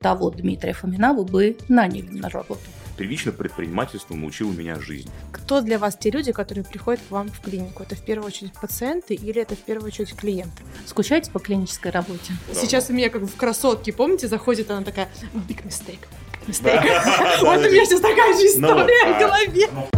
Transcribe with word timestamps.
того 0.00 0.30
Дмитрия 0.30 0.74
Фомина 0.74 1.12
вы 1.12 1.24
бы 1.24 1.56
наняли 1.68 2.08
на 2.10 2.28
работу? 2.28 2.60
Первично 2.96 3.32
предпринимательство 3.32 4.14
научило 4.14 4.52
меня 4.52 4.78
жизнь. 4.78 5.10
Кто 5.32 5.60
для 5.60 5.78
вас 5.78 5.96
те 5.96 6.10
люди, 6.10 6.30
которые 6.30 6.64
приходят 6.64 7.00
к 7.08 7.10
вам 7.10 7.28
в 7.28 7.40
клинику? 7.40 7.82
Это 7.82 7.96
в 7.96 8.04
первую 8.04 8.28
очередь 8.28 8.52
пациенты 8.52 9.14
или 9.14 9.42
это 9.42 9.56
в 9.56 9.58
первую 9.58 9.88
очередь 9.88 10.14
клиенты? 10.14 10.62
Скучаете 10.86 11.30
по 11.32 11.40
клинической 11.40 11.90
работе? 11.90 12.32
Да. 12.46 12.54
Сейчас 12.54 12.90
у 12.90 12.92
меня 12.92 13.10
как 13.10 13.22
в 13.22 13.36
красотке, 13.36 13.92
помните, 13.92 14.28
заходит 14.28 14.70
она 14.70 14.84
такая 14.84 15.08
big 15.48 15.64
mistake, 15.64 16.06
mistake. 16.46 16.80
Вот 17.42 17.58
у 17.58 17.70
меня 17.70 17.84
сейчас 17.84 18.00
такая 18.00 18.34
же 18.34 18.60
ну, 18.60 18.68
история 18.68 19.14
в 19.14 19.18
голове. 19.18 19.97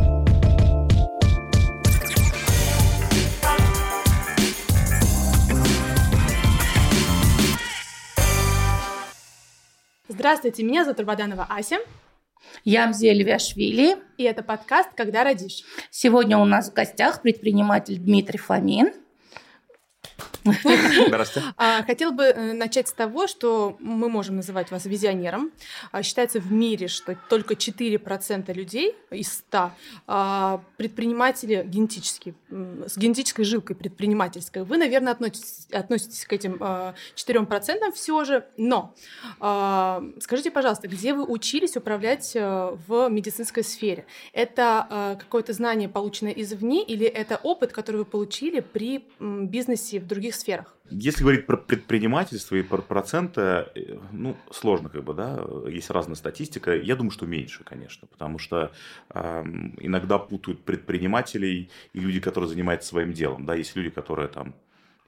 Здравствуйте, 10.20 10.64
меня 10.64 10.84
зовут 10.84 11.00
Рабаданова 11.00 11.46
Ася. 11.48 11.78
Я 12.62 12.86
Мзия 12.86 13.14
Левиашвили. 13.14 13.96
И 14.18 14.24
это 14.24 14.42
подкаст 14.42 14.90
«Когда 14.94 15.24
родишь». 15.24 15.64
Сегодня 15.88 16.36
у 16.36 16.44
нас 16.44 16.68
в 16.70 16.74
гостях 16.74 17.22
предприниматель 17.22 17.96
Дмитрий 17.96 18.38
Фомин. 18.38 18.92
Здравствуйте. 21.06 21.48
А, 21.56 21.82
хотел 21.82 22.12
бы 22.12 22.24
э, 22.24 22.52
начать 22.52 22.88
с 22.88 22.92
того, 22.92 23.26
что 23.26 23.76
мы 23.80 24.08
можем 24.08 24.36
называть 24.36 24.70
вас 24.70 24.84
визионером. 24.86 25.50
А, 25.92 26.02
считается 26.02 26.40
в 26.40 26.52
мире, 26.52 26.88
что 26.88 27.16
только 27.28 27.54
4% 27.54 28.52
людей 28.52 28.96
из 29.10 29.32
100 29.32 29.70
а, 30.06 30.62
предприниматели 30.76 31.64
генетически, 31.66 32.34
с 32.50 32.96
генетической 32.96 33.44
жилкой 33.44 33.76
предпринимательской. 33.76 34.64
Вы, 34.64 34.76
наверное, 34.76 35.12
относитесь, 35.12 35.66
относитесь 35.72 36.24
к 36.24 36.32
этим 36.32 36.54
4% 36.54 37.92
все 37.94 38.24
же. 38.24 38.44
Но 38.56 38.94
скажите, 40.20 40.50
пожалуйста, 40.50 40.88
где 40.88 41.14
вы 41.14 41.24
учились 41.24 41.76
управлять 41.76 42.32
э, 42.34 42.76
в 42.86 43.08
медицинской 43.08 43.64
сфере? 43.64 44.06
Это 44.32 45.16
какое-то 45.20 45.52
знание, 45.52 45.88
полученное 45.88 46.32
извне, 46.32 46.82
или 46.82 47.06
это 47.06 47.38
опыт, 47.42 47.72
который 47.72 47.98
вы 47.98 48.04
получили 48.04 48.60
при 48.60 49.04
бизнесе 49.18 50.00
в 50.00 50.06
других 50.06 50.34
сферах? 50.40 50.76
Если 50.90 51.22
говорить 51.22 51.46
про 51.46 51.56
предпринимательство 51.56 52.56
и 52.56 52.62
про 52.62 52.82
проценты, 52.82 53.40
э, 53.40 53.98
ну, 54.12 54.36
сложно 54.50 54.88
как 54.88 55.04
бы, 55.04 55.14
да, 55.14 55.44
есть 55.68 55.90
разная 55.90 56.16
статистика. 56.16 56.74
Я 56.74 56.96
думаю, 56.96 57.12
что 57.12 57.26
меньше, 57.26 57.62
конечно, 57.64 58.08
потому 58.08 58.38
что 58.38 58.72
э, 59.14 59.42
иногда 59.78 60.18
путают 60.18 60.64
предпринимателей 60.64 61.70
и 61.92 62.00
люди, 62.00 62.20
которые 62.20 62.48
занимаются 62.48 62.88
своим 62.88 63.12
делом, 63.12 63.46
да, 63.46 63.54
есть 63.54 63.76
люди, 63.76 63.90
которые 63.90 64.28
там 64.28 64.54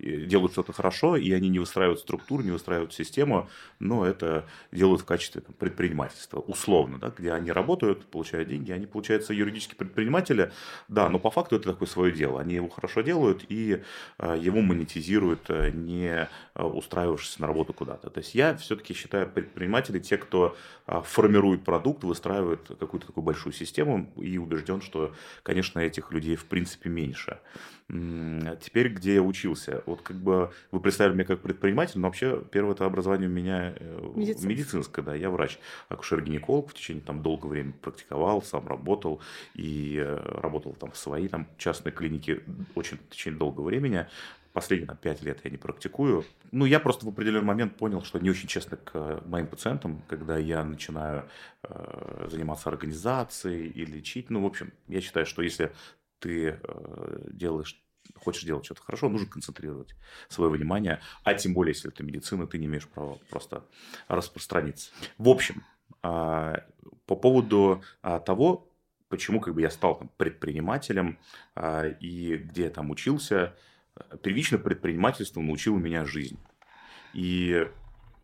делают 0.02 0.52
что-то 0.52 0.72
хорошо, 0.72 1.16
и 1.16 1.30
они 1.32 1.48
не 1.48 1.58
выстраивают 1.58 2.00
структуру, 2.00 2.42
не 2.42 2.50
выстраивают 2.50 2.92
систему, 2.92 3.48
но 3.78 4.04
это 4.04 4.46
делают 4.72 5.02
в 5.02 5.04
качестве 5.04 5.40
там, 5.40 5.54
предпринимательства, 5.54 6.40
условно, 6.40 6.98
да, 6.98 7.12
где 7.16 7.32
они 7.32 7.52
работают, 7.52 8.04
получают 8.06 8.48
деньги, 8.48 8.72
они, 8.72 8.86
получаются, 8.86 9.32
юридические 9.32 9.76
предприниматели, 9.76 10.52
да, 10.88 11.08
но 11.08 11.18
по 11.18 11.30
факту 11.30 11.56
это 11.56 11.72
такое 11.72 11.88
свое 11.88 12.12
дело, 12.12 12.40
они 12.40 12.54
его 12.54 12.68
хорошо 12.68 13.02
делают 13.02 13.44
и 13.48 13.82
э, 14.18 14.38
его 14.40 14.60
монетизируют, 14.60 15.48
э, 15.48 15.70
не 15.70 16.28
э, 16.54 16.62
устраивавшись 16.62 17.38
на 17.38 17.46
работу 17.46 17.72
куда-то. 17.72 18.10
То 18.10 18.18
есть 18.18 18.34
я 18.34 18.56
все-таки 18.56 18.94
считаю 18.94 19.28
предприниматели 19.28 19.98
те, 19.98 20.16
кто 20.16 20.56
формирует 20.86 21.64
продукт, 21.64 22.04
выстраивает 22.04 22.68
какую-то 22.78 23.06
такую 23.06 23.24
большую 23.24 23.52
систему 23.52 24.12
и 24.16 24.36
убежден, 24.38 24.82
что, 24.82 25.14
конечно, 25.42 25.78
этих 25.78 26.10
людей 26.10 26.36
в 26.36 26.44
принципе 26.46 26.90
меньше. 26.90 27.38
Теперь, 27.92 28.88
где 28.88 29.16
я 29.16 29.22
учился, 29.22 29.82
вот 29.84 30.00
как 30.00 30.16
бы 30.16 30.50
вы 30.70 30.80
представили 30.80 31.12
меня 31.14 31.24
как 31.26 31.40
предприниматель, 31.40 32.00
но 32.00 32.08
вообще 32.08 32.42
первое 32.50 32.72
это 32.72 32.86
образование 32.86 33.28
у 33.28 33.32
меня 33.32 33.74
э, 33.76 34.12
Медицинское. 34.14 34.48
медицинское, 34.48 35.02
да, 35.02 35.14
я 35.14 35.28
врач, 35.28 35.58
акушер-гинеколог, 35.90 36.70
в 36.70 36.74
течение 36.74 37.02
там 37.02 37.22
долгого 37.22 37.50
времени 37.50 37.74
практиковал, 37.82 38.40
сам 38.40 38.66
работал 38.66 39.20
и 39.54 39.98
э, 40.02 40.40
работал 40.40 40.72
там 40.72 40.92
в 40.92 40.96
своей 40.96 41.28
там 41.28 41.46
частной 41.58 41.92
клинике 41.92 42.42
очень 42.74 42.96
в 42.96 43.10
течение 43.10 43.38
долгого 43.38 43.66
времени. 43.66 44.06
Последние 44.54 44.86
там, 44.86 44.96
5 44.96 45.22
лет 45.22 45.40
я 45.44 45.50
не 45.50 45.58
практикую. 45.58 46.24
Ну, 46.50 46.64
я 46.64 46.80
просто 46.80 47.04
в 47.04 47.10
определенный 47.10 47.44
момент 47.44 47.76
понял, 47.76 48.02
что 48.02 48.18
не 48.18 48.30
очень 48.30 48.48
честно 48.48 48.78
к 48.78 49.22
моим 49.26 49.46
пациентам, 49.46 50.02
когда 50.08 50.38
я 50.38 50.64
начинаю 50.64 51.24
э, 51.62 52.28
заниматься 52.30 52.70
организацией 52.70 53.68
и 53.68 53.84
лечить. 53.84 54.30
Ну, 54.30 54.42
в 54.42 54.46
общем, 54.46 54.72
я 54.88 55.02
считаю, 55.02 55.26
что 55.26 55.42
если 55.42 55.72
ты 56.22 56.58
э, 56.62 57.28
делаешь 57.32 57.81
хочешь 58.16 58.44
делать 58.44 58.64
что-то 58.64 58.82
хорошо, 58.82 59.08
нужно 59.08 59.26
концентрировать 59.26 59.94
свое 60.28 60.50
внимание, 60.50 61.00
а 61.24 61.34
тем 61.34 61.54
более, 61.54 61.72
если 61.72 61.90
это 61.90 62.02
медицина, 62.02 62.46
ты 62.46 62.58
не 62.58 62.66
имеешь 62.66 62.86
права 62.86 63.18
просто 63.30 63.64
распространиться. 64.08 64.90
В 65.18 65.28
общем, 65.28 65.64
а, 66.02 66.64
по 67.06 67.16
поводу 67.16 67.82
а, 68.02 68.18
того, 68.20 68.68
почему 69.08 69.40
как 69.40 69.54
бы 69.54 69.60
я 69.60 69.70
стал 69.70 69.98
там, 69.98 70.10
предпринимателем 70.16 71.18
а, 71.54 71.86
и 71.86 72.36
где 72.36 72.64
я 72.64 72.70
там 72.70 72.90
учился, 72.90 73.54
первично 74.22 74.58
предпринимательство 74.58 75.40
научило 75.40 75.76
меня 75.78 76.04
жизнь. 76.04 76.38
И 77.12 77.68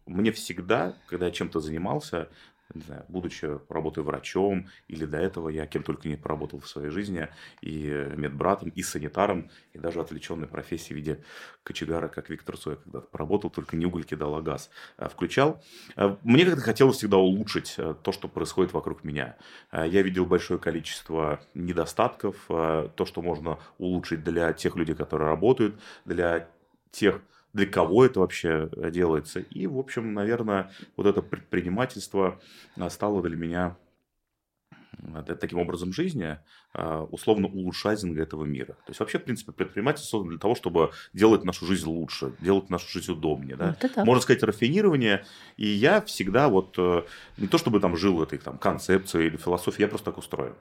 мне 0.06 0.32
всегда, 0.32 0.96
когда 1.08 1.26
я 1.26 1.32
чем-то 1.32 1.60
занимался, 1.60 2.28
не 2.74 2.82
знаю, 2.82 3.04
будучи 3.08 3.58
работой 3.68 4.04
врачом, 4.04 4.68
или 4.88 5.06
до 5.06 5.18
этого 5.18 5.48
я 5.48 5.66
кем 5.66 5.82
только 5.82 6.08
не 6.08 6.16
поработал 6.16 6.60
в 6.60 6.68
своей 6.68 6.90
жизни, 6.90 7.28
и 7.62 7.88
медбратом, 8.16 8.68
и 8.68 8.82
санитаром, 8.82 9.50
и 9.72 9.78
даже 9.78 10.00
отвлеченной 10.00 10.46
профессии 10.46 10.92
в 10.92 10.96
виде 10.96 11.24
кочегара, 11.62 12.08
как 12.08 12.28
Виктор 12.28 12.56
Цой 12.56 12.76
когда-то 12.76 13.06
поработал, 13.06 13.50
только 13.50 13.76
не 13.76 13.86
уголь 13.86 14.04
кидал, 14.04 14.34
а 14.34 14.42
газ 14.42 14.70
а, 14.96 15.08
включал. 15.08 15.62
А, 15.96 16.18
мне 16.22 16.44
как-то 16.44 16.60
хотелось 16.60 16.98
всегда 16.98 17.16
улучшить 17.16 17.74
а, 17.78 17.94
то, 17.94 18.12
что 18.12 18.28
происходит 18.28 18.72
вокруг 18.72 19.02
меня. 19.02 19.36
Я 19.72 20.02
видел 20.02 20.26
большое 20.26 20.60
количество 20.60 21.40
недостатков, 21.54 22.36
то, 22.48 23.04
что 23.04 23.22
можно 23.22 23.58
улучшить 23.78 24.24
для 24.24 24.52
тех 24.52 24.76
людей, 24.76 24.94
которые 24.94 25.28
работают, 25.28 25.78
для 26.04 26.48
тех 26.90 27.20
для 27.52 27.66
кого 27.66 28.04
это 28.04 28.20
вообще 28.20 28.68
э, 28.76 28.90
делается. 28.90 29.40
И, 29.40 29.66
в 29.66 29.78
общем, 29.78 30.14
наверное, 30.14 30.70
вот 30.96 31.06
это 31.06 31.22
предпринимательство 31.22 32.40
э, 32.76 32.90
стало 32.90 33.22
для 33.22 33.36
меня 33.36 33.76
э, 34.98 35.36
таким 35.40 35.58
образом 35.58 35.92
жизни, 35.92 36.38
условно 37.10 37.48
улучшайзинга 37.48 38.22
этого 38.22 38.44
мира. 38.44 38.74
То 38.74 38.88
есть 38.88 39.00
вообще, 39.00 39.18
в 39.18 39.24
принципе, 39.24 39.52
предпринимательство 39.52 40.18
создано 40.18 40.32
для 40.32 40.38
того, 40.38 40.54
чтобы 40.54 40.92
делать 41.14 41.44
нашу 41.44 41.64
жизнь 41.64 41.88
лучше, 41.88 42.34
делать 42.40 42.68
нашу 42.68 42.86
жизнь 42.88 43.10
удобнее. 43.10 43.56
Да? 43.56 43.74
Вот 43.80 44.04
Можно 44.04 44.22
сказать, 44.22 44.42
рафинирование. 44.42 45.24
И 45.56 45.66
я 45.66 46.02
всегда 46.02 46.48
вот, 46.48 46.76
не 47.38 47.48
то 47.48 47.56
чтобы 47.56 47.80
там 47.80 47.96
жил 47.96 48.22
этой 48.22 48.38
там, 48.38 48.58
концепцией 48.58 49.28
или 49.28 49.38
философией, 49.38 49.84
я 49.84 49.88
просто 49.88 50.10
так 50.10 50.18
устроен. 50.18 50.54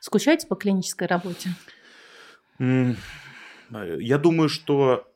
Скучаете 0.00 0.48
по 0.48 0.56
клинической 0.56 1.06
работе? 1.06 1.50
Я 2.58 4.18
думаю, 4.18 4.48
что 4.48 5.06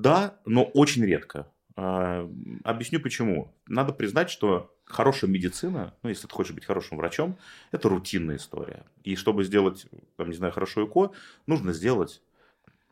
да, 0.00 0.38
но 0.44 0.64
очень 0.64 1.04
редко. 1.04 1.46
А, 1.76 2.28
объясню 2.64 3.00
почему. 3.00 3.54
Надо 3.66 3.92
признать, 3.92 4.30
что 4.30 4.74
хорошая 4.84 5.30
медицина, 5.30 5.94
ну, 6.02 6.10
если 6.10 6.26
ты 6.26 6.34
хочешь 6.34 6.54
быть 6.54 6.64
хорошим 6.64 6.98
врачом, 6.98 7.38
это 7.70 7.88
рутинная 7.88 8.36
история. 8.36 8.84
И 9.04 9.16
чтобы 9.16 9.44
сделать, 9.44 9.86
там, 10.16 10.28
не 10.28 10.34
знаю, 10.34 10.52
хорошо 10.52 10.84
ЭКО, 10.84 11.12
нужно 11.46 11.72
сделать 11.72 12.22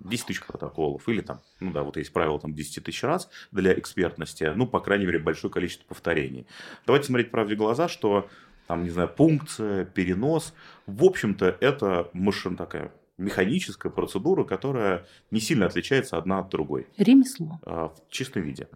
10 0.01 0.27
тысяч 0.27 0.45
протоколов, 0.45 1.09
или 1.09 1.21
там, 1.21 1.41
ну 1.61 1.73
да, 1.73 1.83
вот 1.83 1.97
есть 1.97 2.13
правило 2.13 2.41
там 2.41 2.55
10 2.55 2.85
тысяч 2.85 3.03
раз 3.03 3.29
для 3.53 3.79
экспертности, 3.79 4.51
ну, 4.55 4.67
по 4.67 4.81
крайней 4.81 5.07
мере, 5.07 5.19
большое 5.19 5.53
количество 5.53 5.87
повторений. 5.87 6.47
Давайте 6.87 7.07
смотреть 7.07 7.31
правде 7.31 7.55
в 7.55 7.59
глаза, 7.59 7.89
что 7.89 8.29
там, 8.67 8.85
не 8.85 8.91
знаю, 8.91 9.09
пункция, 9.09 9.85
перенос, 9.85 10.55
в 10.87 11.05
общем-то, 11.05 11.59
это 11.61 12.09
машина 12.13 12.57
такая 12.57 12.93
механическая 13.21 13.93
процедура, 13.93 14.45
которая 14.45 15.07
не 15.31 15.41
сильно 15.41 15.67
отличается 15.67 16.17
одна 16.17 16.41
от 16.41 16.49
другой. 16.49 16.89
Ремесло. 16.97 17.61
А, 17.65 17.89
в 17.89 18.11
чистом 18.11 18.43
виде. 18.43 18.69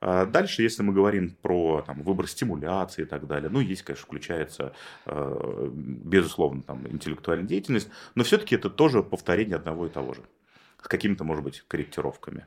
А, 0.00 0.24
дальше, 0.24 0.62
если 0.62 0.82
мы 0.82 0.92
говорим 0.92 1.36
про 1.42 1.82
там, 1.86 2.02
выбор 2.02 2.26
стимуляции 2.28 3.02
и 3.02 3.04
так 3.04 3.26
далее, 3.26 3.50
ну, 3.50 3.60
есть, 3.60 3.82
конечно, 3.82 4.06
включается, 4.06 4.72
а, 5.06 5.70
безусловно, 5.74 6.62
там, 6.62 6.86
интеллектуальная 6.88 7.46
деятельность, 7.46 7.90
но 8.14 8.24
все-таки 8.24 8.54
это 8.54 8.70
тоже 8.70 9.02
повторение 9.02 9.56
одного 9.56 9.86
и 9.86 9.90
того 9.90 10.14
же 10.14 10.22
с 10.82 10.88
какими-то, 10.88 11.24
может 11.24 11.44
быть, 11.44 11.62
корректировками. 11.68 12.46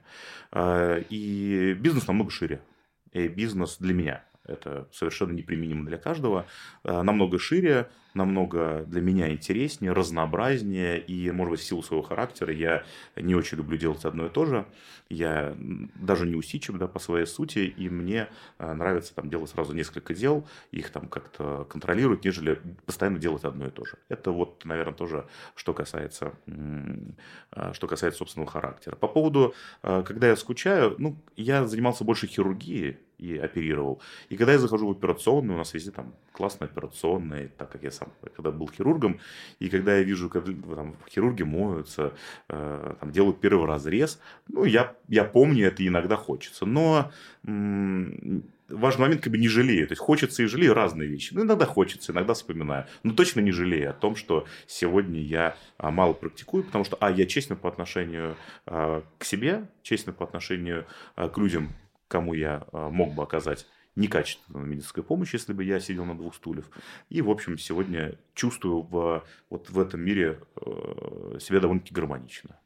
И 0.57 1.77
бизнес 1.79 2.07
намного 2.07 2.31
шире. 2.31 2.63
И 3.11 3.27
бизнес 3.27 3.77
для 3.77 3.93
меня 3.93 4.23
это 4.43 4.87
совершенно 4.91 5.33
неприменимо 5.33 5.85
для 5.85 5.99
каждого, 5.99 6.47
намного 6.83 7.37
шире, 7.37 7.91
намного 8.13 8.83
для 8.87 9.01
меня 9.01 9.31
интереснее, 9.31 9.91
разнообразнее, 9.91 10.99
и, 10.99 11.31
может 11.31 11.51
быть, 11.51 11.59
в 11.61 11.63
силу 11.63 11.83
своего 11.83 12.03
характера 12.03 12.53
я 12.53 12.83
не 13.15 13.35
очень 13.35 13.57
люблю 13.57 13.77
делать 13.77 14.05
одно 14.05 14.27
и 14.27 14.29
то 14.29 14.45
же. 14.45 14.65
Я 15.09 15.55
даже 15.95 16.25
не 16.25 16.35
усидчив, 16.35 16.77
да, 16.77 16.87
по 16.87 16.99
своей 16.99 17.25
сути, 17.25 17.59
и 17.59 17.89
мне 17.89 18.29
э, 18.57 18.73
нравится 18.73 19.13
там 19.13 19.29
делать 19.29 19.49
сразу 19.49 19.73
несколько 19.73 20.13
дел, 20.13 20.47
их 20.71 20.89
там 20.89 21.07
как-то 21.07 21.65
контролировать, 21.69 22.23
нежели 22.23 22.59
постоянно 22.85 23.19
делать 23.19 23.43
одно 23.43 23.67
и 23.67 23.71
то 23.71 23.85
же. 23.85 23.97
Это 24.09 24.31
вот, 24.31 24.65
наверное, 24.65 24.93
тоже, 24.93 25.27
что 25.55 25.73
касается, 25.73 26.33
э, 26.47 27.73
что 27.73 27.87
касается 27.87 28.19
собственного 28.19 28.49
характера. 28.49 28.95
По 28.95 29.07
поводу, 29.07 29.53
э, 29.83 30.03
когда 30.05 30.27
я 30.27 30.35
скучаю, 30.35 30.95
ну, 30.97 31.17
я 31.35 31.67
занимался 31.67 32.03
больше 32.03 32.27
хирургией, 32.27 32.97
и 33.23 33.37
оперировал. 33.37 34.01
И 34.27 34.35
когда 34.35 34.51
я 34.51 34.59
захожу 34.59 34.87
в 34.87 34.91
операционную, 34.91 35.55
у 35.55 35.57
нас 35.57 35.73
везде 35.73 35.91
там 35.91 36.13
классная 36.33 36.67
операционная, 36.67 37.47
так 37.47 37.71
как 37.71 37.83
я 37.83 37.91
сам 37.91 38.02
когда 38.35 38.51
был 38.51 38.69
хирургом, 38.69 39.19
и 39.59 39.69
когда 39.69 39.97
я 39.97 40.03
вижу, 40.03 40.29
как 40.29 40.45
там, 40.45 40.95
хирурги 41.09 41.43
моются, 41.43 42.13
э, 42.49 42.95
там, 42.99 43.11
делают 43.11 43.39
первый 43.39 43.67
разрез, 43.67 44.19
ну, 44.47 44.65
я, 44.65 44.95
я 45.07 45.23
помню 45.23 45.67
это 45.67 45.85
иногда 45.85 46.15
хочется. 46.15 46.65
Но 46.65 47.11
м- 47.45 48.43
важный 48.69 49.03
момент, 49.03 49.21
как 49.21 49.31
бы 49.31 49.37
не 49.37 49.47
жалею. 49.47 49.87
То 49.87 49.93
есть 49.93 50.01
хочется 50.01 50.43
и 50.43 50.45
жалею 50.45 50.73
разные 50.73 51.07
вещи. 51.07 51.33
Ну, 51.33 51.43
иногда 51.43 51.65
хочется, 51.65 52.11
иногда 52.11 52.33
вспоминаю. 52.33 52.85
Но 53.03 53.13
точно 53.13 53.39
не 53.39 53.51
жалею 53.51 53.91
о 53.91 53.93
том, 53.93 54.15
что 54.15 54.45
сегодня 54.67 55.21
я 55.21 55.55
а, 55.77 55.91
мало 55.91 56.13
практикую, 56.13 56.63
потому 56.63 56.83
что, 56.83 56.97
а, 56.99 57.11
я 57.11 57.25
честен 57.25 57.55
по 57.55 57.69
отношению 57.69 58.35
а, 58.65 59.03
к 59.17 59.25
себе, 59.25 59.67
честен 59.81 60.13
по 60.13 60.25
отношению 60.25 60.85
а, 61.15 61.29
к 61.29 61.37
людям, 61.37 61.69
кому 62.07 62.33
я 62.33 62.65
а, 62.71 62.89
мог 62.89 63.13
бы 63.13 63.23
оказать 63.23 63.67
некачественную 63.95 64.65
медицинскую 64.65 65.03
помощь, 65.03 65.33
если 65.33 65.53
бы 65.53 65.63
я 65.63 65.79
сидел 65.79 66.05
на 66.05 66.17
двух 66.17 66.35
стульях. 66.35 66.65
И, 67.09 67.21
в 67.21 67.29
общем, 67.29 67.57
сегодня 67.57 68.15
чувствую 68.33 68.81
в, 68.81 69.23
вот 69.49 69.69
в 69.69 69.79
этом 69.79 70.01
мире 70.01 70.39
э, 70.55 71.37
себя 71.39 71.59
довольно-таки 71.59 71.93
гармонично. 71.93 72.59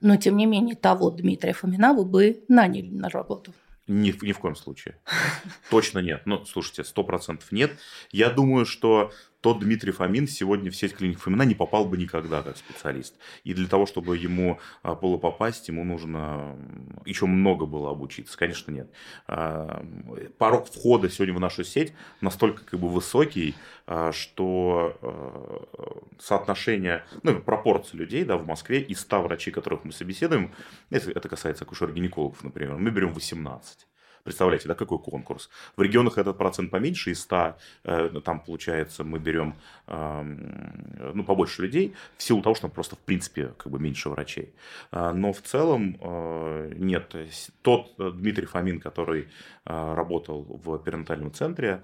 Но, 0.00 0.16
тем 0.16 0.36
не 0.36 0.46
менее, 0.46 0.76
того 0.76 1.10
Дмитрия 1.10 1.52
Фомина 1.52 1.94
вы 1.94 2.04
бы 2.04 2.44
наняли 2.48 2.90
на 2.90 3.08
работу. 3.08 3.52
Ни, 3.86 4.14
ни 4.24 4.32
в 4.32 4.38
коем 4.38 4.56
случае. 4.56 4.98
Точно 5.70 5.98
нет. 5.98 6.22
Ну, 6.24 6.44
слушайте, 6.44 6.84
сто 6.84 7.04
процентов 7.04 7.52
нет. 7.52 7.72
Я 8.10 8.30
думаю, 8.30 8.64
что 8.64 9.12
тот 9.44 9.58
Дмитрий 9.58 9.92
Фомин 9.92 10.26
сегодня 10.26 10.70
в 10.70 10.74
сеть 10.74 10.96
клиник 10.96 11.18
Фомина 11.18 11.42
не 11.42 11.54
попал 11.54 11.84
бы 11.84 11.98
никогда 11.98 12.40
как 12.40 12.56
специалист. 12.56 13.14
И 13.42 13.52
для 13.52 13.68
того, 13.68 13.84
чтобы 13.84 14.16
ему 14.16 14.58
а, 14.82 14.94
было 14.94 15.18
попасть, 15.18 15.68
ему 15.68 15.84
нужно 15.84 16.56
еще 17.04 17.26
много 17.26 17.66
было 17.66 17.90
обучиться. 17.90 18.38
Конечно, 18.38 18.70
нет. 18.70 18.90
А, 19.26 19.84
порог 20.38 20.66
входа 20.70 21.10
сегодня 21.10 21.34
в 21.34 21.40
нашу 21.40 21.62
сеть 21.62 21.92
настолько 22.22 22.64
как 22.64 22.80
бы 22.80 22.88
высокий, 22.88 23.54
а, 23.86 24.12
что 24.12 25.68
соотношение, 26.18 27.04
ну, 27.22 27.38
пропорции 27.38 27.98
людей 27.98 28.24
да, 28.24 28.38
в 28.38 28.46
Москве 28.46 28.80
из 28.80 29.00
100 29.00 29.22
врачей, 29.24 29.52
которых 29.52 29.84
мы 29.84 29.92
собеседуем, 29.92 30.54
это, 30.88 31.10
это 31.10 31.28
касается 31.28 31.66
акушер-гинекологов, 31.66 32.42
например, 32.44 32.78
мы 32.78 32.90
берем 32.90 33.12
18. 33.12 33.86
Представляете, 34.24 34.68
да, 34.68 34.74
какой 34.74 34.98
конкурс? 34.98 35.50
В 35.76 35.82
регионах 35.82 36.16
этот 36.16 36.38
процент 36.38 36.70
поменьше, 36.70 37.10
из 37.10 37.20
100, 37.20 37.56
э, 37.84 38.20
там, 38.24 38.40
получается, 38.40 39.04
мы 39.04 39.18
берем, 39.18 39.54
ну, 39.86 41.24
побольше 41.24 41.62
людей, 41.62 41.94
в 42.16 42.22
силу 42.22 42.40
того, 42.40 42.54
что 42.54 42.68
просто, 42.68 42.96
в 42.96 43.00
принципе, 43.00 43.48
как 43.58 43.70
бы 43.70 43.78
меньше 43.78 44.08
врачей. 44.08 44.54
А, 44.90 45.12
но 45.12 45.34
в 45.34 45.42
целом 45.42 45.98
э, 46.00 46.72
нет. 46.76 47.14
Тот 47.60 47.92
э, 47.98 48.10
Дмитрий 48.12 48.46
Фомин, 48.46 48.80
который 48.80 49.28
работал 49.64 50.42
в 50.42 50.78
перинатальном 50.78 51.32
центре, 51.32 51.82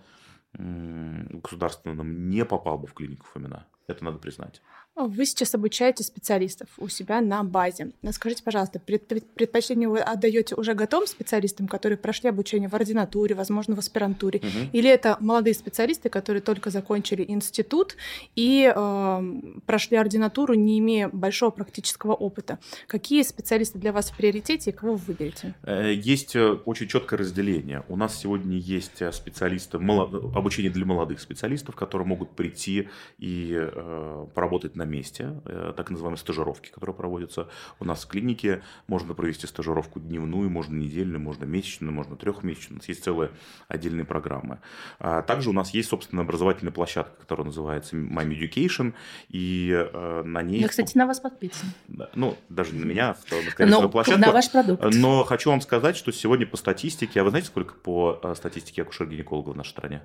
государственном, 0.52 2.28
не 2.28 2.44
попал 2.44 2.78
бы 2.78 2.86
в 2.86 2.94
клинику 2.94 3.26
Фомина. 3.32 3.66
Это 3.86 4.04
надо 4.04 4.18
признать. 4.18 4.62
Вы 4.96 5.24
сейчас 5.24 5.54
обучаете 5.54 6.02
специалистов 6.02 6.68
у 6.76 6.88
себя 6.88 7.20
на 7.20 7.42
базе. 7.42 7.92
Скажите, 8.10 8.42
пожалуйста, 8.42 8.80
предпочтение 8.80 9.88
вы 9.88 10.00
отдаете 10.00 10.54
уже 10.56 10.74
готовым 10.74 11.06
специалистам, 11.06 11.68
которые 11.68 11.96
прошли 11.96 12.28
обучение 12.28 12.68
в 12.68 12.74
ординатуре, 12.74 13.34
возможно, 13.34 13.76
в 13.76 13.78
аспирантуре, 13.78 14.40
угу. 14.40 14.70
или 14.72 14.90
это 14.90 15.16
молодые 15.20 15.54
специалисты, 15.54 16.08
которые 16.08 16.42
только 16.42 16.70
закончили 16.70 17.24
институт 17.26 17.96
и 18.34 18.70
э, 18.74 19.40
прошли 19.64 19.96
ординатуру, 19.96 20.54
не 20.54 20.78
имея 20.80 21.08
большого 21.08 21.50
практического 21.50 22.12
опыта? 22.12 22.58
Какие 22.86 23.22
специалисты 23.22 23.78
для 23.78 23.92
вас 23.92 24.10
в 24.10 24.16
приоритете 24.16 24.70
и 24.70 24.72
кого 24.72 24.94
вы 24.94 24.98
выберете? 24.98 25.54
Э, 25.62 25.92
есть 25.94 26.36
э, 26.36 26.52
очень 26.64 26.88
четкое 26.88 27.20
разделение. 27.20 27.84
У 27.88 27.96
нас 27.96 28.18
сегодня 28.18 28.58
есть 28.58 29.00
э, 29.00 29.12
специалисты, 29.12 29.78
обучение 29.78 30.70
для 30.70 30.84
молодых 30.84 31.20
специалистов, 31.20 31.76
которые 31.76 32.06
могут 32.06 32.30
прийти 32.30 32.88
и 33.18 33.54
э, 33.54 34.26
поработать 34.34 34.76
на 34.80 34.84
месте, 34.84 35.40
э, 35.44 35.72
так 35.76 35.90
называемые 35.90 36.18
стажировки, 36.18 36.70
которые 36.70 36.96
проводятся 36.96 37.48
у 37.78 37.84
нас 37.84 38.04
в 38.04 38.08
клинике. 38.08 38.62
Можно 38.86 39.14
провести 39.14 39.46
стажировку 39.46 40.00
дневную, 40.00 40.50
можно 40.50 40.74
недельную, 40.74 41.20
можно 41.20 41.44
месячную, 41.44 41.92
можно 41.92 42.16
трехмесячную. 42.16 42.76
У 42.76 42.80
нас 42.80 42.88
есть 42.88 43.04
целые 43.04 43.30
отдельные 43.68 44.04
программы. 44.04 44.58
А 44.98 45.22
также 45.22 45.50
у 45.50 45.52
нас 45.52 45.70
есть, 45.70 45.90
собственно, 45.90 46.22
образовательная 46.22 46.72
площадка, 46.72 47.12
которая 47.20 47.46
называется 47.46 47.96
My 47.96 48.26
Education, 48.26 48.94
и 49.28 49.70
э, 49.70 50.22
на 50.24 50.42
ней... 50.42 50.60
Я, 50.60 50.68
кстати, 50.68 50.96
на 50.96 51.06
вас 51.06 51.20
подписан. 51.20 51.68
Ну, 52.14 52.36
даже 52.48 52.74
на 52.74 52.84
меня, 52.84 53.14
скорее 53.14 53.70
на 53.70 53.88
площадку. 53.88 54.20
На 54.20 54.32
ваш 54.32 54.50
продукт. 54.50 54.82
Но 54.94 55.24
хочу 55.24 55.50
вам 55.50 55.60
сказать, 55.60 55.96
что 55.96 56.10
сегодня 56.12 56.46
по 56.46 56.56
статистике, 56.56 57.20
а 57.20 57.24
вы 57.24 57.30
знаете, 57.30 57.48
сколько 57.48 57.74
по 57.74 58.18
э, 58.22 58.34
статистике 58.34 58.82
акушер-гинекологов 58.82 59.54
в 59.54 59.56
нашей 59.56 59.70
стране? 59.70 60.02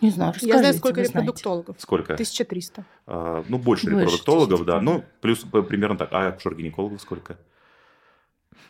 Не 0.00 0.10
знаю, 0.10 0.34
Я 0.40 0.58
знаю, 0.58 0.74
сколько 0.74 1.00
репродуктологов. 1.00 1.76
Сколько? 1.78 2.14
1300. 2.14 2.84
А, 3.06 3.44
ну, 3.48 3.58
больше, 3.58 3.86
больше 3.86 4.00
репродуктологов, 4.00 4.64
да. 4.64 4.80
Ну, 4.80 5.04
плюс 5.20 5.40
примерно 5.68 5.96
так. 5.96 6.12
А 6.12 6.28
акушер-гинекологов 6.28 7.00
сколько? 7.00 7.36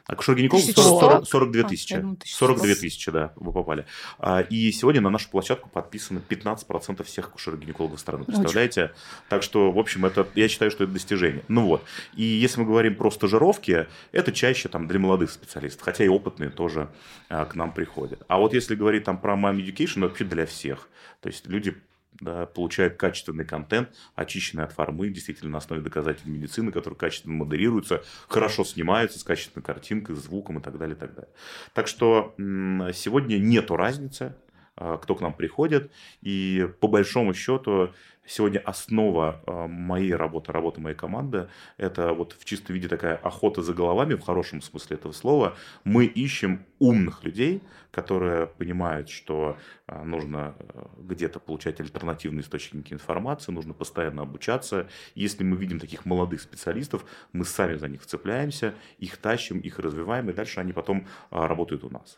Акушер-гинеколог 0.07 0.63
40, 0.65 1.29
42 1.29 1.69
тысячи. 1.69 1.95
А, 1.95 2.17
42 2.25 2.75
тысячи, 2.75 3.11
да, 3.11 3.33
вы 3.37 3.53
попали. 3.53 3.87
А, 4.19 4.41
и 4.41 4.73
сегодня 4.73 5.01
на 5.01 5.11
нашу 5.11 5.31
площадку 5.31 5.69
подписано 5.69 6.21
15% 6.29 7.05
всех 7.05 7.29
акушер-гинекологов 7.29 8.01
страны. 8.01 8.25
Представляете? 8.25 8.85
Очень. 8.85 8.95
Так 9.29 9.43
что, 9.43 9.71
в 9.71 9.79
общем, 9.79 10.05
это, 10.05 10.27
я 10.35 10.49
считаю, 10.49 10.71
что 10.71 10.85
это 10.85 10.93
достижение. 10.93 11.45
Ну 11.49 11.67
вот. 11.67 11.85
И 12.17 12.25
если 12.25 12.61
мы 12.61 12.67
говорим 12.67 12.97
про 12.97 13.11
стажировки, 13.11 13.87
это 14.13 14.33
чаще 14.33 14.69
там 14.69 14.89
для 14.89 14.99
молодых 14.99 15.31
специалистов, 15.31 15.83
хотя 15.83 16.05
и 16.05 16.09
опытные 16.09 16.51
тоже 16.51 16.89
а, 17.29 17.45
к 17.45 17.55
нам 17.55 17.73
приходят. 17.73 18.23
А 18.29 18.39
вот 18.39 18.53
если 18.53 18.75
говорить 18.75 19.05
там 19.05 19.19
про 19.19 19.35
Mom 19.35 19.57
Education, 19.57 20.01
вообще 20.01 20.25
для 20.25 20.47
всех. 20.47 20.89
То 21.21 21.29
есть 21.29 21.47
люди 21.47 21.77
да, 22.21 22.47
получают 22.47 22.97
качественный 22.97 23.45
контент, 23.45 23.91
очищенный 24.15 24.65
от 24.65 24.73
формы, 24.73 25.09
действительно 25.09 25.53
на 25.53 25.59
основе 25.59 25.83
доказательной 25.83 26.39
медицины, 26.39 26.73
который 26.73 26.95
качественно 26.95 27.35
модерируется, 27.35 28.03
хорошо 28.29 28.65
снимается 28.65 29.19
с 29.19 29.25
качественной 29.25 29.65
картинкой, 29.65 30.17
звуком 30.17 30.59
и 30.59 30.63
так 30.63 30.79
далее, 30.79 30.97
и 30.97 30.99
так 30.99 31.15
далее. 31.15 31.33
Так 31.75 31.89
что 31.89 32.35
сегодня 32.37 33.39
нету 33.39 33.77
разницы, 33.77 34.35
а, 34.77 34.97
кто 34.97 35.15
к 35.15 35.21
нам 35.21 35.35
приходит, 35.35 35.91
и 36.23 36.69
по 36.81 36.89
большому 36.89 37.35
счету 37.35 37.93
сегодня 38.31 38.61
основа 38.61 39.43
а, 39.47 39.67
моей 39.67 40.15
работы, 40.15 40.53
работы 40.53 40.81
моей 40.81 40.97
команды, 40.97 41.49
это 41.77 42.13
вот 42.13 42.37
в 42.39 42.45
чистом 42.45 42.75
виде 42.75 42.89
такая 42.89 43.17
охота 43.17 43.63
за 43.63 43.75
головами, 43.75 44.15
в 44.15 44.21
хорошем 44.21 44.63
смысле 44.63 44.97
этого 44.97 45.13
слова. 45.13 45.57
Мы 45.85 46.05
ищем 46.05 46.65
умных 46.79 47.25
людей, 47.25 47.61
которые 47.91 48.47
понимают, 48.47 49.09
что 49.11 49.57
а, 49.87 50.05
нужно 50.05 50.55
а, 50.59 50.91
где-то 50.99 51.41
получать 51.41 51.81
альтернативные 51.81 52.43
источники 52.43 52.93
информации, 52.93 53.51
нужно 53.51 53.75
постоянно 53.75 54.23
обучаться. 54.23 54.89
Если 55.17 55.43
мы 55.43 55.57
видим 55.57 55.81
таких 55.81 56.07
молодых 56.07 56.41
специалистов, 56.41 57.05
мы 57.33 57.45
сами 57.45 57.75
за 57.75 57.89
них 57.89 58.03
вцепляемся, 58.03 58.75
их 58.99 59.17
тащим, 59.17 59.59
их 59.59 59.79
развиваем, 59.81 60.31
и 60.31 60.33
дальше 60.33 60.61
они 60.61 60.73
потом 60.73 61.07
работают 61.31 61.83
у 61.83 61.91
нас. 61.91 62.17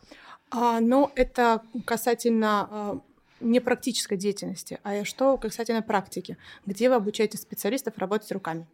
А, 0.51 0.81
но 0.81 1.11
это 1.17 1.63
касательно 1.87 3.03
не 3.43 3.61
практической 3.61 4.17
деятельности, 4.17 4.79
а 4.83 5.05
что 5.05 5.37
касательно 5.37 5.83
практики. 5.83 6.37
Где 6.67 6.89
вы 6.89 6.97
обучаете 6.97 7.39
специалистов 7.39 7.99
работать 7.99 8.33
руками? 8.33 8.67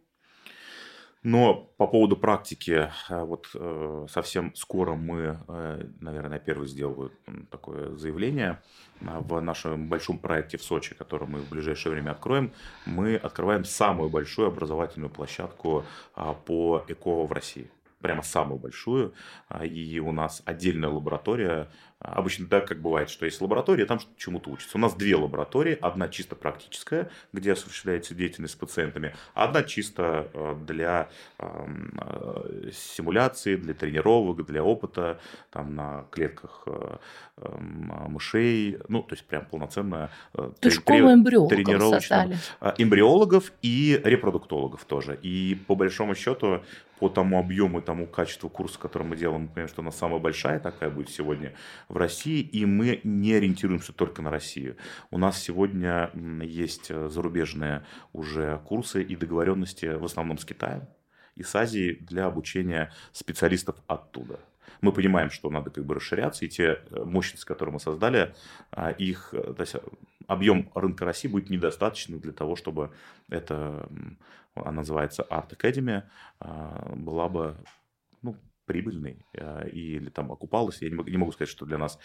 Но 1.21 1.69
по 1.75 1.85
поводу 1.85 2.15
практики, 2.15 2.89
э, 3.09 3.23
вот 3.23 3.49
э, 3.53 4.05
совсем 4.09 4.55
скоро 4.55 4.95
мы, 4.95 5.37
э, 5.47 5.83
наверное, 5.99 6.39
первый 6.39 6.67
сделаю 6.67 7.11
такое 7.51 7.95
заявление 7.97 8.61
в 9.01 9.41
нашем 9.41 9.89
большом 9.89 10.17
проекте 10.17 10.57
в 10.57 10.63
Сочи, 10.63 10.95
который 10.95 11.27
мы 11.27 11.39
в 11.39 11.49
ближайшее 11.49 11.91
время 11.91 12.11
откроем. 12.11 12.53
Мы 12.85 13.17
открываем 13.17 13.65
самую 13.65 14.09
большую 14.09 14.47
образовательную 14.47 15.09
площадку 15.09 15.85
а, 16.15 16.33
по 16.33 16.83
ЭКО 16.87 17.25
в 17.25 17.31
России 17.31 17.69
прямо 18.01 18.21
самую 18.23 18.59
большую, 18.59 19.13
а, 19.47 19.65
и 19.65 19.99
у 19.99 20.11
нас 20.11 20.41
отдельная 20.45 20.89
лаборатория. 20.89 21.69
Обычно 21.99 22.47
так, 22.47 22.65
как 22.65 22.81
бывает, 22.81 23.09
что 23.09 23.25
есть 23.25 23.41
лаборатория, 23.41 23.85
там 23.85 23.99
чему-то 24.15 24.51
учатся. 24.51 24.77
У 24.77 24.79
нас 24.79 24.93
две 24.95 25.17
лаборатории. 25.17 25.77
Одна 25.81 26.07
чисто 26.07 26.33
практическая, 26.33 27.09
где 27.33 27.51
осуществляется 27.51 28.15
деятельность 28.15 28.53
с 28.53 28.55
пациентами. 28.55 29.13
Одна 29.33 29.63
чисто 29.63 30.29
а, 30.33 30.55
для 30.55 31.09
а, 31.37 31.67
симуляции, 32.71 33.57
для 33.57 33.73
тренировок, 33.73 34.45
для 34.45 34.63
опыта 34.63 35.19
там, 35.51 35.75
на 35.75 36.05
клетках 36.11 36.65
мышей. 37.37 38.79
Ну, 38.87 39.01
то 39.03 39.15
есть 39.15 39.25
прям 39.25 39.45
полноценная 39.45 40.09
То 40.33 40.69
школу 40.69 41.13
эмбриологов 41.13 42.01
создали. 42.01 42.37
Эмбриологов 42.77 43.51
и 43.61 43.99
репродуктологов 44.03 44.85
тоже. 44.85 45.19
И 45.21 45.55
по 45.67 45.75
большому 45.75 46.15
счету 46.15 46.63
по 46.99 47.09
тому 47.09 47.39
объему 47.39 47.79
и 47.79 47.81
тому 47.81 48.07
качеству 48.07 48.49
курса, 48.49 48.79
который 48.79 49.03
мы 49.03 49.15
делаем, 49.15 49.43
мы 49.43 49.47
понимаем, 49.47 49.69
что 49.69 49.81
она 49.81 49.91
самая 49.91 50.19
большая 50.19 50.59
такая 50.59 50.89
будет 50.89 51.09
сегодня 51.09 51.53
в 51.87 51.97
России, 51.97 52.41
и 52.41 52.65
мы 52.65 53.01
не 53.03 53.33
ориентируемся 53.33 53.93
только 53.93 54.21
на 54.21 54.29
Россию. 54.29 54.75
У 55.11 55.17
нас 55.17 55.41
сегодня 55.41 56.11
есть 56.43 56.91
э, 56.91 57.09
зарубежные 57.09 57.85
уже 58.13 58.61
курсы 58.65 59.01
и 59.01 59.15
договоренности 59.15 59.85
в 59.85 60.05
основном 60.05 60.37
с 60.37 60.45
Китаем 60.45 60.87
и 61.35 61.43
с 61.43 61.55
Азией 61.55 61.95
для 62.01 62.25
обучения 62.25 62.91
специалистов 63.13 63.77
оттуда. 63.87 64.39
Мы 64.81 64.91
понимаем, 64.91 65.29
что 65.29 65.49
надо 65.49 65.69
как 65.69 65.85
бы 65.85 65.95
расширяться, 65.95 66.45
и 66.45 66.49
те 66.49 66.81
э, 66.89 67.03
мощности, 67.03 67.45
которые 67.45 67.73
мы 67.73 67.79
создали, 67.79 68.33
а, 68.71 68.91
их, 68.91 69.29
то 69.31 69.55
есть 69.59 69.75
объем 70.27 70.69
рынка 70.75 71.05
России 71.05 71.27
будет 71.27 71.49
недостаточным 71.49 72.19
для 72.19 72.31
того, 72.31 72.55
чтобы 72.55 72.91
это, 73.29 73.89
она 74.61 74.77
называется 74.77 75.25
Art 75.29 75.55
Academy, 75.57 76.03
а, 76.39 76.93
была 76.95 77.29
бы 77.29 77.57
ну, 78.21 78.35
прибыльной 78.65 79.25
или 79.71 80.09
там 80.09 80.31
окупалась. 80.31 80.81
Я 80.81 80.89
не 80.89 80.95
могу, 80.95 81.09
не 81.09 81.17
могу 81.17 81.31
сказать, 81.31 81.49
что 81.49 81.65
для 81.65 81.79
нас 81.79 81.97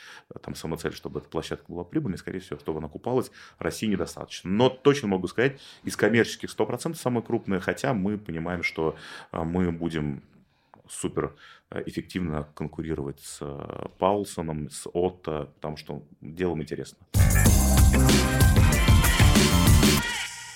там 0.43 0.55
самоцель, 0.55 0.93
чтобы 0.93 1.21
эта 1.21 1.29
площадка 1.29 1.71
была 1.71 1.85
прибыльной. 1.85 2.17
Скорее 2.17 2.41
всего, 2.41 2.59
чтобы 2.59 2.79
она 2.79 2.87
окупалась, 2.87 3.31
России 3.59 3.87
недостаточно. 3.87 4.49
Но 4.51 4.71
точно 4.71 5.09
могу 5.09 5.27
сказать, 5.27 5.61
из 5.83 5.95
коммерческих 5.95 6.49
100% 6.49 6.95
самые 6.95 7.23
крупные, 7.23 7.61
хотя 7.61 7.93
мы 7.93 8.17
понимаем, 8.17 8.63
что 8.63 8.97
мы 9.33 9.71
будем 9.73 10.23
супер 10.89 11.35
эффективно 11.71 12.49
конкурировать 12.55 13.21
с 13.21 13.41
Паулсоном, 13.99 14.71
с 14.71 14.89
Отто, 14.93 15.51
потому 15.57 15.77
что 15.77 16.03
делом 16.21 16.63
интересно. 16.63 16.99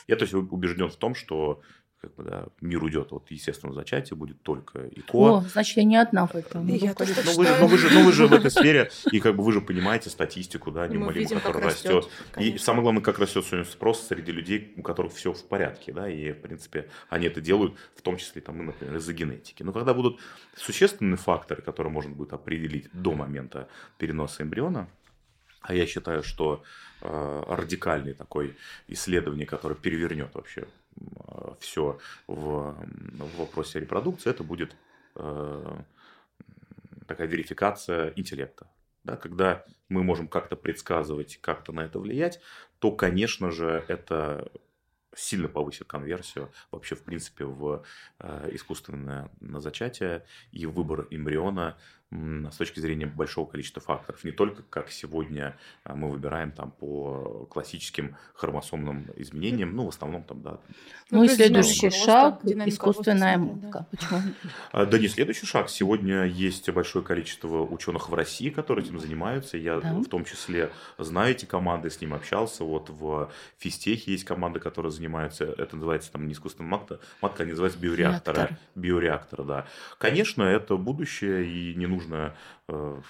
Я 0.07 0.17
то 0.17 0.23
есть 0.25 0.33
убежден 0.33 0.89
в 0.89 0.97
том, 0.97 1.15
что 1.15 1.61
как 2.01 2.15
бы, 2.15 2.23
да, 2.23 2.47
мир 2.61 2.83
уйдет 2.83 3.13
от 3.13 3.29
естественного 3.31 3.75
зачатия, 3.75 4.17
будет 4.17 4.41
только 4.43 4.87
ИКО. 4.87 5.19
О, 5.19 5.41
значит, 5.41 5.77
я 5.79 5.85
не 5.85 5.97
одна 5.97 6.27
в 6.27 6.35
этом. 6.37 6.67
Ну, 6.67 6.75
я 6.75 6.95
тоже 6.95 7.13
но, 7.25 7.33
вы, 7.33 7.49
но, 7.59 7.67
вы 7.67 7.77
же, 7.77 7.91
но 7.91 8.05
вы 8.05 8.13
же 8.13 8.29
в 8.29 8.33
этой 8.33 8.51
сфере, 8.51 8.91
и 9.11 9.19
как 9.19 9.35
бы 9.35 9.43
вы 9.43 9.53
же 9.53 9.61
понимаете 9.61 10.09
статистику, 10.09 10.71
да, 10.71 10.87
неумолимо, 10.87 11.41
которая 11.41 11.71
растет. 11.71 12.07
растет. 12.07 12.11
И 12.37 12.57
самое 12.59 12.83
главное, 12.83 13.03
как 13.03 13.19
растет 13.19 13.45
сегодня 13.45 13.65
спрос 13.65 14.07
среди 14.07 14.31
людей, 14.31 14.73
у 14.77 14.83
которых 14.83 15.13
все 15.13 15.33
в 15.33 15.45
порядке, 15.45 15.93
да, 15.93 16.09
и, 16.09 16.33
в 16.33 16.41
принципе, 16.41 16.89
они 17.09 17.27
это 17.27 17.41
делают, 17.41 17.75
в 17.97 18.03
том 18.03 18.17
числе, 18.17 18.43
там, 18.43 18.65
например, 18.65 18.97
из-за 18.97 19.13
генетики. 19.13 19.65
Но 19.65 19.73
когда 19.73 19.93
будут 19.93 20.21
существенные 20.57 21.17
факторы, 21.17 21.63
которые 21.63 21.93
можно 21.93 22.15
будет 22.15 22.33
определить 22.33 22.89
до 22.93 23.15
момента 23.15 23.69
переноса 23.99 24.45
эмбриона, 24.45 24.89
а 25.61 25.75
я 25.75 25.87
считаю, 25.87 26.23
что 26.23 26.63
э, 27.01 27.43
радикальный 27.49 28.15
такой 28.15 28.57
исследование, 28.87 29.47
которое 29.47 29.75
перевернет 29.75 30.35
вообще 30.35 30.69
все 31.61 31.99
в, 32.27 32.75
в 32.77 33.39
вопросе 33.39 33.81
репродукции, 33.81 34.31
это 34.31 34.43
будет 34.43 34.77
э, 35.17 35.81
такая 37.07 37.27
верификация 37.27 38.13
интеллекта. 38.17 38.69
Да, 39.05 39.17
когда 39.17 39.65
мы 39.89 40.03
можем 40.03 40.29
как-то 40.29 40.57
предсказывать, 40.57 41.39
как-то 41.41 41.73
на 41.73 41.81
это 41.81 41.99
влиять, 41.99 42.41
то, 42.79 42.93
конечно 42.93 43.51
же, 43.51 43.85
это 43.89 44.51
сильно 45.15 45.49
повысит 45.49 45.87
конверсию 45.87 46.53
вообще, 46.71 46.95
в 46.95 47.03
принципе, 47.03 47.45
в 47.45 47.85
э, 48.21 48.51
искусственное 48.53 49.31
зачатие 49.41 50.25
и 50.53 50.67
выбор 50.67 51.09
эмбриона 51.11 51.77
с 52.11 52.57
точки 52.57 52.81
зрения 52.81 53.07
большого 53.07 53.47
количества 53.47 53.83
факторов. 53.83 54.25
Не 54.25 54.33
только, 54.33 54.63
как 54.63 54.91
сегодня 54.91 55.59
а, 55.85 55.95
мы 55.95 56.09
выбираем 56.09 56.53
там 56.53 56.71
по 56.71 57.47
классическим 57.51 58.17
хромосомным 58.35 59.11
изменениям, 59.17 59.77
ну, 59.77 59.85
в 59.85 59.89
основном 59.91 60.25
там, 60.25 60.43
да. 60.43 60.59
Ну, 61.11 61.19
ну 61.19 61.25
и 61.25 61.29
следующий 61.29 61.91
шаг– 61.91 62.41
искусственная 62.45 63.37
мутка. 63.37 63.81
Да. 63.81 63.87
Почему? 63.91 64.21
А, 64.73 64.87
да 64.87 64.99
не 64.99 65.09
следующий 65.09 65.45
шаг. 65.45 65.69
Сегодня 65.69 66.25
есть 66.25 66.71
большое 66.71 67.05
количество 67.05 67.63
ученых 67.63 68.09
в 68.09 68.15
России, 68.15 68.49
которые 68.49 68.87
этим 68.87 68.99
занимаются. 68.99 69.59
Я 69.59 69.81
да. 69.81 69.93
в 69.93 70.07
том 70.07 70.25
числе 70.25 70.71
знаю 70.97 71.33
эти 71.33 71.45
команды, 71.45 71.91
с 71.91 72.01
ним 72.01 72.15
общался. 72.15 72.65
Вот 72.65 72.89
в 72.89 73.31
Физтехе 73.59 74.13
есть 74.13 74.25
команды, 74.25 74.61
которые 74.61 74.93
занимаются, 74.93 75.45
это 75.45 75.77
называется 75.77 76.11
там 76.13 76.27
не 76.27 76.33
искусственная 76.33 76.71
матка, 76.71 77.01
матка, 77.21 77.43
они 77.43 77.51
называются 77.51 77.79
биореакторы. 77.79 78.39
Реактор. 78.39 78.59
Биореакторы, 78.75 79.45
да. 79.45 79.67
Конечно, 79.99 80.43
это 80.43 80.77
будущее, 80.77 81.47
и 81.47 81.75
не 81.75 81.87
нужно 81.87 81.98
нужно 81.99 82.35
э, 82.69 83.01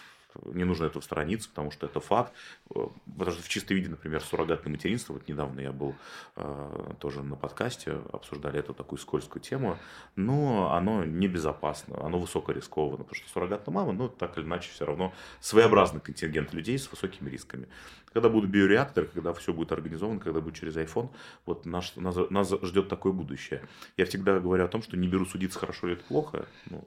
не 0.45 0.65
нужно 0.65 0.87
эту 0.87 1.01
страницу, 1.01 1.49
потому 1.49 1.71
что 1.71 1.87
это 1.87 2.01
факт. 2.01 2.33
Э, 2.75 2.87
потому 3.19 3.33
что 3.33 3.43
в 3.43 3.49
чистом 3.49 3.77
виде, 3.77 3.89
например, 3.89 4.23
суррогатное 4.23 4.71
материнство, 4.73 5.15
вот 5.15 5.29
недавно 5.29 5.61
я 5.61 5.73
был 5.73 5.95
э, 6.37 6.93
тоже 7.01 7.23
на 7.23 7.37
подкасте, 7.37 8.01
обсуждали 8.13 8.59
эту 8.59 8.75
такую 8.75 8.99
скользкую 8.99 9.43
тему, 9.43 9.79
но 10.17 10.73
оно 10.73 11.05
небезопасно, 11.05 12.05
оно 12.05 12.19
высокорискованно, 12.19 12.99
потому 13.05 13.15
что 13.15 13.29
суррогатная 13.31 13.75
мама, 13.75 13.93
ну, 13.93 14.09
так 14.09 14.37
или 14.39 14.45
иначе, 14.45 14.71
все 14.71 14.85
равно 14.85 15.13
своеобразный 15.41 16.01
контингент 16.01 16.53
людей 16.53 16.79
с 16.79 16.91
высокими 16.91 17.29
рисками. 17.31 17.69
Когда 18.13 18.29
будут 18.29 18.51
биореакторы, 18.51 19.07
когда 19.07 19.33
все 19.35 19.53
будет 19.53 19.71
организовано, 19.73 20.19
когда 20.19 20.41
будет 20.41 20.55
через 20.55 20.77
iPhone, 20.77 21.11
вот 21.45 21.67
наш, 21.67 21.95
нас, 21.97 22.17
нас 22.31 22.51
ждет 22.63 22.89
такое 22.89 23.13
будущее. 23.13 23.63
Я 23.97 24.07
всегда 24.07 24.41
говорю 24.41 24.65
о 24.65 24.69
том, 24.69 24.83
что 24.83 24.97
не 24.97 25.09
беру 25.09 25.27
судиться, 25.27 25.59
хорошо 25.59 25.89
или 25.89 25.97
это 25.97 26.05
плохо, 26.05 26.47
ну, 26.71 26.87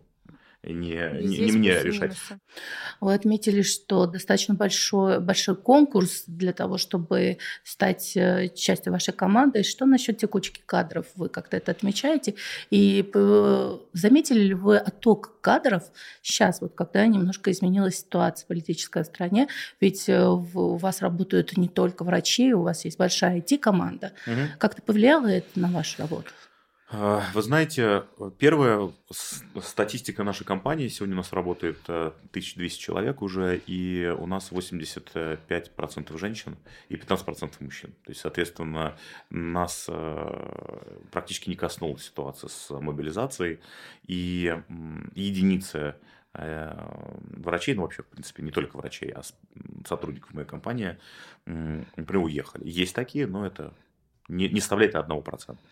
не, 0.64 1.10
не, 1.22 1.38
не 1.40 1.52
мне 1.52 1.82
решать. 1.82 2.16
Вы 3.00 3.16
отметили, 3.16 3.64
что 3.64 4.06
достаточно 4.06 4.54
большой, 4.54 5.20
большой 5.20 5.56
конкурс 5.56 6.24
для 6.28 6.54
того, 6.54 6.78
чтобы 6.78 7.40
стать 7.64 8.16
э, 8.16 8.50
частью 8.54 8.94
вашей 8.94 9.14
команды. 9.14 9.64
Что 9.64 9.88
насчет 9.88 10.20
текучки 10.20 10.62
кадров? 10.64 11.08
Вы 11.16 11.30
как-то 11.30 11.58
это 11.58 11.72
отмечаете? 11.72 12.36
И 12.70 13.10
заметили 13.94 14.42
ли 14.42 14.54
вы 14.54 14.78
отток 14.78 15.42
кадров 15.42 15.84
сейчас, 16.22 16.62
вот 16.62 16.76
когда 16.76 17.08
немножко 17.08 17.50
изменилась 17.50 18.00
ситуация 18.00 18.46
политическая 18.46 19.04
в 19.04 19.08
стране? 19.08 19.48
Ведь 19.80 20.08
э, 20.10 20.24
у 20.24 20.78
вас 20.78 21.02
работают 21.02 21.58
не 21.58 21.70
только 21.70 22.04
врачи, 22.04 22.54
у 22.54 22.62
вас 22.62 22.86
есть 22.86 23.00
большая 23.00 23.40
IT-команда. 23.40 24.12
Угу. 24.28 24.60
Как-то 24.60 24.84
повлияло 24.84 25.26
это 25.26 25.60
на 25.60 25.70
вашу 25.70 26.04
работу? 26.04 26.30
А, 26.94 27.24
вы 27.34 27.42
знаете, 27.42 28.04
первая 28.38 28.92
статистика 29.62 30.26
нашей 30.26 30.44
компании, 30.44 30.90
сегодня 30.90 31.16
у 31.16 31.20
нас 31.20 31.32
работает 31.32 31.80
1200 31.88 32.60
э, 32.62 32.68
человек 32.82 33.22
уже, 33.22 33.62
и 33.66 34.14
у 34.20 34.28
нас 34.28 34.52
85% 34.52 36.18
женщин 36.18 36.58
и 36.90 36.96
15% 36.96 37.54
мужчин. 37.62 37.92
То 38.04 38.12
есть, 38.12 38.20
соответственно, 38.20 38.98
нас 39.30 39.86
э, 39.88 40.98
практически 41.12 41.50
не 41.50 41.56
коснулась 41.56 42.04
ситуация 42.04 42.50
с 42.50 42.70
мобилизацией, 42.70 43.62
и 44.06 44.54
единицы 45.16 45.96
э, 46.34 46.74
врачей, 47.38 47.74
ну 47.74 47.84
вообще, 47.84 48.04
в 48.04 48.08
принципе, 48.08 48.44
не 48.44 48.52
только 48.52 48.76
врачей, 48.76 49.12
а 49.12 49.22
сотрудников 49.88 50.34
моей 50.34 50.48
компании, 50.48 50.98
например, 51.46 52.26
уехали. 52.26 52.68
Есть 52.68 52.96
такие, 52.96 53.28
но 53.28 53.46
это 53.46 53.74
не, 54.28 54.50
не 54.50 54.60
составляет 54.60 54.96
одного 54.96 55.22
процента. 55.22 55.64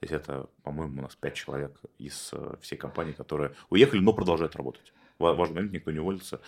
То 0.00 0.02
есть 0.02 0.12
это, 0.12 0.48
по-моему, 0.62 1.00
у 1.00 1.02
нас 1.02 1.16
5 1.16 1.34
человек 1.34 1.80
из 1.98 2.30
э, 2.32 2.56
всей 2.60 2.76
компании, 2.76 3.12
которые 3.12 3.52
уехали, 3.70 4.00
но 4.00 4.12
продолжают 4.12 4.54
работать. 4.56 4.92
Важный 5.18 5.54
момент, 5.54 5.72
никто 5.72 5.90
не 5.90 5.98
уволился. 5.98 6.40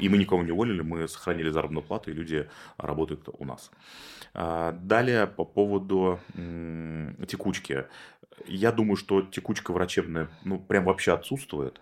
И 0.00 0.08
мы 0.08 0.16
никого 0.16 0.42
не 0.42 0.52
уволили, 0.52 0.80
мы 0.80 1.06
сохранили 1.08 1.50
заработную 1.50 1.84
плату, 1.84 2.10
и 2.10 2.14
люди 2.14 2.48
работают 2.78 3.28
у 3.38 3.44
нас. 3.44 3.70
А, 4.32 4.72
далее, 4.72 5.26
по 5.26 5.44
поводу 5.44 6.18
текучки. 6.34 7.84
Я 8.46 8.72
думаю, 8.72 8.96
что 8.96 9.20
текучка 9.20 9.72
врачебная, 9.72 10.30
ну, 10.44 10.58
прям 10.58 10.84
вообще 10.84 11.12
отсутствует. 11.12 11.80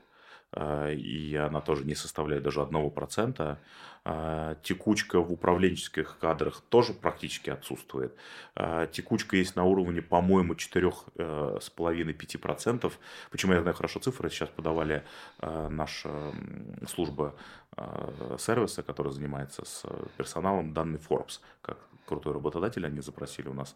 А, 0.52 0.90
и 0.90 1.34
она 1.34 1.60
тоже 1.60 1.84
не 1.84 1.94
составляет 1.94 2.42
даже 2.42 2.60
одного 2.60 2.90
процента. 2.90 3.58
А, 4.04 4.56
текучка 4.62 5.20
в 5.20 5.32
управленческих 5.32 6.18
кадрах 6.18 6.60
тоже 6.68 6.92
практически 6.92 7.50
отсутствует. 7.50 8.14
А, 8.54 8.86
текучка 8.86 9.36
есть 9.36 9.56
на 9.56 9.64
уровне, 9.64 10.02
по-моему, 10.02 10.54
4,5-5%. 10.54 12.86
Э, 12.86 12.90
Почему 13.30 13.54
я 13.54 13.62
знаю 13.62 13.76
хорошо 13.76 14.00
цифры? 14.00 14.28
Сейчас 14.30 14.48
подавали 14.50 15.04
наша 15.40 16.10
служба 16.86 17.34
сервиса, 18.38 18.82
которая 18.82 19.12
занимается 19.12 19.64
с 19.64 19.84
персоналом, 20.16 20.74
данный 20.74 20.98
Forbes, 20.98 21.40
как 21.62 21.78
крутой 22.06 22.34
работодатель, 22.34 22.86
они 22.86 23.00
запросили 23.00 23.48
у 23.48 23.54
нас 23.54 23.74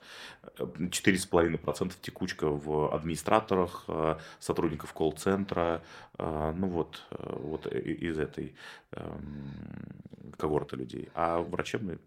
4,5% 0.58 1.88
э, 1.88 1.90
текучка 2.00 2.48
в 2.48 2.94
администраторах, 2.94 3.84
э, 3.88 4.16
сотрудников 4.38 4.92
колл-центра, 4.92 5.82
э, 6.18 6.52
ну 6.56 6.68
вот, 6.68 7.02
вот 7.10 7.66
из 7.66 8.18
этой 8.18 8.56
эм, 8.92 10.32
когорты 10.38 10.76
людей. 10.76 11.08
А 11.14 11.40
врачебный, 11.40 11.98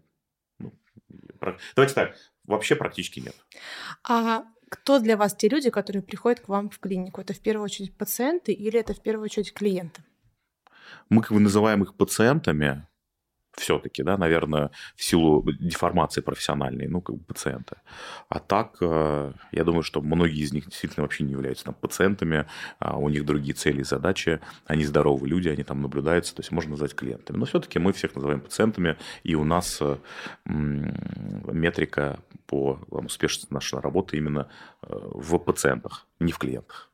ну, 0.58 0.72
давайте 1.74 1.94
так, 1.94 2.16
вообще 2.44 2.76
практически 2.76 3.20
нет. 3.20 3.34
А 4.08 4.44
кто 4.68 5.00
для 5.00 5.16
вас 5.16 5.34
те 5.34 5.48
люди, 5.48 5.70
которые 5.70 6.02
приходят 6.02 6.40
к 6.40 6.48
вам 6.48 6.70
в 6.70 6.78
клинику? 6.78 7.20
Это 7.20 7.32
в 7.34 7.40
первую 7.40 7.64
очередь 7.64 7.96
пациенты 7.96 8.52
или 8.52 8.78
это 8.78 8.94
в 8.94 9.02
первую 9.02 9.24
очередь 9.24 9.52
клиенты? 9.52 10.02
Мы 11.08 11.22
как 11.22 11.32
бы 11.32 11.40
называем 11.40 11.82
их 11.82 11.94
пациентами, 11.94 12.86
все-таки, 13.60 14.02
да, 14.02 14.16
наверное, 14.16 14.70
в 14.96 15.04
силу 15.04 15.42
деформации 15.60 16.22
профессиональной, 16.22 16.88
ну, 16.88 17.00
как 17.00 17.16
бы 17.16 17.24
пациенты. 17.24 17.76
А 18.28 18.40
так, 18.40 18.78
э, 18.80 19.32
я 19.52 19.64
думаю, 19.64 19.82
что 19.82 20.00
многие 20.00 20.40
из 20.40 20.52
них 20.52 20.64
действительно 20.64 21.04
вообще 21.04 21.24
не 21.24 21.32
являются 21.32 21.64
там 21.64 21.74
пациентами, 21.74 22.46
а 22.78 22.96
у 22.96 23.08
них 23.08 23.24
другие 23.24 23.54
цели 23.54 23.80
и 23.80 23.84
задачи, 23.84 24.40
они 24.66 24.84
здоровые 24.84 25.30
люди, 25.30 25.48
они 25.48 25.62
там 25.62 25.82
наблюдаются, 25.82 26.34
то 26.34 26.40
есть 26.40 26.50
можно 26.52 26.70
назвать 26.70 26.94
клиентами. 26.94 27.36
Но 27.36 27.44
все-таки 27.44 27.78
мы 27.78 27.92
всех 27.92 28.14
называем 28.14 28.40
пациентами, 28.40 28.96
и 29.22 29.34
у 29.34 29.44
нас 29.44 29.78
э, 29.80 29.96
метрика 30.46 32.18
по 32.46 32.78
успешности 32.88 33.52
нашей 33.52 33.80
работы 33.80 34.16
именно 34.16 34.48
э, 34.82 34.88
в 34.90 35.38
пациентах, 35.38 36.06
не 36.18 36.32
в 36.32 36.38
клиентах. 36.38 36.90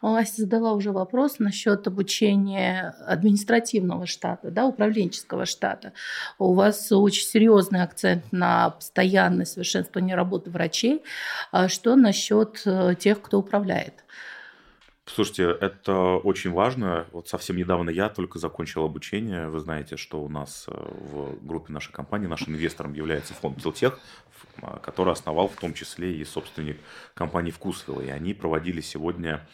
Ася 0.00 0.42
задала 0.42 0.72
уже 0.72 0.92
вопрос 0.92 1.38
насчет 1.38 1.86
обучения 1.86 2.94
административного 3.06 4.06
штата, 4.06 4.50
да, 4.50 4.66
управленческого 4.66 5.44
штата. 5.44 5.92
У 6.38 6.54
вас 6.54 6.92
очень 6.92 7.24
серьезный 7.24 7.82
акцент 7.82 8.24
на 8.32 8.70
постоянное 8.70 9.44
совершенствование 9.44 10.14
работы 10.14 10.50
врачей. 10.50 11.02
А 11.50 11.68
что 11.68 11.96
насчет 11.96 12.62
э, 12.64 12.94
тех, 12.98 13.20
кто 13.20 13.38
управляет? 13.38 14.04
Слушайте, 15.06 15.56
это 15.60 16.18
очень 16.18 16.52
важно. 16.52 17.06
Вот 17.12 17.28
совсем 17.28 17.56
недавно 17.56 17.88
я 17.90 18.08
только 18.10 18.38
закончил 18.38 18.84
обучение. 18.84 19.48
Вы 19.48 19.60
знаете, 19.60 19.96
что 19.96 20.22
у 20.22 20.28
нас 20.28 20.66
э, 20.68 20.72
в 20.72 21.44
группе 21.46 21.72
нашей 21.72 21.92
компании, 21.92 22.26
нашим 22.26 22.52
инвестором 22.54 22.92
является 22.92 23.32
фонд 23.32 23.56
Билтех, 23.62 23.98
а, 24.60 24.78
который 24.78 25.12
основал 25.12 25.48
в 25.48 25.56
том 25.56 25.72
числе 25.72 26.14
и 26.14 26.24
собственник 26.24 26.78
компании 27.14 27.50
Вкусвилл. 27.50 28.00
И 28.00 28.08
они 28.08 28.34
проводили 28.34 28.80
сегодня 28.82 29.46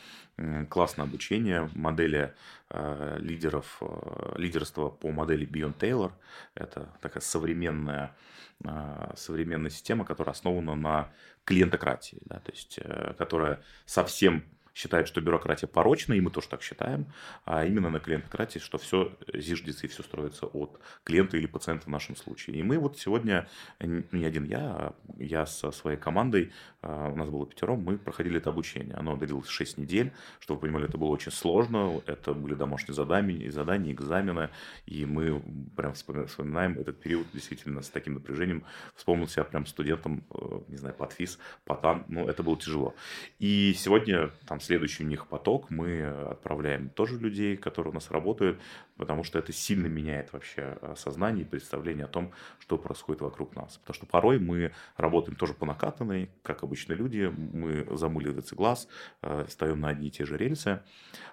классное 0.68 1.04
обучение 1.04 1.70
модели 1.74 2.34
э, 2.70 3.16
лидеров, 3.20 3.78
э, 3.80 4.34
лидерства 4.36 4.88
по 4.88 5.10
модели 5.10 5.46
Beyond 5.46 5.78
Taylor. 5.78 6.12
Это 6.54 6.88
такая 7.00 7.20
современная, 7.20 8.16
э, 8.64 9.12
современная 9.16 9.70
система, 9.70 10.04
которая 10.04 10.32
основана 10.32 10.74
на 10.74 11.08
клиентократии, 11.44 12.18
да, 12.24 12.40
то 12.40 12.52
есть 12.52 12.80
которая 13.18 13.62
совсем 13.84 14.44
считает, 14.74 15.08
что 15.08 15.20
бюрократия 15.20 15.68
порочна, 15.68 16.14
и 16.14 16.20
мы 16.20 16.30
тоже 16.30 16.48
так 16.48 16.62
считаем, 16.62 17.06
а 17.44 17.64
именно 17.64 17.90
на 17.90 18.00
клиентократии, 18.00 18.58
что 18.58 18.76
все 18.76 19.16
зиждется 19.32 19.86
и 19.86 19.88
все 19.88 20.02
строится 20.02 20.46
от 20.46 20.80
клиента 21.04 21.36
или 21.36 21.46
пациента 21.46 21.86
в 21.86 21.90
нашем 21.90 22.16
случае. 22.16 22.56
И 22.56 22.62
мы 22.62 22.78
вот 22.78 22.98
сегодня, 22.98 23.48
не 23.80 24.24
один 24.24 24.44
я, 24.44 24.60
а 24.60 24.94
я 25.16 25.46
со 25.46 25.70
своей 25.70 25.96
командой, 25.96 26.52
а, 26.82 27.08
у 27.08 27.16
нас 27.16 27.30
было 27.30 27.46
пятером, 27.46 27.80
мы 27.80 27.96
проходили 27.96 28.38
это 28.38 28.50
обучение. 28.50 28.94
Оно 28.94 29.16
длилось 29.16 29.48
6 29.48 29.78
недель, 29.78 30.12
чтобы 30.40 30.60
вы 30.60 30.66
понимали, 30.66 30.88
это 30.88 30.98
было 30.98 31.08
очень 31.08 31.32
сложно, 31.32 32.02
это 32.06 32.34
были 32.34 32.54
домашние 32.54 32.94
задания, 32.94 33.50
задания 33.50 33.92
экзамены, 33.92 34.50
и 34.86 35.06
мы 35.06 35.42
прям 35.76 35.94
вспоминаем 35.94 36.78
этот 36.78 37.00
период 37.00 37.26
действительно 37.32 37.80
с 37.80 37.88
таким 37.88 38.14
напряжением. 38.14 38.64
Вспомнил 38.96 39.28
себя 39.28 39.44
прям 39.44 39.66
студентом, 39.66 40.24
э, 40.30 40.60
не 40.68 40.76
знаю, 40.76 40.94
под 40.94 41.12
ФИС, 41.12 41.38
потан, 41.64 42.04
ну 42.08 42.28
это 42.28 42.42
было 42.42 42.56
тяжело. 42.56 42.94
И 43.38 43.74
сегодня 43.74 44.30
там 44.46 44.60
следующий 44.64 45.04
у 45.04 45.06
них 45.06 45.26
поток 45.26 45.70
мы 45.70 46.02
отправляем 46.02 46.88
тоже 46.90 47.18
людей, 47.18 47.56
которые 47.56 47.90
у 47.90 47.94
нас 47.94 48.10
работают, 48.10 48.60
потому 48.96 49.24
что 49.24 49.38
это 49.38 49.52
сильно 49.52 49.86
меняет 49.86 50.32
вообще 50.32 50.78
э, 50.80 50.94
сознание 50.96 51.44
и 51.44 51.48
представление 51.48 52.04
о 52.04 52.08
том, 52.08 52.32
что 52.58 52.78
происходит 52.78 53.22
вокруг 53.22 53.54
нас. 53.54 53.78
Потому 53.78 53.94
что 53.94 54.06
порой 54.06 54.38
мы 54.38 54.72
работаем 54.96 55.36
тоже 55.36 55.54
по 55.54 55.66
накатанной, 55.66 56.30
как 56.42 56.62
обычные 56.62 56.96
люди, 56.96 57.32
мы 57.36 57.86
замыливается 57.96 58.54
глаз, 58.54 58.88
э, 59.22 59.44
встаем 59.48 59.80
на 59.80 59.88
одни 59.88 60.08
и 60.08 60.10
те 60.10 60.24
же 60.24 60.36
рельсы. 60.36 60.80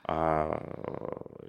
А, 0.04 0.62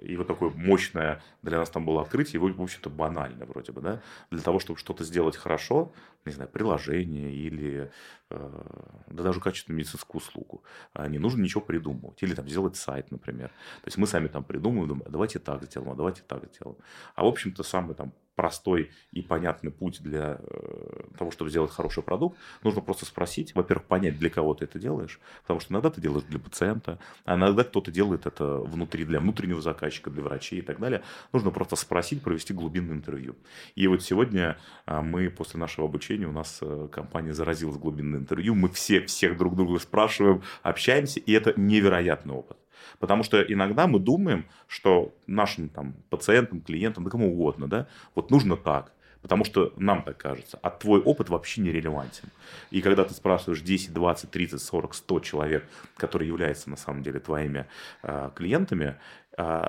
и 0.01 0.15
вот 0.15 0.27
такое 0.27 0.51
мощное 0.51 1.21
для 1.41 1.57
нас 1.57 1.69
там 1.69 1.85
было 1.85 2.01
открытие, 2.01 2.35
его, 2.35 2.47
в 2.47 2.61
общем-то, 2.61 2.89
банально 2.89 3.45
вроде 3.45 3.71
бы, 3.71 3.81
да, 3.81 4.01
для 4.29 4.41
того, 4.41 4.59
чтобы 4.59 4.79
что-то 4.79 5.03
сделать 5.03 5.35
хорошо, 5.35 5.91
не 6.25 6.35
знаю, 6.35 6.49
приложение 6.49 7.33
или 7.33 7.91
э, 8.29 8.61
да 9.07 9.23
даже 9.23 9.39
качественную 9.39 9.79
медицинскую 9.79 10.21
услугу. 10.21 10.63
А 10.93 11.07
не 11.07 11.19
нужно 11.19 11.41
ничего 11.41 11.61
придумывать. 11.61 12.21
Или 12.23 12.33
там 12.33 12.47
сделать 12.47 12.75
сайт, 12.75 13.11
например. 13.11 13.49
То 13.49 13.87
есть 13.87 13.97
мы 13.97 14.07
сами 14.07 14.27
там 14.27 14.43
придумываем, 14.43 14.87
думаем, 14.87 15.05
«А 15.07 15.11
давайте 15.11 15.39
так 15.39 15.63
сделаем, 15.63 15.91
а 15.91 15.95
давайте 15.95 16.21
так 16.27 16.45
сделаем. 16.53 16.77
А 17.15 17.23
в 17.23 17.27
общем-то 17.27 17.63
самый 17.63 17.95
там 17.95 18.13
простой 18.35 18.91
и 19.11 19.21
понятный 19.21 19.71
путь 19.71 20.01
для 20.01 20.39
э, 20.39 21.03
того, 21.17 21.31
чтобы 21.31 21.49
сделать 21.49 21.71
хороший 21.71 22.03
продукт, 22.03 22.37
нужно 22.63 22.81
просто 22.81 23.05
спросить, 23.05 23.53
во-первых, 23.55 23.85
понять, 23.85 24.17
для 24.17 24.29
кого 24.29 24.53
ты 24.53 24.65
это 24.65 24.79
делаешь, 24.79 25.19
потому 25.41 25.59
что 25.59 25.73
иногда 25.73 25.89
ты 25.89 26.01
делаешь 26.01 26.25
для 26.27 26.39
пациента, 26.39 26.99
а 27.25 27.35
иногда 27.35 27.63
кто-то 27.63 27.91
делает 27.91 28.25
это 28.25 28.57
внутри, 28.57 29.05
для 29.05 29.19
внутреннего 29.19 29.61
заказчика, 29.61 30.09
для 30.09 30.23
врачей 30.23 30.59
и 30.59 30.61
так 30.61 30.79
далее. 30.79 31.03
Нужно 31.31 31.51
просто 31.51 31.75
спросить, 31.75 32.23
провести 32.23 32.53
глубинное 32.53 32.95
интервью. 32.95 33.35
И 33.75 33.87
вот 33.87 34.01
сегодня 34.01 34.57
а, 34.85 35.01
мы 35.01 35.29
после 35.29 35.59
нашего 35.59 35.87
обучения, 35.87 36.27
у 36.27 36.31
нас 36.31 36.59
э, 36.61 36.87
компания 36.91 37.33
заразилась 37.33 37.77
глубинное 37.77 38.19
интервью, 38.19 38.55
мы 38.55 38.69
все 38.69 39.01
всех 39.05 39.37
друг 39.37 39.55
друга 39.55 39.79
спрашиваем, 39.79 40.41
общаемся, 40.63 41.19
и 41.19 41.31
это 41.31 41.53
невероятный 41.59 42.33
опыт. 42.33 42.57
Потому 42.99 43.23
что 43.23 43.41
иногда 43.41 43.87
мы 43.87 43.99
думаем, 43.99 44.45
что 44.67 45.13
нашим 45.27 45.69
там, 45.69 45.95
пациентам, 46.09 46.61
клиентам, 46.61 47.03
да 47.03 47.09
кому 47.09 47.31
угодно, 47.33 47.67
да, 47.67 47.87
вот 48.15 48.31
нужно 48.31 48.57
так. 48.57 48.91
Потому 49.23 49.45
что 49.45 49.73
нам 49.77 50.03
так 50.03 50.17
кажется. 50.17 50.59
А 50.61 50.69
твой 50.69 50.99
опыт 50.99 51.29
вообще 51.29 51.61
не 51.61 51.71
релевантен. 51.71 52.27
И 52.71 52.81
когда 52.81 53.05
ты 53.05 53.13
спрашиваешь 53.13 53.61
10, 53.61 53.93
20, 53.93 54.29
30, 54.29 54.61
40, 54.61 54.93
100 54.93 55.19
человек, 55.21 55.65
которые 55.95 56.27
являются 56.27 56.69
на 56.69 56.75
самом 56.75 57.03
деле 57.03 57.21
твоими 57.21 57.65
э, 58.03 58.31
клиентами, 58.35 58.97
э, 59.37 59.63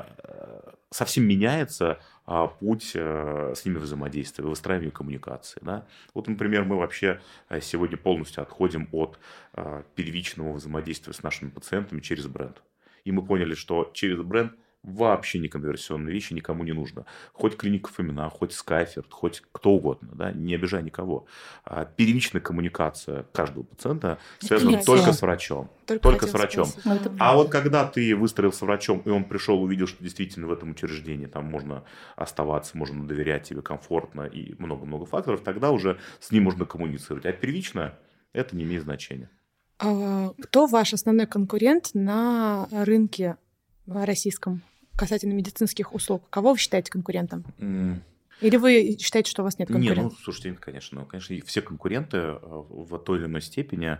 совсем 0.90 1.24
меняется 1.24 2.00
э, 2.26 2.48
путь 2.60 2.92
э, 2.94 3.52
с 3.56 3.64
ними 3.64 3.78
взаимодействия, 3.78 4.44
выстраивания 4.44 4.90
коммуникации. 4.90 5.60
Да? 5.62 5.86
Вот, 6.14 6.28
например, 6.28 6.64
мы 6.64 6.76
вообще 6.76 7.20
сегодня 7.60 7.96
полностью 7.96 8.42
отходим 8.42 8.88
от 8.90 9.18
э, 9.54 9.82
первичного 9.94 10.52
взаимодействия 10.52 11.12
с 11.12 11.22
нашими 11.22 11.50
пациентами 11.50 12.00
через 12.00 12.26
бренд. 12.26 12.62
И 13.04 13.12
мы 13.12 13.24
поняли, 13.24 13.54
что 13.54 13.90
через 13.94 14.20
бренд 14.22 14.52
вообще 14.84 15.38
не 15.38 15.48
конверсионные 15.48 16.12
вещи 16.12 16.34
никому 16.34 16.62
не 16.62 16.72
нужно. 16.72 17.06
Хоть 17.32 17.56
клиника 17.56 17.90
Фомина, 17.90 18.28
хоть 18.28 18.52
Скайферт, 18.52 19.10
хоть 19.10 19.42
кто 19.50 19.70
угодно, 19.70 20.10
да, 20.14 20.32
не 20.32 20.54
обижай 20.54 20.82
никого. 20.82 21.26
А 21.64 21.86
первичная 21.86 22.42
коммуникация 22.42 23.24
каждого 23.32 23.64
пациента 23.64 24.18
связана 24.38 24.70
Нет, 24.70 24.84
только 24.84 25.12
с 25.12 25.22
врачом. 25.22 25.70
Только, 25.86 26.02
только 26.02 26.26
с 26.26 26.32
врачом. 26.34 26.68
Ну, 26.84 26.98
а 27.18 27.34
вот 27.34 27.50
когда 27.50 27.86
ты 27.86 28.14
выстроил 28.14 28.52
с 28.52 28.60
врачом, 28.60 29.00
и 29.04 29.08
он 29.08 29.24
пришел, 29.24 29.62
увидел, 29.62 29.86
что 29.86 30.02
действительно 30.02 30.46
в 30.46 30.52
этом 30.52 30.72
учреждении 30.72 31.26
там 31.26 31.46
можно 31.46 31.84
оставаться, 32.14 32.76
можно 32.76 33.06
доверять 33.06 33.44
тебе 33.44 33.62
комфортно 33.62 34.22
и 34.22 34.54
много-много 34.58 35.06
факторов, 35.06 35.40
тогда 35.40 35.70
уже 35.70 35.98
с 36.20 36.30
ним 36.30 36.44
можно 36.44 36.66
коммуницировать. 36.66 37.24
А 37.24 37.32
первично 37.32 37.98
это 38.34 38.54
не 38.54 38.64
имеет 38.64 38.82
значения. 38.82 39.30
А, 39.84 40.34
кто 40.42 40.66
ваш 40.66 40.94
основной 40.94 41.26
конкурент 41.26 41.90
на 41.94 42.68
рынке 42.70 43.36
российском 43.86 44.62
касательно 44.96 45.32
медицинских 45.32 45.94
услуг? 45.94 46.24
Кого 46.30 46.52
вы 46.52 46.58
считаете 46.58 46.90
конкурентом? 46.90 47.44
Mm. 47.58 48.00
Или 48.40 48.56
вы 48.56 48.96
считаете, 48.98 49.30
что 49.30 49.42
у 49.42 49.44
вас 49.44 49.58
нет 49.58 49.68
конкурентов? 49.68 50.04
Не, 50.04 50.10
ну, 50.10 50.16
слушайте, 50.22 50.52
конечно, 50.60 51.04
конечно, 51.04 51.36
все 51.46 51.62
конкуренты 51.62 52.16
э, 52.16 52.38
в 52.42 52.98
той 52.98 53.18
или 53.18 53.26
иной 53.26 53.42
степени 53.42 53.98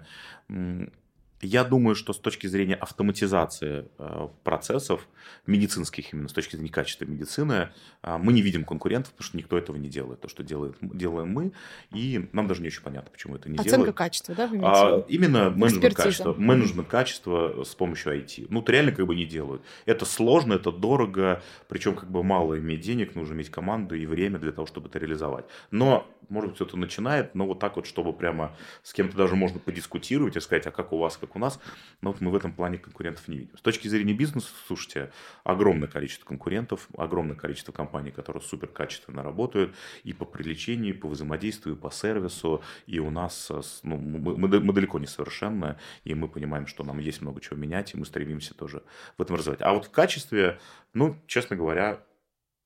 я 1.40 1.64
думаю, 1.64 1.94
что 1.94 2.12
с 2.12 2.18
точки 2.18 2.46
зрения 2.46 2.74
автоматизации 2.74 3.88
э, 3.98 4.28
процессов, 4.42 5.06
медицинских 5.46 6.12
именно, 6.12 6.28
с 6.28 6.32
точки 6.32 6.56
зрения 6.56 6.72
качества 6.72 7.04
медицины, 7.04 7.70
э, 8.02 8.16
мы 8.18 8.32
не 8.32 8.42
видим 8.42 8.64
конкурентов, 8.64 9.12
потому 9.12 9.26
что 9.26 9.36
никто 9.36 9.58
этого 9.58 9.76
не 9.76 9.88
делает. 9.88 10.20
То, 10.20 10.28
что 10.28 10.42
делает, 10.42 10.76
делаем 10.80 11.28
мы, 11.28 11.52
и 11.90 12.28
нам 12.32 12.46
даже 12.46 12.62
не 12.62 12.68
очень 12.68 12.82
понятно, 12.82 13.10
почему 13.10 13.36
это 13.36 13.48
не 13.48 13.56
Оценка 13.56 13.70
делают. 13.70 13.88
Оценка 13.88 13.98
качества, 13.98 14.34
да, 14.34 14.46
вы 14.46 14.60
а, 14.62 15.04
Именно 15.08 15.50
менеджмент 15.50 15.94
качества, 15.94 16.34
менеджмент 16.34 16.88
качества 16.88 17.64
с 17.64 17.74
помощью 17.74 18.18
IT. 18.18 18.46
Ну, 18.48 18.60
это 18.60 18.72
реально 18.72 18.92
как 18.92 19.06
бы 19.06 19.14
не 19.14 19.26
делают. 19.26 19.62
Это 19.86 20.04
сложно, 20.04 20.54
это 20.54 20.72
дорого, 20.72 21.42
причем 21.68 21.94
как 21.94 22.10
бы 22.10 22.22
мало 22.22 22.58
иметь 22.58 22.80
денег, 22.80 23.14
нужно 23.14 23.34
иметь 23.34 23.50
команду 23.50 23.94
и 23.94 24.06
время 24.06 24.38
для 24.38 24.52
того, 24.52 24.66
чтобы 24.66 24.88
это 24.88 24.98
реализовать. 24.98 25.44
Но 25.70 26.06
может 26.28 26.50
быть, 26.50 26.56
кто-то 26.56 26.76
начинает, 26.76 27.34
но 27.34 27.46
вот 27.46 27.58
так 27.58 27.76
вот, 27.76 27.86
чтобы 27.86 28.12
прямо 28.12 28.56
с 28.82 28.92
кем-то 28.92 29.16
даже 29.16 29.36
можно 29.36 29.58
подискутировать 29.58 30.36
и 30.36 30.40
сказать, 30.40 30.66
а 30.66 30.70
как 30.70 30.92
у 30.92 30.98
вас, 30.98 31.16
как 31.26 31.36
у 31.36 31.38
нас, 31.38 31.60
но 32.00 32.12
вот 32.12 32.20
мы 32.20 32.30
в 32.30 32.36
этом 32.36 32.52
плане 32.52 32.78
конкурентов 32.78 33.28
не 33.28 33.38
видим. 33.38 33.56
С 33.56 33.60
точки 33.60 33.88
зрения 33.88 34.14
бизнеса, 34.14 34.48
слушайте, 34.66 35.12
огромное 35.42 35.88
количество 35.88 36.26
конкурентов, 36.26 36.88
огромное 36.96 37.36
количество 37.36 37.72
компаний, 37.72 38.10
которые 38.10 38.42
супер 38.42 38.68
качественно 38.68 39.22
работают 39.22 39.74
и 40.04 40.12
по 40.12 40.24
привлечению, 40.24 40.94
и 40.94 40.98
по 40.98 41.08
взаимодействию, 41.08 41.76
и 41.76 41.78
по 41.78 41.90
сервису, 41.90 42.62
и 42.86 42.98
у 42.98 43.10
нас, 43.10 43.50
ну, 43.82 43.96
мы, 43.96 44.36
мы 44.36 44.72
далеко 44.72 44.98
не 44.98 45.06
совершенны, 45.06 45.76
и 46.04 46.14
мы 46.14 46.28
понимаем, 46.28 46.66
что 46.66 46.84
нам 46.84 46.98
есть 46.98 47.22
много 47.22 47.40
чего 47.40 47.56
менять, 47.56 47.94
и 47.94 47.96
мы 47.96 48.04
стремимся 48.04 48.54
тоже 48.54 48.82
в 49.18 49.22
этом 49.22 49.36
развивать. 49.36 49.62
А 49.62 49.72
вот 49.72 49.86
в 49.86 49.90
качестве, 49.90 50.58
ну, 50.92 51.16
честно 51.26 51.56
говоря, 51.56 52.00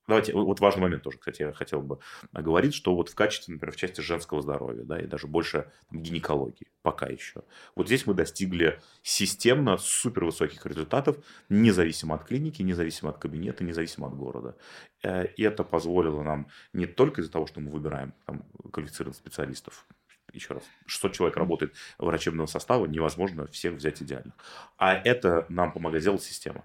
Давайте, 0.08 0.32
вот 0.32 0.58
важный 0.60 0.80
момент 0.80 1.02
тоже, 1.02 1.18
кстати, 1.18 1.42
я 1.42 1.52
хотел 1.52 1.82
бы 1.82 1.98
говорить, 2.32 2.74
что 2.74 2.94
вот 2.94 3.10
в 3.10 3.14
качестве, 3.14 3.52
например, 3.52 3.74
в 3.74 3.76
части 3.76 4.00
женского 4.00 4.40
здоровья, 4.40 4.82
да, 4.82 4.98
и 4.98 5.06
даже 5.06 5.26
больше 5.26 5.70
там, 5.90 6.02
гинекологии, 6.02 6.68
пока 6.80 7.06
еще. 7.06 7.42
Вот 7.76 7.88
здесь 7.88 8.06
мы 8.06 8.14
достигли 8.14 8.80
системно 9.02 9.76
супер 9.76 10.24
высоких 10.24 10.64
результатов, 10.64 11.18
независимо 11.50 12.14
от 12.14 12.24
клиники, 12.24 12.62
независимо 12.62 13.10
от 13.10 13.18
кабинета, 13.18 13.64
независимо 13.64 14.06
от 14.06 14.14
города. 14.14 14.56
Э, 15.02 15.26
и 15.26 15.42
это 15.42 15.62
позволило 15.62 16.22
нам 16.22 16.48
не 16.72 16.86
только 16.86 17.20
из-за 17.20 17.30
того, 17.30 17.46
что 17.46 17.60
мы 17.60 17.70
выбираем 17.70 18.14
там, 18.24 18.44
квалифицированных 18.72 19.16
специалистов, 19.16 19.86
еще 20.32 20.54
раз, 20.54 20.62
600 20.86 21.12
человек 21.12 21.36
работает 21.36 21.74
врачебного 21.98 22.46
состава, 22.46 22.86
невозможно 22.86 23.46
всех 23.48 23.74
взять 23.74 24.02
идеально. 24.02 24.32
А 24.78 24.94
это 24.94 25.44
нам 25.50 25.70
помогает 25.70 26.02
сделать 26.02 26.22
система 26.22 26.62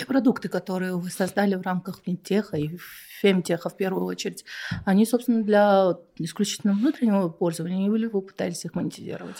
те 0.00 0.06
продукты, 0.06 0.48
которые 0.48 0.96
вы 0.96 1.10
создали 1.10 1.54
в 1.54 1.62
рамках 1.62 2.00
Финтеха 2.04 2.56
и 2.56 2.78
Фемтеха 3.20 3.68
в 3.68 3.76
первую 3.76 4.06
очередь, 4.06 4.44
они, 4.86 5.04
собственно, 5.04 5.42
для 5.42 5.94
исключительно 6.18 6.72
внутреннего 6.72 7.28
пользования 7.28 7.86
или 7.94 8.06
вы 8.06 8.22
пытались 8.22 8.64
их 8.64 8.74
монетизировать? 8.74 9.36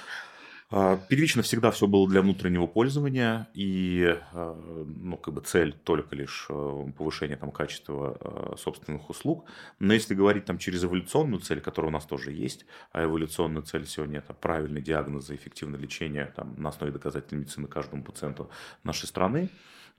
А, 0.72 0.98
первично 1.08 1.42
всегда 1.42 1.70
все 1.70 1.86
было 1.86 2.08
для 2.08 2.20
внутреннего 2.20 2.66
пользования, 2.66 3.48
и 3.54 4.16
а, 4.32 4.84
ну, 4.86 5.16
как 5.16 5.34
бы 5.34 5.40
цель 5.40 5.72
только 5.72 6.14
лишь 6.14 6.46
а, 6.50 6.86
повышение 6.96 7.38
там, 7.38 7.50
качества 7.50 8.54
собственных 8.58 9.08
услуг. 9.08 9.46
Но 9.78 9.94
если 9.94 10.14
говорить 10.14 10.44
там, 10.44 10.58
через 10.58 10.84
эволюционную 10.84 11.40
цель, 11.40 11.60
которая 11.60 11.90
у 11.90 11.92
нас 11.92 12.04
тоже 12.04 12.32
есть, 12.32 12.66
а 12.92 13.02
эволюционная 13.02 13.62
цель 13.62 13.86
сегодня 13.86 14.18
это 14.18 14.34
правильный 14.34 14.82
диагноз 14.82 15.30
и 15.30 15.34
эффективное 15.34 15.80
лечение 15.80 16.32
там, 16.36 16.54
на 16.60 16.68
основе 16.68 16.92
доказательной 16.92 17.40
медицины 17.40 17.66
каждому 17.66 18.04
пациенту 18.04 18.50
нашей 18.84 19.06
страны, 19.06 19.48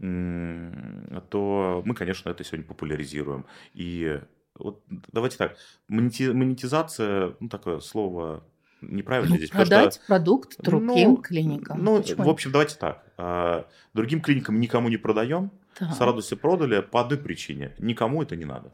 то 0.01 1.83
мы, 1.85 1.93
конечно, 1.93 2.29
это 2.29 2.43
сегодня 2.43 2.65
популяризируем. 2.65 3.45
И 3.73 4.19
вот 4.55 4.83
давайте 5.11 5.37
так, 5.37 5.55
монетизация, 5.87 7.35
ну 7.39 7.49
такое 7.49 7.79
слово 7.79 8.43
неправильно 8.81 9.31
ну, 9.31 9.37
здесь. 9.37 9.49
Продать 9.49 9.95
что, 9.95 10.05
продукт 10.07 10.55
другим 10.59 11.11
ну, 11.11 11.17
клиникам. 11.17 11.83
Ну, 11.83 11.97
Почему? 11.97 12.23
в 12.23 12.29
общем, 12.29 12.51
давайте 12.51 12.75
так. 12.75 13.05
А, 13.17 13.67
другим 13.93 14.21
клиникам 14.21 14.59
никому 14.59 14.89
не 14.89 14.97
продаем. 14.97 15.51
Да. 15.79 15.91
С 15.91 15.99
радостью 15.99 16.37
продали 16.37 16.81
по 16.81 17.01
одной 17.01 17.17
причине. 17.17 17.73
Никому 17.79 18.21
это 18.21 18.35
не 18.35 18.45
надо. 18.45 18.71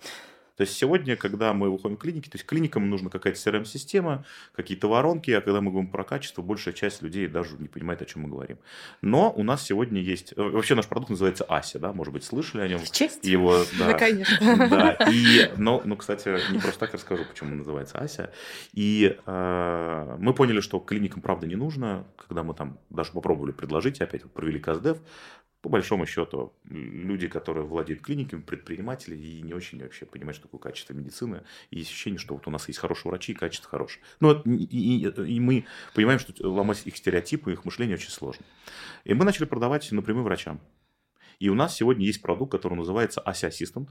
То 0.58 0.62
есть 0.62 0.74
сегодня, 0.74 1.15
когда 1.15 1.54
мы 1.54 1.70
выходим 1.70 1.98
в 1.98 2.00
клиники, 2.00 2.30
то 2.30 2.36
есть 2.36 2.46
клиникам 2.46 2.89
нужна 2.89 3.12
какая-то 3.12 3.39
CRM-система, 3.39 4.26
какие-то 4.56 4.89
воронки, 4.89 5.30
а 5.30 5.41
когда 5.41 5.62
мы 5.62 5.70
говорим 5.70 5.91
про 5.91 6.04
качество, 6.04 6.41
большая 6.41 6.74
часть 6.74 7.04
людей 7.04 7.28
даже 7.28 7.58
не 7.58 7.67
понимает, 7.67 8.02
о 8.02 8.06
чем 8.06 8.24
мы 8.24 8.30
говорим. 8.30 8.58
Но 9.04 9.32
у 9.32 9.43
нас 9.43 9.63
сегодня 9.63 10.02
есть... 10.02 10.34
Э, 10.36 10.41
вообще 10.41 10.74
наш 10.74 10.88
продукт 10.88 11.12
называется 11.12 11.43
Ася, 11.43 11.78
да, 11.78 11.93
может 11.93 12.12
быть, 12.12 12.24
слышали 12.24 12.62
о 12.62 12.67
нем? 12.67 12.82
Честь? 12.91 13.24
Его, 13.24 13.63
да, 13.78 13.88
да 13.88 13.93
конечно. 13.93 14.67
Да, 14.67 14.98
и, 15.12 15.52
но, 15.58 15.82
ну, 15.86 15.96
кстати, 15.96 16.52
не 16.52 16.60
просто 16.60 16.80
так 16.80 16.93
расскажу, 16.96 17.24
почему 17.26 17.54
называется 17.54 18.00
Ася. 18.00 18.32
И 18.74 19.15
э, 19.26 20.15
мы 20.20 20.34
поняли, 20.34 20.62
что 20.62 20.80
клиникам, 20.80 21.22
правда, 21.22 21.46
не 21.46 21.56
нужно, 21.56 22.06
когда 22.17 22.41
мы 22.41 22.56
там 22.56 22.80
даже 22.89 23.12
попробовали 23.12 23.52
предложить, 23.52 24.02
опять 24.02 24.24
провели 24.32 24.60
КСДФ, 24.60 24.98
по 25.62 25.70
большому 25.70 26.06
счету, 26.06 26.54
люди, 26.65 27.28
которые 27.28 27.65
владеют 27.65 28.02
клиниками, 28.02 28.41
предприниматели, 28.41 29.15
и 29.15 29.41
не 29.41 29.54
очень 29.54 29.82
вообще 29.82 30.06
понимают, 30.06 30.36
что 30.36 30.48
такое 30.48 30.62
качество 30.62 30.93
медицины. 30.93 31.43
И 31.72 31.80
есть 31.80 31.89
ощущение, 31.89 32.20
что 32.20 32.36
вот 32.36 32.48
у 32.48 32.52
нас 32.52 32.67
есть 32.67 32.80
хорошие 32.80 33.10
врачи, 33.10 33.32
и 33.32 33.36
качество 33.36 33.70
хорошее. 33.70 34.04
Ну, 34.20 34.39
и, 34.43 34.63
и, 34.63 35.08
и 35.08 35.39
мы 35.39 35.65
понимаем, 35.96 36.20
что 36.20 36.34
ломать 36.48 36.86
их 36.86 36.96
стереотипы, 36.96 37.52
их 37.52 37.65
мышление 37.65 37.96
очень 37.96 38.12
сложно. 38.12 38.46
И 39.04 39.13
мы 39.13 39.26
начали 39.26 39.46
продавать 39.46 39.91
напрямую 39.91 40.24
врачам. 40.24 40.62
И 41.39 41.50
у 41.50 41.56
нас 41.56 41.76
сегодня 41.76 42.06
есть 42.06 42.22
продукт, 42.22 42.52
который 42.52 42.76
называется 42.76 43.22
ASI 43.26 43.50
Assistant, 43.50 43.89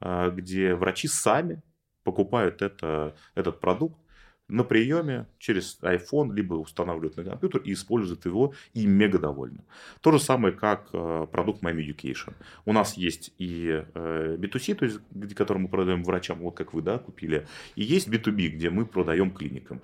а, 0.00 0.30
где 0.30 0.74
врачи 0.74 1.08
сами 1.08 1.62
покупают 2.02 2.62
это, 2.62 3.16
этот 3.34 3.60
продукт, 3.60 3.98
на 4.48 4.62
приеме 4.62 5.26
через 5.38 5.78
iPhone, 5.80 6.34
либо 6.34 6.54
устанавливают 6.54 7.16
на 7.16 7.24
компьютер 7.24 7.62
и 7.62 7.72
используют 7.72 8.26
его 8.26 8.54
и 8.74 8.86
мега 8.86 9.18
довольны. 9.18 9.60
То 10.00 10.12
же 10.12 10.18
самое, 10.18 10.54
как 10.54 10.88
э, 10.92 11.26
продукт 11.32 11.62
My 11.62 11.74
Education. 11.74 12.34
У 12.66 12.72
нас 12.72 12.96
есть 12.96 13.32
и 13.38 13.84
э, 13.94 14.36
B2C, 14.38 14.74
то 14.74 14.84
есть, 14.84 15.00
где, 15.10 15.34
который 15.34 15.58
мы 15.58 15.68
продаем 15.68 16.04
врачам, 16.04 16.40
вот 16.40 16.56
как 16.56 16.74
вы 16.74 16.82
да, 16.82 16.98
купили, 16.98 17.46
и 17.74 17.84
есть 17.84 18.08
B2B, 18.08 18.48
где 18.48 18.70
мы 18.70 18.84
продаем 18.84 19.30
клиникам. 19.30 19.80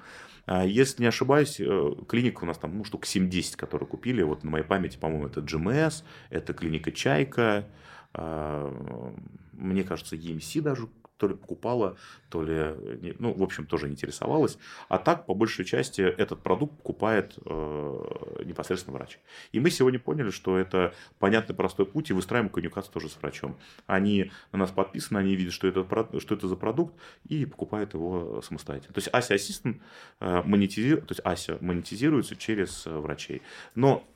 А 0.46 0.64
если 0.64 1.02
не 1.02 1.08
ошибаюсь, 1.08 1.58
э, 1.58 1.92
клиника 2.06 2.44
у 2.44 2.46
нас 2.46 2.58
там 2.58 2.76
ну, 2.76 2.84
штук 2.84 3.04
7-10, 3.04 3.56
которые 3.56 3.88
купили. 3.88 4.22
Вот 4.22 4.44
на 4.44 4.50
моей 4.50 4.64
памяти, 4.64 4.98
по-моему, 4.98 5.26
это 5.26 5.40
GMS, 5.40 6.04
это 6.28 6.52
клиника 6.52 6.92
Чайка, 6.92 7.66
а, 8.12 9.14
мне 9.52 9.84
кажется, 9.84 10.16
EMC 10.16 10.62
даже 10.62 10.88
то 11.20 11.28
ли 11.28 11.34
покупала, 11.34 11.98
то 12.30 12.42
ли, 12.42 13.14
ну, 13.18 13.34
в 13.34 13.42
общем, 13.42 13.66
тоже 13.66 13.88
интересовалась. 13.88 14.56
А 14.88 14.96
так, 14.96 15.26
по 15.26 15.34
большей 15.34 15.66
части, 15.66 16.00
этот 16.00 16.42
продукт 16.42 16.78
покупает 16.78 17.38
э, 17.44 18.42
непосредственно 18.46 18.96
врач. 18.96 19.18
И 19.52 19.60
мы 19.60 19.70
сегодня 19.70 19.98
поняли, 19.98 20.30
что 20.30 20.56
это 20.56 20.94
понятный, 21.18 21.54
простой 21.54 21.84
путь, 21.84 22.08
и 22.08 22.14
выстраиваем 22.14 22.48
коммуникацию 22.48 22.94
тоже 22.94 23.10
с 23.10 23.16
врачом. 23.20 23.58
Они 23.86 24.32
на 24.52 24.60
нас 24.60 24.70
подписаны, 24.70 25.18
они 25.18 25.36
видят, 25.36 25.52
что 25.52 25.68
это, 25.68 25.86
что 26.20 26.34
это 26.34 26.48
за 26.48 26.56
продукт, 26.56 26.94
и 27.28 27.44
покупают 27.44 27.92
его 27.92 28.40
самостоятельно. 28.40 28.94
То 28.94 28.98
есть 28.98 29.08
Ася 29.12 29.34
Assistant 29.34 29.78
э, 30.20 30.42
монетизирует, 30.42 31.06
то 31.06 31.12
есть 31.12 31.20
Ася 31.22 31.58
монетизируется 31.60 32.34
через 32.34 32.86
э, 32.86 32.96
врачей. 32.96 33.42
Но 33.74 34.08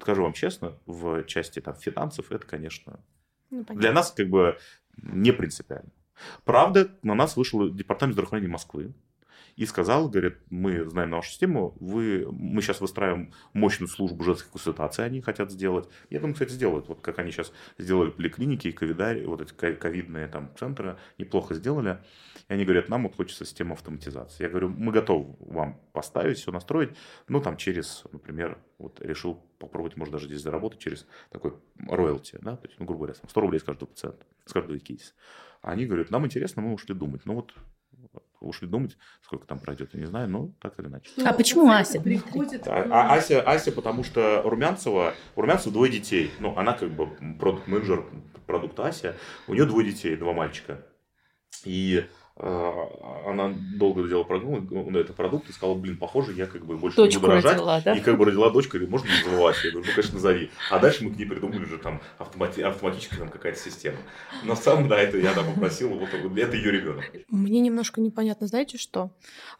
скажу 0.00 0.22
вам 0.22 0.32
честно, 0.32 0.72
в 0.86 1.22
части 1.24 1.60
там, 1.60 1.74
финансов 1.74 2.32
это, 2.32 2.46
конечно, 2.46 2.98
ну, 3.50 3.62
для 3.68 3.92
нас 3.92 4.10
как 4.12 4.28
бы 4.28 4.56
не 4.96 5.32
принципиально. 5.32 5.90
Правда, 6.44 6.90
на 7.02 7.14
нас 7.14 7.36
вышел 7.36 7.68
департамент 7.70 8.14
здравоохранения 8.14 8.52
Москвы 8.52 8.92
и 9.56 9.66
сказал, 9.66 10.08
говорит, 10.08 10.38
мы 10.48 10.88
знаем 10.88 11.10
нашу 11.10 11.30
систему, 11.30 11.76
вы, 11.80 12.26
мы 12.30 12.62
сейчас 12.62 12.80
выстраиваем 12.80 13.32
мощную 13.52 13.88
службу 13.88 14.24
женской 14.24 14.50
консультации, 14.50 15.02
они 15.02 15.20
хотят 15.20 15.50
сделать. 15.50 15.88
Я 16.08 16.20
думаю, 16.20 16.34
кстати, 16.34 16.52
сделают. 16.52 16.88
Вот 16.88 17.00
как 17.00 17.18
они 17.18 17.30
сейчас 17.30 17.52
сделали 17.78 18.10
поликлиники 18.10 18.68
и 18.68 18.72
ковидари, 18.72 19.24
вот 19.26 19.40
эти 19.40 19.52
ковидные 19.52 20.28
там 20.28 20.50
центры, 20.58 20.98
неплохо 21.18 21.54
сделали. 21.54 21.98
И 22.48 22.52
они 22.52 22.64
говорят, 22.64 22.88
нам 22.88 23.02
вот 23.02 23.16
хочется 23.16 23.44
систему 23.44 23.74
автоматизации. 23.74 24.44
Я 24.44 24.48
говорю, 24.48 24.70
мы 24.70 24.92
готовы 24.92 25.36
вам 25.40 25.80
поставить, 25.92 26.38
все 26.38 26.52
настроить, 26.52 26.96
ну 27.28 27.40
там 27.40 27.56
через, 27.56 28.04
например, 28.12 28.58
вот 28.78 29.00
решил 29.02 29.42
попробовать, 29.58 29.96
может, 29.96 30.12
даже 30.12 30.26
здесь 30.26 30.40
заработать 30.40 30.80
через 30.80 31.06
такой 31.30 31.52
роялти, 31.86 32.38
да, 32.40 32.56
то 32.56 32.66
есть, 32.66 32.80
ну, 32.80 32.86
грубо 32.86 33.04
говоря, 33.04 33.20
100 33.28 33.40
рублей 33.40 33.60
с 33.60 33.62
каждого 33.62 33.90
пациента, 33.90 34.24
с 34.46 34.52
каждого 34.52 34.78
кейса. 34.78 35.12
Они 35.62 35.86
говорят, 35.86 36.10
нам 36.10 36.26
интересно, 36.26 36.62
мы 36.62 36.72
ушли 36.72 36.94
думать. 36.94 37.22
Ну 37.24 37.34
вот 37.34 37.54
ушли 38.40 38.66
думать, 38.66 38.96
сколько 39.22 39.46
там 39.46 39.58
пройдет, 39.58 39.90
я 39.92 40.00
не 40.00 40.06
знаю, 40.06 40.28
но 40.28 40.50
так 40.60 40.78
или 40.78 40.86
иначе. 40.86 41.10
А 41.24 41.32
почему 41.32 41.70
Ася? 41.70 42.00
Приходит... 42.00 42.66
А, 42.66 42.86
а 42.90 43.14
Ася, 43.14 43.42
Ася, 43.42 43.70
потому 43.72 44.02
что 44.02 44.42
Румянцева, 44.44 45.14
у 45.36 45.40
Румянцева 45.40 45.72
двое 45.72 45.92
детей. 45.92 46.30
Ну, 46.40 46.56
она 46.56 46.72
как 46.72 46.90
бы 46.90 47.06
продукт-менеджер 47.38 48.06
продукта 48.46 48.86
Ася. 48.86 49.16
У 49.46 49.54
нее 49.54 49.66
двое 49.66 49.90
детей, 49.90 50.16
два 50.16 50.32
мальчика. 50.32 50.84
И 51.64 52.06
она 52.40 53.54
долго 53.76 54.06
делала 54.08 54.24
продукт, 54.24 54.70
ну, 54.70 54.98
это 54.98 55.12
продукт 55.12 55.50
и 55.50 55.52
сказала, 55.52 55.76
блин, 55.76 55.96
похоже, 55.96 56.32
я 56.32 56.46
как 56.46 56.64
бы 56.64 56.76
больше 56.76 56.96
Дочку 56.96 57.18
не 57.18 57.20
буду 57.20 57.32
рожать. 57.32 57.52
Родила, 57.52 57.80
да? 57.80 57.94
И 57.94 58.00
как 58.00 58.16
бы 58.16 58.24
родила 58.24 58.50
дочку, 58.50 58.72
говорит, 58.72 58.90
можно 58.90 59.08
не 59.08 59.30
называть? 59.30 59.56
Я 59.64 59.70
говорю, 59.72 59.86
ну, 59.86 59.92
конечно, 59.94 60.14
назови. 60.14 60.50
А 60.70 60.78
дальше 60.78 61.04
мы 61.04 61.10
к 61.12 61.18
ней 61.18 61.26
придумали 61.26 61.64
уже 61.64 61.78
там 61.78 62.00
автомати- 62.18 62.62
автоматическая 62.62 63.18
там 63.18 63.28
какая-то 63.28 63.58
система. 63.58 63.98
Но 64.44 64.56
сам, 64.56 64.88
да, 64.88 64.98
это 64.98 65.18
я 65.18 65.34
там 65.34 65.52
попросил, 65.52 65.90
вот 65.90 66.08
это 66.08 66.56
ее 66.56 66.70
ребенок. 66.70 67.04
Мне 67.28 67.60
немножко 67.60 68.00
непонятно, 68.00 68.46
знаете 68.46 68.78
что? 68.78 69.10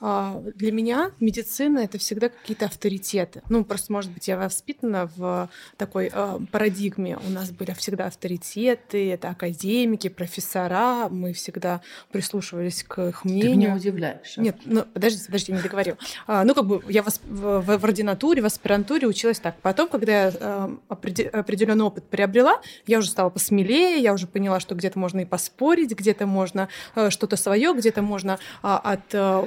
А, 0.01 0.40
для 0.55 0.73
меня 0.73 1.12
медицина 1.21 1.81
это 1.81 1.99
всегда 1.99 2.29
какие-то 2.31 2.66
авторитеты. 2.66 3.43
Ну, 3.51 3.64
просто, 3.64 3.93
может 3.93 4.11
быть, 4.11 4.29
я 4.29 4.38
воспитана 4.38 5.11
в 5.16 5.51
такой 5.77 6.11
а, 6.12 6.40
парадигме. 6.51 7.19
У 7.27 7.31
нас 7.31 7.51
были 7.51 7.73
всегда 7.73 8.07
авторитеты, 8.07 9.11
это 9.11 9.29
академики, 9.29 10.09
профессора, 10.09 11.09
мы 11.11 11.33
всегда 11.35 11.83
прислушивались 12.11 12.69
прислушивались 12.70 12.85
к 12.85 13.09
их 13.09 13.24
мнению. 13.24 13.50
Ты 13.50 13.56
меня 13.56 13.74
удивляешь. 13.74 14.35
А? 14.37 14.40
Нет, 14.40 14.56
ну, 14.64 14.83
подождите, 14.83 15.26
подождите, 15.26 15.52
не 15.52 15.62
договорил. 15.62 15.96
А, 16.26 16.44
ну, 16.44 16.54
как 16.54 16.66
бы 16.66 16.83
я 16.88 17.02
в, 17.02 17.09
в, 17.24 17.78
в 17.78 17.85
ординатуре, 17.85 18.42
в 18.42 18.46
аспирантуре 18.46 19.06
училась 19.06 19.40
так. 19.40 19.56
Потом, 19.61 19.88
когда 19.88 20.24
я 20.24 20.33
а, 20.40 20.76
определенный 20.88 21.85
опыт 21.85 22.04
приобрела, 22.04 22.61
я 22.87 22.98
уже 22.98 23.09
стала 23.11 23.30
посмелее, 23.30 24.00
я 24.00 24.12
уже 24.12 24.26
поняла, 24.26 24.61
что 24.61 24.74
где-то 24.74 24.98
можно 24.98 25.20
и 25.20 25.24
поспорить, 25.24 25.92
где-то 25.92 26.26
можно 26.26 26.68
а, 26.94 27.11
что-то 27.11 27.37
свое, 27.37 27.74
где-то 27.74 28.02
можно 28.02 28.38
а, 28.62 28.78
от 28.78 29.14
а, 29.14 29.46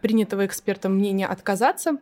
принятого 0.00 0.46
экспертом 0.46 0.94
мнения 0.94 1.26
отказаться. 1.26 1.98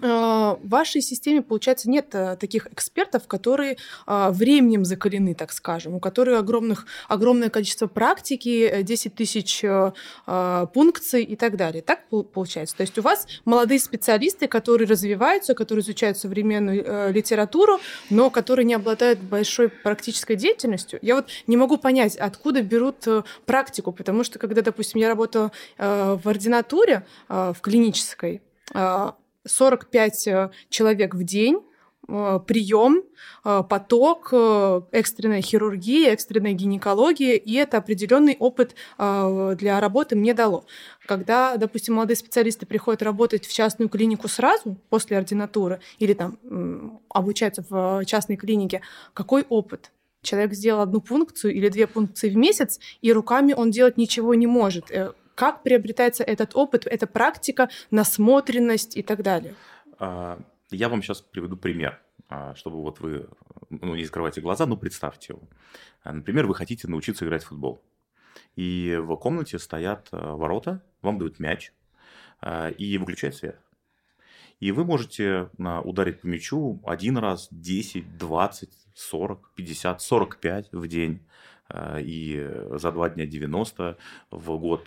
А, 0.00 0.58
в 0.62 0.68
вашей 0.68 1.02
системе, 1.02 1.42
получается, 1.42 1.90
нет 1.90 2.14
э, 2.14 2.36
таких 2.36 2.66
экспертов, 2.66 3.26
которые 3.26 3.76
а, 4.06 4.30
временем 4.30 4.84
закалены, 4.84 5.34
так 5.34 5.52
скажем, 5.52 5.94
у 5.94 6.00
которых 6.00 6.38
огромных, 6.38 6.86
огромное 7.08 7.50
количество 7.50 7.86
практики, 7.86 8.82
10 8.82 9.06
э, 9.06 9.10
тысяч 9.10 9.64
э, 9.64 9.92
пункций 10.72 11.22
и 11.24 11.36
так 11.36 11.56
далее. 11.56 11.82
Так 11.82 12.00
получается? 12.32 12.76
То 12.76 12.82
есть 12.82 12.98
у 12.98 13.02
вас 13.02 13.26
молодые 13.44 13.78
специалисты, 13.78 14.48
которые 14.48 14.88
развиваются, 14.88 15.54
которые 15.54 15.82
изучают 15.82 16.16
современную 16.18 17.12
литературу, 17.12 17.78
но 18.10 18.30
которые 18.30 18.64
не 18.64 18.74
обладают 18.74 19.18
большой 19.20 19.68
практической 19.68 20.36
деятельностью. 20.36 20.98
Я 21.02 21.16
вот 21.16 21.28
не 21.46 21.56
могу 21.56 21.76
понять, 21.76 22.16
откуда 22.16 22.62
берут 22.62 23.06
практику, 23.46 23.92
потому 23.92 24.24
что 24.24 24.38
когда, 24.38 24.62
допустим, 24.62 25.00
я 25.00 25.08
работала 25.08 25.52
в 25.78 26.22
ординатуре, 26.24 27.04
в 27.28 27.56
клинической, 27.60 28.42
45 29.46 30.26
э, 30.26 30.50
человек 30.68 31.14
в 31.14 31.24
день, 31.24 31.58
э, 32.08 32.40
прием, 32.46 33.02
э, 33.44 33.62
поток, 33.68 34.32
экстренная 34.92 35.42
хирургия, 35.42 36.12
экстренная 36.12 36.52
гинекология, 36.52 37.36
и 37.36 37.54
это 37.54 37.78
определенный 37.78 38.36
опыт 38.38 38.74
для 38.98 39.80
работы 39.80 40.16
мне 40.16 40.34
дало. 40.34 40.64
Когда, 41.06 41.56
допустим, 41.56 41.94
молодые 41.94 42.16
специалисты 42.16 42.66
приходят 42.66 43.02
работать 43.02 43.46
в 43.46 43.52
частную 43.52 43.88
клинику 43.88 44.28
сразу 44.28 44.76
после 44.88 45.18
ординатуры 45.18 45.80
или 45.98 46.14
там 46.14 47.00
обучаются 47.08 47.64
в 47.68 48.04
частной 48.04 48.36
клинике, 48.36 48.82
какой 49.14 49.44
опыт? 49.48 49.90
Человек 50.22 50.54
сделал 50.54 50.82
одну 50.82 51.00
пункцию 51.00 51.52
или 51.52 51.68
две 51.68 51.88
пункции 51.88 52.30
в 52.30 52.36
месяц, 52.36 52.78
и 53.00 53.12
руками 53.12 53.54
он 53.54 53.72
делать 53.72 53.96
ничего 53.96 54.34
не 54.34 54.46
может 54.46 54.92
как 55.34 55.62
приобретается 55.62 56.24
этот 56.24 56.54
опыт, 56.54 56.86
эта 56.86 57.06
практика, 57.06 57.68
насмотренность 57.90 58.96
и 58.96 59.02
так 59.02 59.22
далее? 59.22 59.54
а, 59.98 60.38
я 60.70 60.88
вам 60.88 61.02
сейчас 61.02 61.20
приведу 61.20 61.56
пример, 61.56 62.00
а, 62.28 62.54
чтобы 62.54 62.82
вот 62.82 63.00
вы, 63.00 63.28
ну, 63.70 63.94
не 63.94 64.04
закрывайте 64.04 64.40
глаза, 64.40 64.66
но 64.66 64.76
представьте 64.76 65.34
его. 65.34 65.42
Например, 66.04 66.46
вы 66.46 66.54
хотите 66.54 66.88
научиться 66.88 67.24
играть 67.24 67.44
в 67.44 67.48
футбол. 67.48 67.80
И 68.56 68.98
в 69.00 69.14
комнате 69.16 69.58
стоят 69.58 70.08
ворота, 70.10 70.82
вам 71.00 71.18
дают 71.18 71.38
мяч, 71.38 71.72
и 72.76 72.98
выключают 72.98 73.36
свет. 73.36 73.60
И 74.58 74.72
вы 74.72 74.84
можете 74.84 75.48
ударить 75.58 76.20
по 76.20 76.26
мячу 76.26 76.82
один 76.84 77.18
раз, 77.18 77.48
10, 77.50 78.18
20, 78.18 78.70
40, 78.94 79.50
50, 79.54 80.02
45 80.02 80.72
в 80.72 80.88
день. 80.88 81.20
Э, 81.72 82.00
и 82.00 82.48
за 82.72 82.92
два 82.92 83.08
дня 83.08 83.26
90, 83.26 83.96
в 84.30 84.58
год 84.58 84.86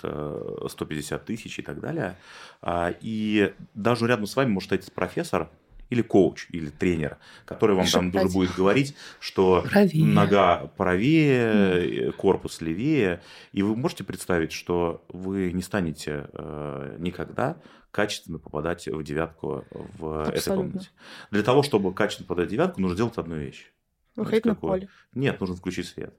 150 0.70 1.22
э, 1.22 1.26
тысяч 1.26 1.60
и 1.60 1.62
так 1.62 1.80
далее. 1.80 2.16
А, 2.62 2.94
и 3.02 3.54
даже 3.74 4.08
рядом 4.08 4.28
с 4.28 4.36
вами 4.36 4.50
может 4.50 4.68
стоять 4.68 4.92
профессор, 4.94 5.50
или 5.92 6.02
коуч, 6.02 6.48
или 6.50 6.70
тренер, 6.70 7.18
который 7.46 7.76
вам 7.76 7.86
там 7.86 8.12
тоже 8.12 8.30
будет 8.30 8.56
говорить, 8.56 8.96
что 9.20 9.64
правее. 9.70 10.04
нога 10.04 10.72
правее, 10.78 12.12
корпус 12.14 12.60
левее, 12.62 13.22
и 13.52 13.62
вы 13.62 13.76
можете 13.76 14.04
представить, 14.04 14.52
что 14.52 15.06
вы 15.10 15.52
не 15.52 15.62
станете 15.62 16.28
э, 16.34 16.96
никогда 17.00 17.58
качественно 17.92 18.40
попадать 18.40 18.88
в 18.88 19.04
девятку 19.04 19.64
в 19.72 20.22
Абсолютно. 20.22 20.32
этой 20.32 20.56
комнате. 20.56 20.90
Для 21.32 21.44
того, 21.44 21.64
чтобы 21.64 21.94
качественно 21.94 22.28
попадать 22.28 22.50
в 22.50 22.52
девятку, 22.52 22.82
нужно 22.82 22.98
делать 22.98 23.18
одну 23.18 23.36
вещь. 23.36 23.72
Выходить 24.16 24.46
на 24.46 24.56
поле. 24.56 24.90
Нет, 25.14 25.40
нужно 25.40 25.56
включить 25.56 25.88
свет. 25.88 26.14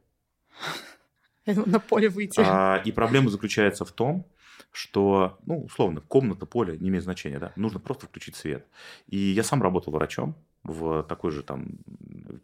на 1.46 1.78
поле 1.80 2.08
выйти. 2.08 2.40
А, 2.44 2.82
и 2.84 2.92
проблема 2.92 3.30
заключается 3.30 3.84
в 3.84 3.92
том, 3.92 4.26
что, 4.72 5.38
ну, 5.46 5.62
условно, 5.62 6.00
комната, 6.00 6.44
поле 6.44 6.76
не 6.78 6.88
имеет 6.90 7.04
значения, 7.04 7.38
да, 7.38 7.52
нужно 7.56 7.80
просто 7.80 8.06
включить 8.06 8.36
свет. 8.36 8.66
И 9.06 9.16
я 9.16 9.42
сам 9.42 9.62
работал 9.62 9.92
врачом 9.92 10.36
в 10.64 11.02
такой 11.04 11.30
же 11.30 11.42
там 11.42 11.78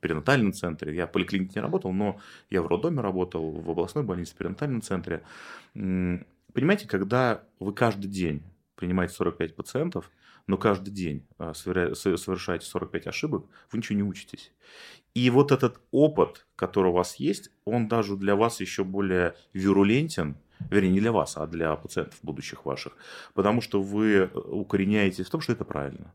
перинатальном 0.00 0.52
центре. 0.52 0.94
Я 0.94 1.06
в 1.06 1.12
поликлинике 1.12 1.52
не 1.56 1.62
работал, 1.62 1.92
но 1.92 2.18
я 2.50 2.62
в 2.62 2.66
роддоме 2.68 3.00
работал, 3.00 3.50
в 3.50 3.70
областной 3.70 4.04
больнице, 4.04 4.34
в 4.34 4.36
перинатальном 4.36 4.80
центре. 4.82 5.22
Понимаете, 5.74 6.88
когда 6.88 7.42
вы 7.58 7.72
каждый 7.72 8.08
день 8.08 8.42
принимаете 8.76 9.14
45 9.14 9.54
пациентов, 9.56 10.10
но 10.46 10.56
каждый 10.56 10.90
день 10.90 11.26
а, 11.38 11.54
совершаете 11.54 12.66
45 12.66 13.06
ошибок, 13.06 13.46
вы 13.70 13.78
ничего 13.78 13.96
не 13.96 14.02
учитесь. 14.02 14.52
И 15.14 15.28
вот 15.30 15.52
этот 15.52 15.80
опыт, 15.90 16.46
который 16.56 16.88
у 16.88 16.94
вас 16.94 17.16
есть, 17.16 17.50
он 17.64 17.88
даже 17.88 18.16
для 18.16 18.34
вас 18.34 18.60
еще 18.60 18.82
более 18.82 19.34
вирулентен, 19.52 20.36
вернее, 20.70 20.90
не 20.90 21.00
для 21.00 21.12
вас, 21.12 21.36
а 21.36 21.46
для 21.46 21.74
пациентов 21.76 22.18
будущих 22.22 22.64
ваших, 22.64 22.96
потому 23.34 23.60
что 23.60 23.82
вы 23.82 24.30
укореняетесь 24.34 25.26
в 25.26 25.30
том, 25.30 25.40
что 25.40 25.52
это 25.52 25.64
правильно. 25.64 26.12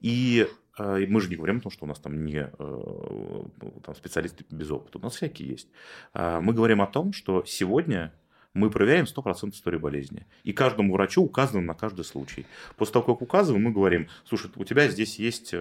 И 0.00 0.48
э, 0.78 1.06
мы 1.08 1.20
же 1.20 1.28
не 1.28 1.36
говорим 1.36 1.58
о 1.58 1.60
том, 1.60 1.72
что 1.72 1.84
у 1.84 1.88
нас 1.88 1.98
там 1.98 2.24
не 2.24 2.50
э, 2.58 3.42
там, 3.84 3.94
специалисты 3.94 4.44
без 4.50 4.70
опыта, 4.70 4.98
у 4.98 5.02
нас 5.02 5.14
всякие 5.14 5.48
есть. 5.48 5.68
Э, 6.14 6.40
мы 6.40 6.52
говорим 6.54 6.82
о 6.82 6.86
том, 6.86 7.12
что 7.12 7.44
сегодня 7.44 8.12
мы 8.54 8.70
проверяем 8.70 9.04
100% 9.04 9.50
истории 9.50 9.78
болезни. 9.78 10.26
И 10.44 10.52
каждому 10.52 10.94
врачу 10.94 11.22
указываем 11.22 11.66
на 11.66 11.74
каждый 11.74 12.04
случай. 12.04 12.46
После 12.76 12.94
того, 12.94 13.14
как 13.14 13.22
указываем, 13.22 13.64
мы 13.64 13.72
говорим, 13.72 14.08
слушай, 14.24 14.50
у 14.56 14.64
тебя 14.64 14.88
здесь 14.88 15.18
есть 15.18 15.54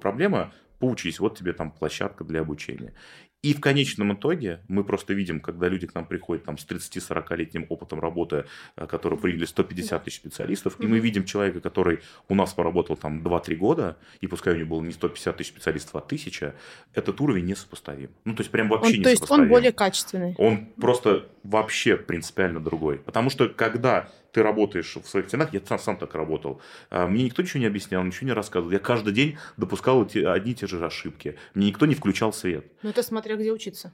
проблема, 0.00 0.52
поучись, 0.78 1.20
вот 1.20 1.38
тебе 1.38 1.52
там 1.52 1.70
площадка 1.70 2.24
для 2.24 2.40
обучения. 2.40 2.94
И 3.42 3.54
в 3.54 3.60
конечном 3.60 4.12
итоге 4.12 4.60
мы 4.68 4.84
просто 4.84 5.14
видим, 5.14 5.40
когда 5.40 5.66
люди 5.68 5.86
к 5.86 5.94
нам 5.94 6.04
приходят 6.04 6.44
там, 6.44 6.58
с 6.58 6.66
30-40-летним 6.66 7.64
опытом 7.70 7.98
работы, 7.98 8.44
э, 8.76 8.86
которые 8.86 9.18
приняли 9.18 9.46
150 9.46 10.04
тысяч 10.04 10.16
специалистов, 10.16 10.76
и 10.78 10.86
мы 10.86 10.98
видим 10.98 11.24
человека, 11.24 11.60
который 11.62 12.00
у 12.28 12.34
нас 12.34 12.52
поработал 12.52 12.96
там 12.96 13.22
2-3 13.22 13.54
года, 13.56 13.96
и 14.20 14.26
пускай 14.26 14.54
у 14.54 14.56
него 14.58 14.76
было 14.76 14.82
не 14.82 14.92
150 14.92 15.38
тысяч 15.38 15.48
специалистов, 15.50 15.94
а 15.94 15.98
1000, 16.00 16.54
этот 16.92 17.20
уровень 17.22 17.46
несопоставим. 17.46 18.10
Ну, 18.26 18.34
то 18.34 18.42
есть 18.42 18.50
прям 18.50 18.68
вообще 18.68 18.92
он, 18.92 18.98
не 18.98 19.04
То 19.04 19.10
есть 19.10 19.30
он 19.30 19.48
более 19.48 19.72
качественный. 19.72 20.34
Он 20.36 20.66
просто 20.78 21.26
вообще 21.42 21.96
принципиально 21.96 22.60
другой. 22.60 22.98
Потому 22.98 23.30
что 23.30 23.48
когда 23.48 24.10
ты 24.32 24.42
работаешь 24.42 24.96
в 24.96 25.06
своих 25.06 25.28
стенах, 25.28 25.52
я 25.52 25.60
сам, 25.66 25.78
сам 25.78 25.96
так 25.96 26.14
работал, 26.14 26.60
а, 26.90 27.06
мне 27.06 27.24
никто 27.24 27.42
ничего 27.42 27.60
не 27.60 27.66
объяснял, 27.66 28.02
ничего 28.04 28.26
не 28.26 28.32
рассказывал. 28.32 28.72
Я 28.72 28.78
каждый 28.78 29.12
день 29.12 29.38
допускал 29.56 30.04
эти, 30.04 30.18
одни 30.18 30.52
и 30.52 30.54
те 30.54 30.66
же 30.66 30.84
ошибки. 30.84 31.36
Мне 31.54 31.68
никто 31.68 31.86
не 31.86 31.94
включал 31.94 32.32
свет. 32.32 32.66
Ну, 32.82 32.90
это 32.90 33.02
смотря 33.02 33.36
где 33.36 33.52
учиться. 33.52 33.92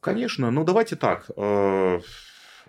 Конечно. 0.00 0.50
Ну, 0.50 0.64
давайте 0.64 0.96
так. 0.96 1.30
Э, 1.36 2.00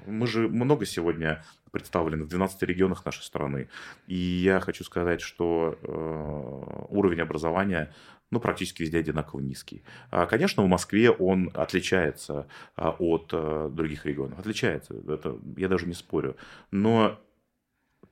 мы 0.05 0.27
же 0.27 0.47
много 0.47 0.85
сегодня 0.85 1.43
представлены 1.71 2.23
в 2.23 2.27
12 2.27 2.63
регионах 2.63 3.05
нашей 3.05 3.23
страны. 3.23 3.69
И 4.07 4.15
я 4.15 4.59
хочу 4.59 4.83
сказать, 4.83 5.21
что 5.21 5.77
э, 5.81 6.85
уровень 6.89 7.21
образования 7.21 7.93
ну, 8.35 8.41
практически 8.41 8.83
везде 8.83 8.99
одинаково 8.99 9.39
низкий. 9.39 9.81
А, 10.11 10.25
конечно, 10.25 10.61
в 10.61 10.67
Москве 10.67 11.09
он 11.09 11.51
отличается 11.53 12.47
а, 12.75 12.89
от 12.99 13.29
э, 13.31 13.69
других 13.71 14.05
регионов. 14.05 14.37
Отличается, 14.37 14.93
это 15.07 15.37
я 15.55 15.69
даже 15.69 15.85
не 15.85 15.93
спорю. 15.93 16.35
Но 16.69 17.17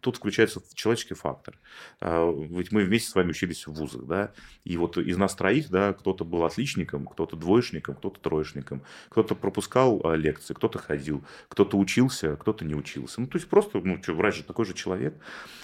тут 0.04 0.18
включается 0.18 0.62
человеческий 0.76 1.16
фактор. 1.16 1.58
А, 2.02 2.30
ведь 2.32 2.72
мы 2.72 2.84
вместе 2.84 3.10
с 3.10 3.16
вами 3.16 3.30
учились 3.30 3.66
в 3.66 3.74
вузах, 3.74 4.06
да, 4.06 4.32
и 4.66 4.78
вот 4.78 4.98
из 4.98 5.18
нас 5.18 5.34
троих, 5.34 5.70
да, 5.70 5.94
кто-то 5.94 6.26
был 6.26 6.44
отличником, 6.44 7.08
кто-то 7.08 7.38
двоечником, 7.38 7.96
кто-то 7.96 8.20
троечником, 8.20 8.84
кто-то 9.10 9.34
пропускал 9.34 10.02
а, 10.04 10.16
лекции, 10.16 10.54
кто-то 10.54 10.78
ходил, 10.78 11.24
кто-то 11.48 11.78
учился, 11.78 12.36
кто-то 12.36 12.66
не 12.66 12.76
учился. 12.76 13.22
Ну, 13.22 13.28
то 13.28 13.38
есть 13.38 13.50
просто, 13.50 13.80
ну, 13.84 14.02
что, 14.04 14.13
врач 14.13 14.38
же 14.38 14.44
такой 14.44 14.66
же 14.66 14.74
человек. 14.74 15.16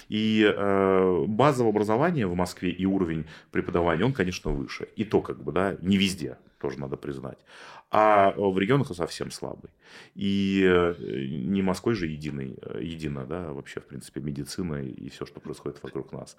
И 0.08 0.42
э, 0.42 1.24
базовое 1.28 1.70
образование 1.70 2.26
в 2.26 2.34
Москве 2.34 2.70
и 2.70 2.84
уровень 2.84 3.26
преподавания, 3.52 4.04
он, 4.04 4.12
конечно, 4.12 4.50
выше. 4.50 4.88
И 4.96 5.04
то, 5.04 5.20
как 5.20 5.42
бы, 5.42 5.52
да, 5.52 5.76
не 5.82 5.96
везде 5.98 6.38
тоже 6.60 6.78
надо 6.78 6.96
признать. 6.96 7.38
А 7.90 8.32
в 8.36 8.58
регионах 8.58 8.90
он 8.90 8.96
совсем 8.96 9.30
слабый. 9.30 9.70
И 10.14 10.62
э, 10.64 10.94
не 10.98 11.62
Москвой 11.62 11.94
же 11.94 12.06
единый, 12.06 12.56
э, 12.62 12.80
едино, 12.82 13.26
да, 13.26 13.52
вообще, 13.52 13.80
в 13.80 13.86
принципе, 13.86 14.20
медицина 14.20 14.82
и 14.84 15.08
все, 15.08 15.26
что 15.26 15.40
происходит 15.40 15.82
вокруг 15.82 16.12
нас. 16.12 16.36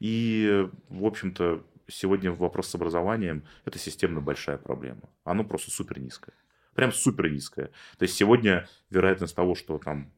И, 0.00 0.68
в 0.88 1.04
общем-то, 1.04 1.62
сегодня 1.88 2.32
вопрос 2.32 2.68
с 2.68 2.74
образованием– 2.74 3.44
это 3.64 3.78
системно 3.78 4.20
большая 4.20 4.58
проблема. 4.58 5.08
Оно 5.24 5.44
просто 5.44 5.70
супер 5.70 6.00
низкое. 6.00 6.34
Прям 6.74 6.92
супер 6.92 7.30
низкое. 7.30 7.70
То 7.98 8.02
есть 8.02 8.14
сегодня 8.14 8.68
вероятность 8.90 9.34
того, 9.34 9.54
что 9.54 9.78
там 9.78 10.12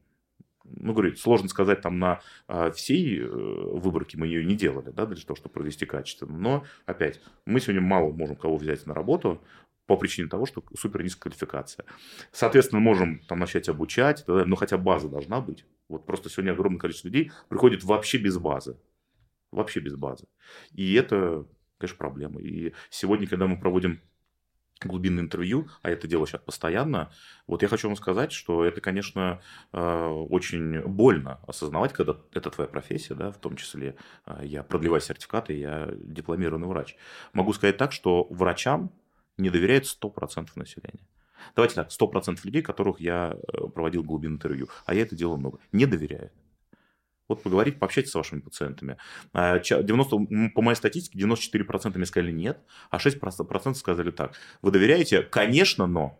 ну, 0.63 0.93
говорю, 0.93 1.15
сложно 1.15 1.49
сказать 1.49 1.81
там 1.81 1.99
на 1.99 2.21
а, 2.47 2.71
всей 2.71 3.19
э, 3.19 3.25
выборке 3.25 4.17
мы 4.17 4.27
ее 4.27 4.45
не 4.45 4.55
делали, 4.55 4.91
да, 4.91 5.05
для 5.05 5.15
того, 5.17 5.35
чтобы 5.35 5.53
провести 5.53 5.85
качественно. 5.85 6.37
Но, 6.37 6.63
опять, 6.85 7.21
мы 7.45 7.59
сегодня 7.59 7.81
мало 7.81 8.11
можем 8.11 8.35
кого 8.35 8.57
взять 8.57 8.85
на 8.85 8.93
работу 8.93 9.41
по 9.85 9.97
причине 9.97 10.29
того, 10.29 10.45
что 10.45 10.63
супер 10.77 11.03
низкая 11.03 11.31
квалификация. 11.31 11.85
Соответственно, 12.31 12.79
можем 12.79 13.19
там 13.27 13.39
начать 13.39 13.67
обучать, 13.67 14.23
но 14.27 14.55
хотя 14.55 14.77
база 14.77 15.09
должна 15.09 15.41
быть. 15.41 15.65
Вот 15.89 16.05
просто 16.05 16.29
сегодня 16.29 16.53
огромное 16.53 16.79
количество 16.79 17.09
людей 17.09 17.31
приходит 17.49 17.83
вообще 17.83 18.17
без 18.17 18.37
базы. 18.37 18.77
Вообще 19.51 19.81
без 19.81 19.95
базы. 19.95 20.25
И 20.71 20.93
это, 20.93 21.45
конечно, 21.77 21.97
проблема. 21.97 22.41
И 22.41 22.73
сегодня, 22.89 23.27
когда 23.27 23.45
мы 23.45 23.59
проводим 23.59 23.99
глубинное 24.85 25.23
интервью, 25.23 25.67
а 25.81 25.89
это 25.89 26.07
дело 26.07 26.27
сейчас 26.27 26.41
постоянно, 26.41 27.11
вот 27.47 27.61
я 27.61 27.67
хочу 27.67 27.87
вам 27.87 27.97
сказать, 27.97 28.31
что 28.31 28.63
это, 28.65 28.81
конечно, 28.81 29.41
э, 29.71 30.05
очень 30.29 30.81
больно 30.81 31.39
осознавать, 31.47 31.93
когда 31.93 32.17
это 32.33 32.49
твоя 32.49 32.67
профессия, 32.67 33.15
да, 33.15 33.31
в 33.31 33.37
том 33.37 33.55
числе 33.55 33.95
э, 34.25 34.41
я 34.43 34.63
продлеваю 34.63 35.01
сертификаты, 35.01 35.53
я 35.53 35.89
дипломированный 35.93 36.67
врач. 36.67 36.95
Могу 37.33 37.53
сказать 37.53 37.77
так, 37.77 37.91
что 37.91 38.27
врачам 38.29 38.91
не 39.37 39.49
доверяет 39.49 39.85
100% 39.85 40.49
населения. 40.55 41.07
Давайте 41.55 41.75
так, 41.75 41.89
100% 41.89 42.39
людей, 42.43 42.61
которых 42.61 42.99
я 42.99 43.35
э, 43.35 43.67
проводил 43.67 44.03
глубинное 44.03 44.37
интервью, 44.37 44.69
а 44.85 44.93
я 44.93 45.01
это 45.01 45.15
делал 45.15 45.37
много, 45.37 45.59
не 45.71 45.85
доверяют. 45.85 46.33
Вот 47.29 47.41
поговорить, 47.41 47.79
пообщайтесь 47.79 48.11
с 48.11 48.15
вашими 48.15 48.41
пациентами. 48.41 48.97
90, 49.33 50.15
а, 50.15 50.49
по 50.53 50.61
моей 50.61 50.75
статистике, 50.75 51.17
94% 51.17 51.97
мне 51.97 52.05
сказали 52.05 52.31
нет, 52.31 52.59
а 52.89 52.97
6% 52.97 53.73
сказали 53.75 54.11
так. 54.11 54.33
Вы 54.61 54.71
доверяете? 54.71 55.21
Конечно, 55.21 55.87
но. 55.87 56.19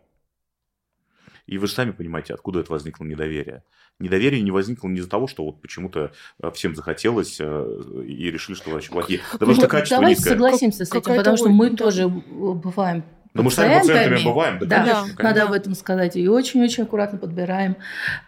И 1.46 1.58
вы 1.58 1.66
же 1.66 1.74
сами 1.74 1.90
понимаете, 1.90 2.32
откуда 2.32 2.60
это 2.60 2.72
возникло 2.72 3.04
недоверие. 3.04 3.64
Недоверие 3.98 4.40
не 4.40 4.50
возникло 4.50 4.88
не 4.88 4.98
из-за 4.98 5.10
того, 5.10 5.26
что 5.26 5.44
вот 5.44 5.60
почему-то 5.60 6.12
э, 6.42 6.50
всем 6.52 6.74
захотелось 6.74 7.38
э, 7.38 8.04
и 8.06 8.30
решили, 8.30 8.56
что 8.56 8.70
врачи 8.70 8.88
плохие. 8.88 9.20
Да 9.32 9.38
потому 9.38 9.54
что 9.54 9.68
качество 9.68 9.98
Давайте 9.98 10.20
низкое. 10.20 10.32
согласимся 10.32 10.84
с 10.86 10.90
этим, 10.90 11.16
потому 11.16 11.36
что 11.36 11.50
мы 11.50 11.76
тоже 11.76 12.08
бываем 12.08 13.04
но 13.34 13.42
мы 13.42 13.50
сами 13.50 13.80
пациентами 13.80 14.24
бываем, 14.24 14.58
да, 14.60 14.66
да 14.66 14.76
конечно, 14.76 15.02
конечно. 15.02 15.24
Надо 15.24 15.42
об 15.42 15.52
этом 15.52 15.74
сказать. 15.74 16.16
И 16.16 16.28
очень-очень 16.28 16.84
аккуратно 16.84 17.18
подбираем 17.18 17.76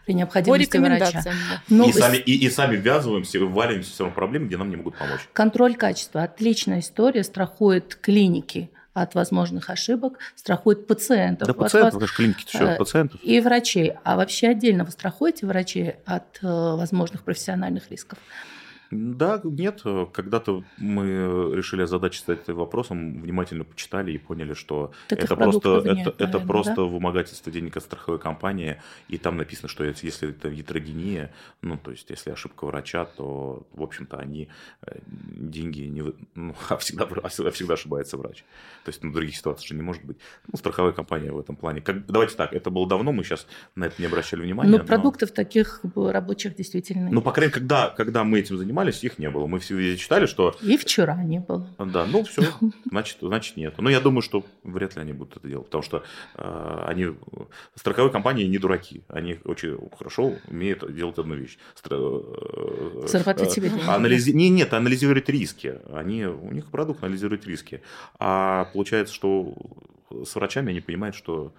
при 0.05 0.15
необходимости 0.15 0.77
врача. 0.77 1.23
Но... 1.69 1.85
И, 1.85 1.93
сами, 1.93 2.17
и, 2.17 2.45
и 2.45 2.51
сами 2.51 2.77
ввязываемся, 2.77 3.39
вваливаемся 3.39 4.05
в 4.05 4.11
проблемы, 4.11 4.47
где 4.47 4.57
нам 4.57 4.69
не 4.69 4.77
могут 4.77 4.97
помочь. 4.97 5.21
Контроль 5.33 5.77
качества. 5.77 6.25
Отличная 6.25 6.81
история. 6.81 7.23
Страхует 7.23 7.95
клиники 7.95 8.71
от 8.95 9.15
возможных 9.15 9.71
ошибок, 9.71 10.19
страхует 10.35 10.87
пациентов. 10.87 11.47
Да, 11.47 11.55
пациентов, 11.55 12.01
вас, 12.01 12.11
конечно, 12.11 12.17
клиники 12.17 12.57
еще 12.57 12.69
от 12.71 12.79
пациентов. 12.79 13.21
И 13.23 13.41
врачей. 13.41 13.93
А 14.03 14.17
вообще 14.17 14.49
отдельно 14.49 14.85
вы 14.85 14.91
страхуете 14.91 15.47
врачей 15.47 15.97
от 16.05 16.39
э, 16.43 16.47
возможных 16.47 17.23
профессиональных 17.23 17.91
рисков? 17.91 18.19
Да, 18.91 19.41
нет. 19.43 19.83
Когда-то 20.13 20.65
мы 20.79 21.53
решили 21.55 21.83
озадачиться 21.83 22.33
этим 22.33 22.55
вопросом, 22.57 23.21
внимательно 23.21 23.65
почитали 23.65 24.13
и 24.13 24.19
поняли, 24.19 24.55
что 24.55 24.93
Таких 25.09 25.25
это 25.25 25.37
просто, 25.37 25.79
это, 25.79 25.95
нет, 25.95 26.07
это 26.09 26.25
наверное, 26.25 26.47
просто 26.47 26.75
да? 26.77 26.83
вымогательство 26.83 27.53
денег 27.53 27.77
от 27.77 27.83
страховой 27.83 28.19
компании, 28.19 28.81
и 29.09 29.19
там 29.19 29.37
написано, 29.37 29.69
что 29.69 29.85
если 29.85 30.31
это 30.31 30.51
гетерогения, 30.51 31.33
ну, 31.63 31.77
то 31.77 31.91
есть 31.91 32.11
если 32.11 32.31
ошибка 32.31 32.67
врача, 32.67 33.05
то, 33.05 33.67
в 33.73 33.83
общем-то, 33.83 34.19
они 34.19 34.49
э, 34.83 34.99
деньги 35.07 35.83
не... 35.83 36.03
Ну, 36.35 36.55
а 36.69 36.77
всегда, 36.77 37.09
а 37.23 37.29
всегда 37.29 37.51
всегда 37.51 37.75
ошибается 37.75 38.17
врач. 38.17 38.45
То 38.85 38.91
есть, 38.91 39.03
ну, 39.03 39.13
других 39.13 39.37
ситуаций 39.37 39.67
же 39.67 39.75
не 39.75 39.83
может 39.83 40.05
быть. 40.05 40.19
Ну, 40.53 40.59
страховая 40.59 40.93
компания 40.93 41.33
в 41.33 41.39
этом 41.39 41.57
плане. 41.57 41.81
Как, 41.81 42.07
давайте 42.07 42.37
так, 42.37 42.53
это 42.53 42.71
было 42.71 42.87
давно, 42.87 43.13
мы 43.13 43.25
сейчас 43.25 43.47
на 43.75 43.85
это 43.85 43.95
не 43.99 44.07
обращали 44.07 44.43
внимания. 44.43 44.71
Но 44.71 44.79
но- 44.79 44.85
продуктов 44.85 45.33
таких 45.33 45.81
рабочих 45.95 46.55
действительно 46.57 47.11
Ну, 47.11 47.23
по 47.23 47.33
крайней 47.33 47.49
мере, 47.49 47.61
когда, 47.61 47.91
когда 47.91 48.23
мы 48.25 48.39
этим 48.39 48.59
занимались, 48.59 48.76
их 48.85 49.19
не 49.19 49.31
было. 49.31 49.47
Мы 49.47 49.59
все 49.59 49.75
везде 49.77 49.97
читали, 49.97 50.27
что 50.27 50.55
И 50.63 50.77
вчера 50.77 51.23
не 51.23 51.41
было. 51.41 51.69
да, 51.79 52.07
ну 52.07 52.23
все, 52.25 52.43
значит, 52.91 53.19
значит 53.21 53.57
нет. 53.57 53.75
Но 53.79 53.91
я 53.91 54.01
думаю, 54.01 54.23
что 54.23 54.45
вряд 54.63 54.97
ли 54.97 55.03
они 55.03 55.13
будут 55.13 55.37
это 55.39 55.49
делать, 55.49 55.67
потому 55.67 55.83
что 55.83 56.03
э, 56.37 56.85
они 56.87 57.07
страховые 57.75 58.13
компании 58.13 58.45
не 58.45 58.59
дураки, 58.59 59.03
они 59.09 59.39
очень 59.45 59.79
хорошо 59.99 60.35
умеют 60.49 60.95
делать 60.95 61.19
одну 61.19 61.35
вещь. 61.35 61.59
Стра- 61.83 61.97
э, 63.05 63.07
Зарабатывать 63.09 63.51
э, 63.51 63.55
себе 63.55 63.69
деньги. 63.71 63.85
анализи- 63.89 64.33
Не, 64.33 64.49
нет, 64.51 64.73
анализировать 64.73 65.29
риски. 65.29 65.79
Они, 65.93 66.25
у 66.27 66.51
них 66.53 66.67
продукт 66.71 67.03
анализирует 67.03 67.47
риски. 67.47 67.83
А 68.19 68.67
получается, 68.73 69.15
что 69.15 69.55
с 70.25 70.35
врачами 70.35 70.71
они 70.71 70.81
понимают, 70.81 71.17
что 71.17 71.53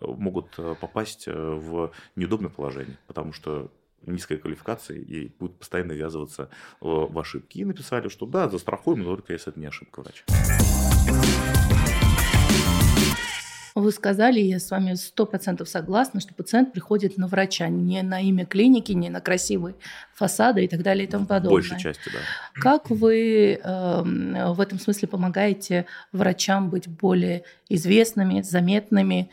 могут 0.00 0.54
э, 0.58 0.74
попасть 0.80 1.24
э, 1.26 1.32
в 1.32 1.90
неудобное 2.14 2.50
положение, 2.50 2.98
потому 3.06 3.32
что 3.32 3.70
низкая 4.06 4.38
квалификация 4.38 4.96
и 4.98 5.28
будут 5.38 5.58
постоянно 5.58 5.92
ввязываться 5.92 6.44
э, 6.44 6.48
в 6.80 7.18
ошибки. 7.18 7.58
И 7.58 7.64
написали, 7.64 8.08
что 8.08 8.26
да, 8.26 8.48
застрахуем, 8.48 9.02
но 9.02 9.16
только 9.16 9.32
если 9.32 9.50
это 9.52 9.60
не 9.60 9.66
ошибка 9.66 10.00
врача. 10.00 10.24
Вы 13.74 13.92
сказали, 13.92 14.40
я 14.40 14.58
с 14.58 14.72
вами 14.72 14.94
сто 14.94 15.24
процентов 15.24 15.68
согласна, 15.68 16.18
что 16.20 16.34
пациент 16.34 16.72
приходит 16.72 17.16
на 17.16 17.28
врача, 17.28 17.68
не 17.68 18.02
на 18.02 18.20
имя 18.20 18.44
клиники, 18.44 18.90
не 18.90 19.08
на 19.08 19.20
красивые 19.20 19.76
фасады 20.14 20.64
и 20.64 20.68
так 20.68 20.82
далее 20.82 21.04
и 21.06 21.10
тому 21.10 21.26
В 21.26 21.28
подобное. 21.28 21.50
большей 21.60 21.78
части, 21.78 22.10
да. 22.12 22.18
Как 22.60 22.90
вы 22.90 23.54
эм, 23.62 24.52
в 24.54 24.60
этом 24.60 24.80
смысле 24.80 25.06
помогаете 25.06 25.86
врачам 26.10 26.70
быть 26.70 26.88
более 26.88 27.44
известными, 27.68 28.42
заметными, 28.42 29.30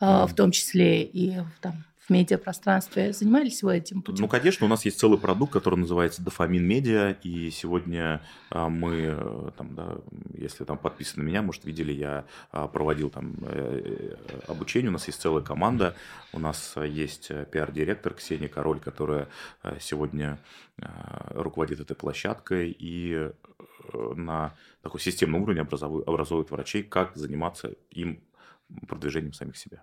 э, 0.00 0.04
Мгм. 0.06 0.26
в 0.26 0.34
том 0.34 0.50
числе 0.50 1.02
и 1.04 1.38
в, 1.38 1.50
там, 1.62 1.84
в 2.08 2.10
медиапространстве? 2.10 3.12
Занимались 3.12 3.62
вы 3.62 3.76
этим 3.76 4.02
путем? 4.02 4.22
Ну, 4.22 4.28
конечно, 4.28 4.64
у 4.66 4.68
нас 4.68 4.84
есть 4.84 4.98
целый 4.98 5.18
продукт, 5.18 5.52
который 5.52 5.78
называется 5.78 6.22
Дофамин 6.22 6.64
Медиа, 6.64 7.16
и 7.22 7.50
сегодня 7.50 8.22
а, 8.50 8.68
мы, 8.68 9.14
э, 9.16 9.50
там, 9.56 9.74
да, 9.74 9.98
если 10.34 10.64
там 10.64 10.78
подписаны 10.78 11.22
меня, 11.22 11.42
может, 11.42 11.64
видели, 11.64 11.92
я 11.92 12.24
а, 12.50 12.66
проводил 12.66 13.10
там 13.10 13.34
э, 13.42 14.16
э, 14.28 14.40
обучение, 14.46 14.88
у 14.88 14.92
нас 14.92 15.06
есть 15.06 15.20
целая 15.20 15.44
команда, 15.44 15.94
у 16.32 16.38
нас 16.38 16.74
есть 16.76 17.30
пиар-директор 17.50 18.14
Ксения 18.14 18.48
Король, 18.48 18.80
которая 18.80 19.28
сегодня 19.80 20.38
а, 20.80 21.32
руководит 21.34 21.80
этой 21.80 21.94
площадкой 21.94 22.74
и 22.78 23.30
на 23.92 24.54
такой 24.82 25.00
системном 25.00 25.42
уровне 25.42 25.60
образует 25.60 26.50
врачей, 26.50 26.82
как 26.82 27.16
заниматься 27.16 27.74
им 27.90 28.22
продвижением 28.86 29.32
самих 29.32 29.56
себя. 29.56 29.82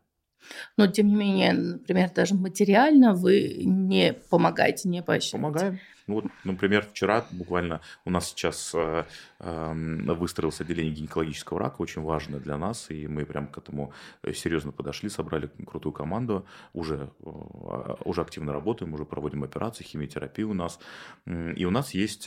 Но, 0.77 0.87
тем 0.87 1.07
не 1.07 1.15
менее, 1.15 1.53
например, 1.53 2.11
даже 2.13 2.35
материально 2.35 3.13
вы 3.13 3.61
не 3.65 4.13
помогаете, 4.13 4.89
не 4.89 5.01
поощряете. 5.01 5.37
Помогаем. 5.37 5.79
Ну 6.07 6.15
Вот, 6.15 6.25
например, 6.43 6.85
вчера 6.85 7.25
буквально 7.31 7.81
у 8.05 8.11
нас 8.11 8.29
сейчас 8.29 8.73
э, 8.75 9.05
эм, 9.39 10.05
выстроилось 10.05 10.61
отделение 10.61 10.93
гинекологического 10.93 11.59
рака, 11.59 11.81
очень 11.81 12.03
важное 12.03 12.39
для 12.39 12.57
нас, 12.57 12.91
и 12.91 13.07
мы 13.07 13.25
прям 13.25 13.47
к 13.47 13.57
этому 13.57 13.91
э, 14.21 14.31
серьезно 14.33 14.71
подошли, 14.71 15.09
собрали 15.09 15.49
крутую 15.65 15.93
команду, 15.93 16.45
уже, 16.73 17.09
э, 17.21 17.95
уже 18.05 18.21
активно 18.21 18.53
работаем, 18.53 18.93
уже 18.93 19.03
проводим 19.03 19.43
операции, 19.43 19.83
химиотерапию 19.83 20.51
у 20.51 20.53
нас, 20.53 20.79
и 21.25 21.65
у 21.65 21.71
нас 21.71 21.93
есть 21.95 22.25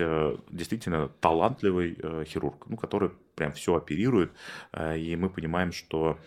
действительно 0.50 1.08
талантливый 1.20 1.96
хирург, 2.24 2.66
ну, 2.66 2.76
который 2.76 3.10
прям 3.36 3.52
все 3.52 3.76
оперирует, 3.76 4.32
и 4.76 5.16
мы 5.16 5.30
понимаем, 5.30 5.72
что 5.72 6.18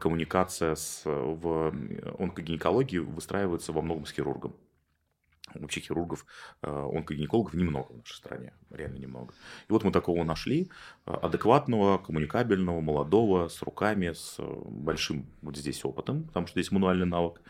коммуникация 0.00 0.74
с, 0.74 1.02
в 1.04 1.74
онкогинекологии 2.18 2.98
выстраивается 2.98 3.72
во 3.72 3.80
многом 3.80 4.04
с 4.04 4.12
хирургом. 4.12 4.54
Вообще 5.54 5.80
хирургов, 5.80 6.26
э, 6.62 6.68
онкогинекологов 6.68 7.54
немного 7.54 7.92
в 7.92 7.98
нашей 7.98 8.16
стране, 8.16 8.52
реально 8.70 8.98
немного. 8.98 9.34
И 9.68 9.72
вот 9.72 9.84
мы 9.84 9.92
такого 9.92 10.24
нашли, 10.24 10.70
э, 11.06 11.12
адекватного, 11.12 11.98
коммуникабельного, 11.98 12.80
молодого, 12.80 13.48
с 13.48 13.62
руками, 13.62 14.12
с 14.12 14.36
э, 14.38 14.62
большим 14.66 15.26
вот 15.42 15.56
здесь 15.56 15.84
опытом, 15.84 16.24
потому 16.24 16.46
что 16.46 16.60
здесь 16.60 16.72
мануальный 16.72 17.06
навык. 17.06 17.40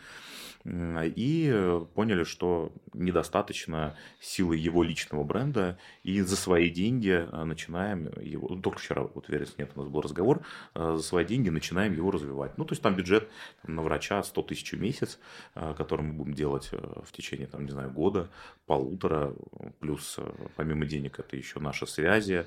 И 0.65 1.49
э, 1.51 1.85
поняли, 1.95 2.25
что 2.25 2.73
недостаточно 2.93 3.95
силы 4.19 4.57
его 4.57 4.83
личного 4.83 5.23
бренда, 5.23 5.79
и 6.03 6.19
за 6.21 6.35
свои 6.35 6.69
деньги 6.69 7.11
э, 7.11 7.43
начинаем 7.45 8.11
его, 8.21 8.49
ну, 8.49 8.61
только 8.61 8.79
вчера, 8.79 9.03
вот 9.03 9.29
верится, 9.29 9.55
нет, 9.57 9.71
у 9.75 9.79
нас 9.79 9.89
был 9.89 10.01
разговор, 10.01 10.45
э, 10.75 10.95
за 10.97 11.01
свои 11.03 11.23
деньги 11.23 11.49
начинаем 11.49 11.93
его 11.93 12.11
развивать. 12.11 12.57
Ну, 12.57 12.65
то 12.65 12.73
есть 12.73 12.81
там 12.81 12.93
бюджет 12.95 13.29
там, 13.61 13.75
на 13.75 13.83
врача 13.83 14.21
100 14.21 14.41
тысяч 14.43 14.73
в 14.73 14.79
месяц, 14.81 15.19
который 15.53 16.01
мы 16.01 16.13
будем 16.13 16.33
делать 16.33 16.71
в 16.71 17.11
течение, 17.13 17.47
там, 17.47 17.65
не 17.65 17.71
знаю, 17.71 17.91
года, 17.91 18.29
полутора, 18.65 19.33
плюс 19.79 20.19
помимо 20.55 20.85
денег 20.85 21.19
это 21.19 21.37
еще 21.37 21.59
наши 21.59 21.87
связи, 21.87 22.45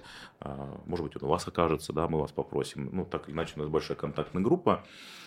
может 0.87 1.05
быть, 1.05 1.17
он 1.17 1.29
у 1.29 1.31
вас 1.31 1.47
окажется, 1.47 1.93
да, 1.93 2.09
мы 2.09 2.21
вас 2.21 2.33
попросим, 2.33 2.89
ну, 2.93 3.05
так 3.05 3.29
или 3.29 3.35
иначе 3.35 3.53
у 3.57 3.61
нас 3.61 3.69
большая 3.69 3.97
контактная 3.97 4.43
группа, 4.43 4.85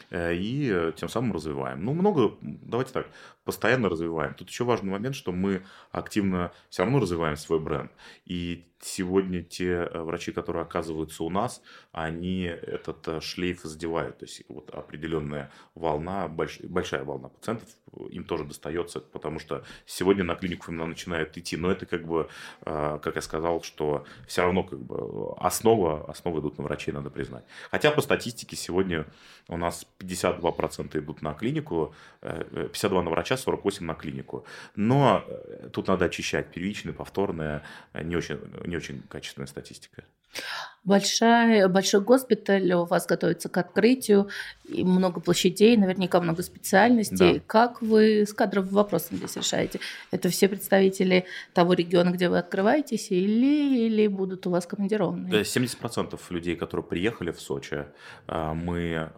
э, 0.10 0.36
и 0.36 0.92
тем 0.96 1.10
самым 1.10 1.34
развиваем. 1.34 1.84
Ну, 1.84 1.94
много, 1.94 2.36
давайте 2.42 2.92
так, 2.92 3.08
постоянно 3.44 3.90
развиваем. 3.90 4.34
Тут 4.34 4.50
еще 4.50 4.64
важный 4.64 4.92
момент, 4.92 5.16
что 5.16 5.32
мы 5.32 5.64
активно 5.92 6.52
все 6.70 6.84
равно 6.84 7.00
развиваем 7.00 7.38
свой 7.38 7.60
бренд. 7.60 7.92
И 8.26 8.66
сегодня 8.82 9.42
те 9.42 9.90
э, 9.92 10.02
врачи, 10.02 10.32
которые 10.32 10.64
оказываются 10.64 11.24
у 11.24 11.30
нас, 11.30 11.62
они 11.92 12.44
этот 12.44 13.08
э, 13.08 13.22
шлейф 13.22 13.62
задевают. 13.64 14.20
То 14.20 14.26
есть 14.26 14.44
вот 14.50 14.70
определенная 14.72 15.52
волна, 15.76 16.28
больш- 16.28 16.66
большая 16.68 17.04
волна 17.04 17.30
пациентов 17.30 17.70
им 18.10 18.26
тоже 18.26 18.44
достается, 18.44 19.00
потому 19.00 19.40
что 19.40 19.64
сегодня 19.86 20.24
на 20.24 20.36
клинику 20.36 20.72
именно 20.72 20.86
начинают 20.86 21.38
идти. 21.38 21.56
Но 21.56 21.72
это 21.72 21.86
как 21.86 22.06
бы, 22.06 22.28
как 22.62 23.16
я 23.16 23.22
сказал, 23.22 23.62
что 23.64 24.06
все 24.28 24.42
равно 24.42 24.64
как 24.64 24.80
бы 24.80 25.05
основа, 25.38 26.10
основы 26.10 26.40
идут 26.40 26.58
на 26.58 26.64
врачей, 26.64 26.94
надо 26.94 27.10
признать. 27.10 27.44
Хотя 27.72 27.92
по 27.92 28.02
статистике 28.02 28.56
сегодня 28.56 29.06
у 29.48 29.58
нас 29.58 29.88
52% 30.00 31.00
идут 31.00 31.22
на 31.22 31.34
клинику, 31.34 31.94
э, 32.22 32.44
э, 32.52 32.70
52 32.72 33.04
на 33.04 33.10
врача, 33.10 33.38
48 33.38 33.86
на 33.86 33.94
клинику. 33.94 34.46
Но 34.76 35.24
э, 35.28 35.70
тут 35.72 35.88
надо 35.88 36.06
очищать 36.06 36.52
первичное, 36.52 36.94
повторное, 36.94 37.64
э, 37.94 38.04
не 38.04 38.16
очень, 38.16 38.40
не 38.66 38.78
очень 38.78 39.02
качественная 39.04 39.48
статистика. 39.48 40.04
Большая, 40.86 41.68
большой 41.68 42.02
госпиталь 42.02 42.72
у 42.74 42.86
вас 42.86 43.08
готовится 43.08 43.50
к 43.50 43.58
открытию, 43.58 44.30
и 44.66 44.84
много 44.84 45.20
площадей, 45.20 45.78
наверняка 45.78 46.22
много 46.22 46.44
специальностей. 46.44 47.34
Да. 47.34 47.42
Как 47.48 47.82
вы 47.82 48.22
с 48.22 48.34
кадровым 48.34 48.70
вопросом 48.70 49.18
здесь 49.18 49.36
решаете? 49.36 49.80
Это 50.12 50.30
все 50.30 50.48
представители 50.48 51.26
того 51.54 51.74
региона, 51.74 52.12
где 52.12 52.30
вы 52.30 52.38
открываетесь, 52.38 53.10
или, 53.10 53.88
или 53.88 54.06
будут 54.06 54.46
у 54.46 54.52
вас 54.52 54.68
командированные? 54.68 55.34
Э, 55.34 55.42
70% 55.42 56.20
людей, 56.30 56.56
которые 56.56 56.86
приехали 56.86 57.32
в 57.32 57.42
Сочи, 57.42 57.86
э, 58.28 58.54
мы 58.54 59.12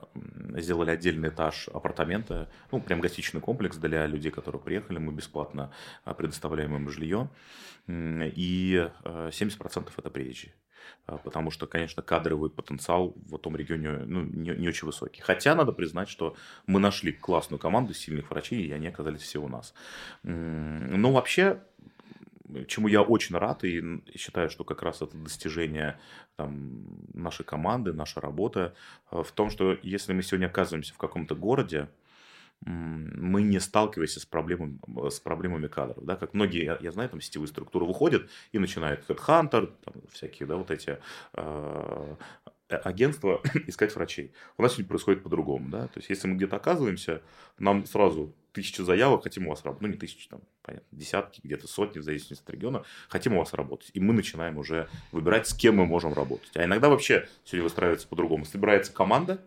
сделали 0.55 0.91
отдельный 0.91 1.27
этаж 1.27 1.67
апартамента, 1.73 2.49
ну, 2.71 2.79
прям 2.79 3.01
гостиничный 3.01 3.41
комплекс 3.41 3.75
для 3.75 4.07
людей, 4.07 4.31
которые 4.31 4.61
приехали, 4.61 4.99
мы 4.99 5.11
бесплатно 5.11 5.73
э, 6.05 6.13
предоставляем 6.13 6.77
им 6.77 6.89
жилье, 6.89 7.29
и 7.89 8.89
э, 9.03 9.29
70% 9.33 9.89
это 9.97 10.09
приезжие. 10.09 10.53
А, 11.05 11.17
Потому 11.17 11.51
что, 11.51 11.67
конечно, 11.67 12.01
кадровый 12.01 12.49
потенциал 12.49 13.13
в 13.15 13.37
том 13.37 13.55
регионе 13.55 14.03
ну, 14.05 14.21
не, 14.23 14.51
не 14.51 14.67
очень 14.67 14.85
высокий. 14.85 15.21
Хотя 15.21 15.55
надо 15.55 15.71
признать, 15.71 16.09
что 16.09 16.35
мы 16.65 16.79
нашли 16.79 17.11
классную 17.11 17.59
команду 17.59 17.93
сильных 17.93 18.29
врачей, 18.29 18.65
и 18.65 18.71
они 18.71 18.87
оказались 18.87 19.21
все 19.21 19.39
у 19.39 19.47
нас. 19.47 19.73
Но 20.23 21.11
вообще, 21.11 21.61
чему 22.67 22.87
я 22.87 23.01
очень 23.01 23.35
рад 23.37 23.63
и 23.63 24.01
считаю, 24.15 24.49
что 24.49 24.63
как 24.63 24.81
раз 24.81 25.01
это 25.01 25.17
достижение 25.17 25.99
там, 26.35 26.85
нашей 27.13 27.45
команды, 27.45 27.93
наша 27.93 28.21
работа 28.21 28.73
э, 29.11 29.23
в 29.23 29.31
том, 29.31 29.49
что 29.49 29.77
если 29.81 30.13
мы 30.13 30.23
сегодня 30.23 30.47
оказываемся 30.47 30.93
в 30.93 30.97
каком-то 30.97 31.35
городе, 31.35 31.89
мы 32.65 33.43
не 33.43 33.59
сталкиваемся 33.59 34.19
с 34.19 34.25
проблемами, 34.25 34.79
с 35.09 35.19
проблемами 35.19 35.67
кадров. 35.67 36.03
Да? 36.03 36.15
Как 36.15 36.33
многие, 36.33 36.63
я, 36.65 36.77
я 36.81 36.91
знаю, 36.91 37.09
там 37.09 37.21
сетевые 37.21 37.47
структуры 37.47 37.85
выходят 37.85 38.29
и 38.51 38.59
начинают 38.59 39.07
HeadHunter, 39.07 39.73
там, 39.83 39.93
всякие 40.11 40.47
да, 40.47 40.55
вот 40.55 40.71
эти 40.71 40.97
э, 41.33 42.15
агентства 42.69 43.41
искать 43.67 43.95
врачей. 43.95 44.33
У 44.57 44.63
нас 44.63 44.73
сегодня 44.73 44.89
происходит 44.89 45.23
по-другому. 45.23 45.69
Да? 45.69 45.87
То 45.87 45.99
есть, 45.99 46.09
если 46.09 46.27
мы 46.27 46.35
где-то 46.35 46.55
оказываемся, 46.55 47.21
нам 47.57 47.85
сразу 47.85 48.33
тысяча 48.51 48.83
заявок, 48.83 49.23
хотим 49.23 49.47
у 49.47 49.51
вас 49.51 49.63
работать. 49.63 49.81
Ну, 49.83 49.87
не 49.89 49.97
тысячи, 49.97 50.27
там, 50.27 50.41
понятно, 50.63 50.87
десятки, 50.97 51.41
где-то 51.43 51.67
сотни, 51.67 51.99
в 51.99 52.03
зависимости 52.03 52.43
от 52.43 52.49
региона. 52.49 52.83
Хотим 53.07 53.33
у 53.33 53.39
вас 53.39 53.53
работать. 53.53 53.91
И 53.93 53.99
мы 53.99 54.13
начинаем 54.13 54.57
уже 54.57 54.89
выбирать, 55.11 55.47
с 55.47 55.53
кем 55.53 55.75
мы 55.75 55.85
можем 55.85 56.13
работать. 56.13 56.49
А 56.55 56.65
иногда 56.65 56.89
вообще 56.89 57.27
сегодня 57.45 57.63
выстраивается 57.63 58.07
по-другому. 58.07 58.45
Собирается 58.45 58.91
команда, 58.91 59.39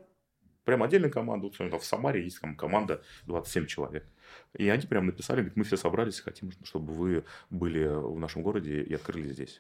прям 0.64 0.82
отдельная 0.82 1.10
команда. 1.10 1.50
Вот, 1.58 1.82
в 1.82 1.84
Самаре 1.84 2.24
есть 2.24 2.40
там 2.40 2.56
команда 2.56 3.02
27 3.26 3.66
человек. 3.66 4.06
И 4.54 4.68
они 4.68 4.86
прям 4.86 5.06
написали, 5.06 5.38
говорят, 5.38 5.56
мы 5.56 5.64
все 5.64 5.76
собрались 5.76 6.20
хотим, 6.20 6.52
чтобы 6.64 6.92
вы 6.92 7.24
были 7.50 7.86
в 7.86 8.18
нашем 8.18 8.42
городе 8.42 8.82
и 8.82 8.94
открыли 8.94 9.32
здесь. 9.32 9.58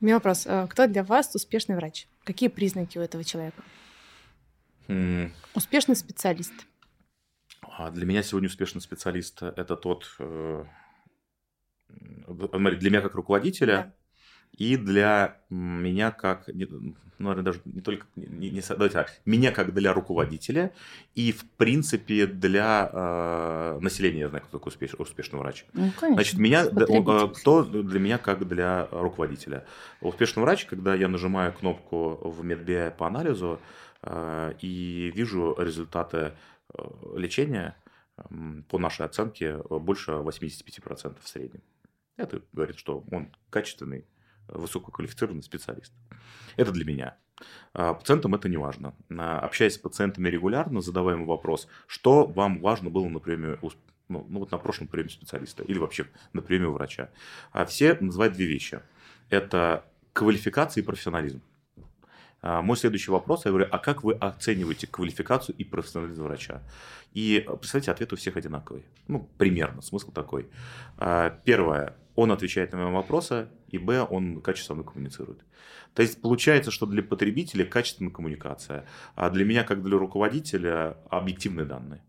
У 0.00 0.04
меня 0.04 0.16
вопрос. 0.16 0.46
Э, 0.46 0.66
кто 0.68 0.88
для 0.88 1.04
вас 1.04 1.32
успешный 1.34 1.76
врач? 1.76 2.08
Какие 2.24 2.48
признаки 2.48 2.98
у 2.98 3.02
этого 3.02 3.22
человека? 3.22 3.62
Mm. 4.88 5.30
Успешный 5.54 5.94
специалист. 5.94 6.52
А 7.62 7.90
для 7.90 8.04
меня 8.04 8.22
сегодня 8.24 8.48
успешный 8.48 8.80
специалист– 8.80 9.42
это 9.42 9.76
тот, 9.76 10.12
э, 10.18 10.64
для 11.88 12.90
меня 12.90 13.00
как 13.00 13.14
руководителя, 13.14 13.94
и 14.56 14.76
для 14.76 15.38
меня 15.48 16.10
как, 16.10 16.48
ну, 16.48 16.94
наверное, 17.18 17.44
даже 17.44 17.60
не 17.64 17.80
только, 17.80 18.06
не, 18.16 18.50
не, 18.50 18.60
давайте 18.60 18.94
так, 18.94 19.20
меня 19.24 19.50
как 19.50 19.72
для 19.72 19.92
руководителя 19.92 20.72
и, 21.14 21.32
в 21.32 21.44
принципе, 21.56 22.26
для 22.26 22.90
э, 22.92 23.78
населения, 23.80 24.20
я 24.20 24.28
знаю, 24.28 24.44
кто 24.44 24.58
такой 24.58 24.70
успеш, 24.70 24.94
успешный 24.94 25.38
врач. 25.38 25.64
Ну, 25.72 25.90
конечно. 25.98 26.14
Значит, 26.14 26.38
меня, 26.38 26.64
э, 26.64 27.28
кто 27.34 27.64
для 27.64 28.00
меня 28.00 28.18
как 28.18 28.46
для 28.46 28.88
руководителя. 28.90 29.64
Успешный 30.00 30.42
врач, 30.42 30.66
когда 30.66 30.94
я 30.94 31.08
нажимаю 31.08 31.52
кнопку 31.52 32.18
в 32.22 32.44
медбе 32.44 32.94
по 32.96 33.06
анализу 33.06 33.58
э, 34.02 34.54
и 34.60 35.12
вижу 35.14 35.54
результаты 35.58 36.32
э, 36.74 36.82
лечения, 37.16 37.76
по 38.68 38.78
нашей 38.78 39.06
оценке, 39.06 39.56
больше 39.56 40.12
85% 40.12 41.16
в 41.20 41.28
среднем. 41.28 41.62
Это 42.16 42.42
говорит, 42.52 42.78
что 42.78 43.02
он 43.10 43.34
качественный 43.50 44.04
высококвалифицированный 44.48 45.42
специалист. 45.42 45.92
Это 46.56 46.72
для 46.72 46.84
меня. 46.84 47.16
А, 47.74 47.94
пациентам 47.94 48.34
это 48.34 48.48
не 48.48 48.56
важно. 48.56 48.94
А, 49.10 49.40
общаясь 49.40 49.74
с 49.74 49.78
пациентами 49.78 50.28
регулярно, 50.28 50.80
задавая 50.80 51.16
ему 51.16 51.26
вопрос, 51.26 51.68
что 51.86 52.26
вам 52.26 52.60
важно 52.60 52.90
было 52.90 53.08
на 53.08 53.18
премию 53.18 53.58
ну, 54.08 54.26
ну 54.28 54.40
вот 54.40 54.50
на 54.50 54.58
прошлом 54.58 54.88
премию 54.88 55.10
специалиста 55.10 55.62
или 55.62 55.78
вообще 55.78 56.06
на 56.32 56.42
премию 56.42 56.72
врача. 56.72 57.10
А 57.52 57.64
все 57.64 57.96
называют 58.00 58.34
две 58.34 58.46
вещи. 58.46 58.80
Это 59.30 59.84
квалификация 60.12 60.82
и 60.82 60.84
профессионализм. 60.84 61.40
Мой 62.42 62.76
следующий 62.76 63.12
вопрос, 63.12 63.44
я 63.44 63.52
говорю, 63.52 63.68
а 63.70 63.78
как 63.78 64.02
вы 64.02 64.14
оцениваете 64.14 64.88
квалификацию 64.88 65.54
и 65.56 65.62
профессионализм 65.62 66.24
врача? 66.24 66.60
И, 67.12 67.46
представьте, 67.60 67.92
ответ 67.92 68.12
у 68.12 68.16
всех 68.16 68.36
одинаковый. 68.36 68.84
Ну, 69.06 69.30
примерно, 69.38 69.80
смысл 69.80 70.10
такой. 70.10 70.48
Первое, 71.44 71.96
он 72.14 72.32
отвечает 72.32 72.72
на 72.72 72.78
мои 72.84 72.92
вопросы, 72.92 73.48
и 73.68 73.78
б, 73.78 74.02
он 74.02 74.40
качественно 74.40 74.82
коммуницирует. 74.82 75.40
То 75.94 76.02
есть 76.02 76.20
получается, 76.20 76.70
что 76.70 76.86
для 76.86 77.02
потребителя 77.02 77.64
качественная 77.64 78.12
коммуникация, 78.12 78.86
а 79.14 79.30
для 79.30 79.44
меня, 79.44 79.64
как 79.64 79.82
для 79.82 79.98
руководителя, 79.98 80.96
объективные 81.10 81.66
данные. 81.66 82.02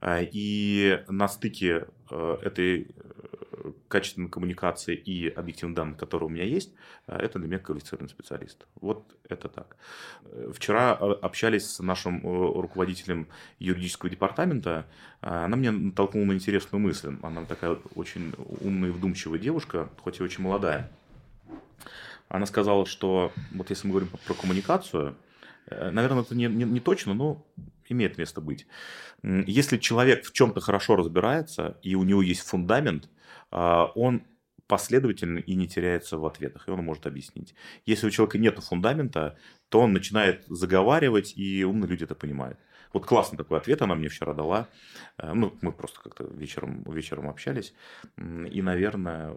А, 0.00 0.20
и 0.20 1.02
на 1.08 1.28
стыке 1.28 1.86
э, 2.10 2.38
этой 2.42 2.88
качественной 3.88 4.28
коммуникации 4.28 4.94
и 4.94 5.28
объективных 5.28 5.76
данных, 5.76 5.98
которые 5.98 6.26
у 6.26 6.30
меня 6.30 6.44
есть, 6.44 6.72
э, 7.06 7.16
это 7.16 7.38
для 7.38 7.48
меня 7.48 7.58
квалифицированный 7.58 8.08
специалист. 8.08 8.66
Вот 8.80 9.04
это 9.28 9.48
так. 9.48 9.76
Вчера 10.52 10.92
общались 10.92 11.66
с 11.66 11.80
нашим 11.80 12.20
руководителем 12.22 13.28
юридического 13.58 14.10
департамента. 14.10 14.86
Она 15.20 15.56
мне 15.56 15.70
натолкнула 15.70 16.26
на 16.26 16.32
интересную 16.32 16.80
мысль. 16.80 17.16
Она 17.22 17.44
такая 17.44 17.78
очень 17.94 18.32
умная 18.60 18.90
и 18.90 18.92
вдумчивая 18.92 19.38
девушка, 19.38 19.88
хоть 19.98 20.20
и 20.20 20.22
очень 20.22 20.42
молодая. 20.42 20.90
Она 22.28 22.46
сказала, 22.46 22.86
что 22.86 23.32
вот 23.52 23.70
если 23.70 23.86
мы 23.86 23.92
говорим 23.92 24.10
про 24.26 24.34
коммуникацию, 24.34 25.16
наверное, 25.70 26.22
это 26.22 26.34
не, 26.34 26.46
не, 26.46 26.64
не 26.64 26.80
точно, 26.80 27.14
но 27.14 27.44
имеет 27.88 28.18
место 28.18 28.40
быть. 28.40 28.66
Если 29.22 29.76
человек 29.76 30.24
в 30.24 30.32
чем-то 30.32 30.60
хорошо 30.60 30.96
разбирается, 30.96 31.76
и 31.82 31.94
у 31.94 32.04
него 32.04 32.22
есть 32.22 32.40
фундамент, 32.40 33.08
он 33.50 34.24
последовательный 34.66 35.42
и 35.42 35.56
не 35.56 35.66
теряется 35.66 36.16
в 36.16 36.24
ответах, 36.24 36.68
и 36.68 36.70
он 36.70 36.84
может 36.84 37.06
объяснить. 37.06 37.54
Если 37.86 38.06
у 38.06 38.10
человека 38.10 38.38
нет 38.38 38.58
фундамента, 38.60 39.36
то 39.68 39.80
он 39.80 39.92
начинает 39.92 40.44
заговаривать, 40.46 41.36
и 41.36 41.64
умные 41.64 41.88
люди 41.88 42.04
это 42.04 42.14
понимают. 42.14 42.58
Вот 42.92 43.06
классный 43.06 43.36
такой 43.36 43.58
ответ 43.58 43.82
она 43.82 43.94
мне 43.94 44.08
вчера 44.08 44.34
дала. 44.34 44.68
Э, 45.18 45.32
ну, 45.32 45.56
мы 45.60 45.72
просто 45.72 46.00
как-то 46.00 46.24
вечером, 46.24 46.84
вечером 46.84 47.28
общались. 47.28 47.74
И, 48.16 48.62
наверное, 48.62 49.34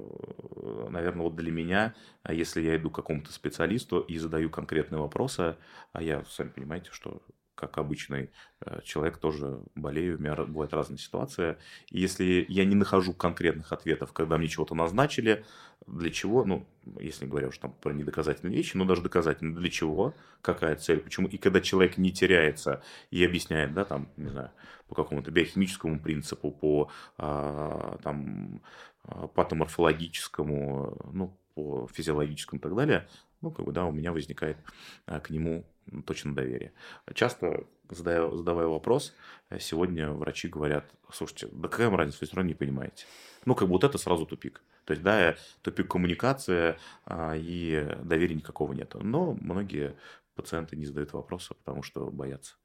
наверное, 0.90 1.24
вот 1.24 1.36
для 1.36 1.52
меня, 1.52 1.94
если 2.28 2.62
я 2.62 2.76
иду 2.76 2.90
к 2.90 2.96
какому-то 2.96 3.32
специалисту 3.32 4.00
и 4.00 4.18
задаю 4.18 4.50
конкретные 4.50 5.00
вопросы, 5.00 5.56
а 5.92 6.04
я, 6.04 6.24
сами 6.26 6.50
понимаете, 6.50 6.90
что 6.92 7.22
как 7.56 7.78
обычный 7.78 8.32
э, 8.62 8.82
человек, 8.84 9.18
тоже 9.18 9.60
болею, 9.76 10.18
у 10.18 10.22
меня 10.22 10.36
бывает 10.36 10.74
разные 10.74 10.98
ситуации. 10.98 11.58
И 11.90 12.00
если 12.00 12.46
я 12.50 12.66
не 12.66 12.76
нахожу 12.76 13.14
конкретных 13.14 13.72
ответов, 13.72 14.14
когда 14.14 14.38
мне 14.38 14.48
чего-то 14.48 14.76
назначили, 14.76 15.46
для 15.88 16.10
чего, 16.10 16.46
ну, 16.46 16.66
если 17.00 17.26
говоря 17.26 17.48
уж 17.50 17.58
там 17.58 17.74
про 17.74 17.92
недоказательные 17.92 18.56
вещи, 18.56 18.78
но 18.78 18.86
даже 18.86 19.02
доказательные, 19.02 19.56
для 19.56 19.70
чего, 19.70 20.14
какая 20.42 20.76
цель, 20.76 21.00
почему. 21.00 21.28
И 21.28 21.38
когда 21.38 21.62
человек 21.62 21.98
не 21.98 22.12
теряется 22.12 22.82
и 23.12 23.24
объясняет, 23.24 23.74
да, 23.74 23.86
там, 23.86 24.10
не 24.18 24.30
знаю, 24.30 24.52
по 24.88 24.96
какому-то 24.96 25.32
биохимическому 25.32 26.00
принципу, 26.00 26.52
по 26.52 26.90
а, 27.18 27.98
там 28.04 28.62
а, 29.04 29.28
патоморфологическому, 29.28 31.12
ну, 31.14 31.38
по 31.56 31.88
физиологическому 31.94 32.60
и 32.60 32.64
так 32.64 32.76
далее, 32.76 33.08
ну, 33.42 33.52
как 33.52 33.66
бы, 33.66 33.72
да, 33.72 33.86
у 33.86 33.92
меня 33.92 34.12
возникает 34.12 34.58
а, 35.06 35.20
к 35.20 35.30
нему 35.30 35.66
точно 36.06 36.36
доверие. 36.36 36.74
Часто, 37.14 37.66
задая, 37.90 38.30
задавая 38.32 38.68
вопрос, 38.68 39.14
э, 39.50 39.60
сегодня 39.60 40.12
врачи 40.12 40.48
говорят, 40.48 40.86
слушайте, 41.12 41.48
да 41.52 41.68
какая 41.68 41.88
вам 41.88 41.98
разница, 41.98 42.20
вы 42.22 42.28
все 42.28 42.36
равно 42.36 42.50
не 42.50 42.56
понимаете. 42.56 43.06
Ну, 43.46 43.56
как 43.56 43.68
бы 43.68 43.74
вот 43.74 43.84
это 43.84 43.98
сразу 43.98 44.26
тупик. 44.26 44.62
То 44.86 44.92
есть, 44.92 45.04
да, 45.04 45.36
тупик 45.62 45.90
коммуникации 45.90 46.78
а, 47.06 47.36
и 47.36 47.98
доверия 48.04 48.36
никакого 48.36 48.74
нет. 48.74 48.96
Но 48.96 49.34
многие 49.40 49.96
пациенты 50.36 50.76
не 50.76 50.86
задают 50.86 51.14
вопросы, 51.14 51.54
потому 51.54 51.84
что 51.84 52.10
боятся. 52.10 52.56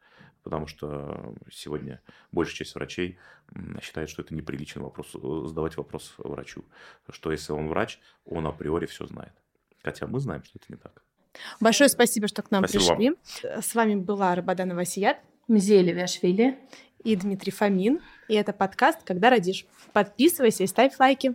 Потому 0.43 0.67
что 0.67 1.35
сегодня 1.51 2.01
большая 2.33 2.57
часть 2.57 2.75
врачей 2.75 3.19
считает, 3.83 4.09
что 4.09 4.23
это 4.23 4.35
неприличный 4.35 4.83
вопрос, 4.83 5.15
э, 5.15 5.47
задавать 5.47 5.77
вопрос 5.77 6.15
врачу. 6.19 6.65
Что 7.11 7.33
если 7.33 7.53
он 7.53 7.69
врач, 7.69 8.01
он 8.25 8.47
априори 8.47 8.87
все 8.87 9.07
знает. 9.07 9.33
Хотя 9.83 10.07
мы 10.07 10.21
знаем, 10.21 10.43
что 10.45 10.59
это 10.59 10.67
не 10.73 10.77
так. 10.77 11.03
Большое 11.61 11.89
спасибо, 11.89 12.29
что 12.29 12.43
к 12.43 12.51
нам 12.51 12.67
спасибо 12.67 12.97
пришли. 12.97 13.11
Вам. 13.11 13.63
С 13.63 13.75
вами 13.75 13.95
была 13.95 14.35
Рабадана 14.35 14.75
Васият, 14.75 15.19
Мзели 15.47 15.93
Вяшвили 15.93 16.59
и 17.05 17.17
Дмитрий 17.17 17.53
Фомин. 17.53 18.01
И 18.29 18.35
это 18.35 18.53
подкаст 18.53 18.99
«Когда 19.05 19.31
родишь». 19.31 19.67
Подписывайся 19.93 20.65
и 20.65 20.67
ставь 20.67 20.99
лайки. 20.99 21.35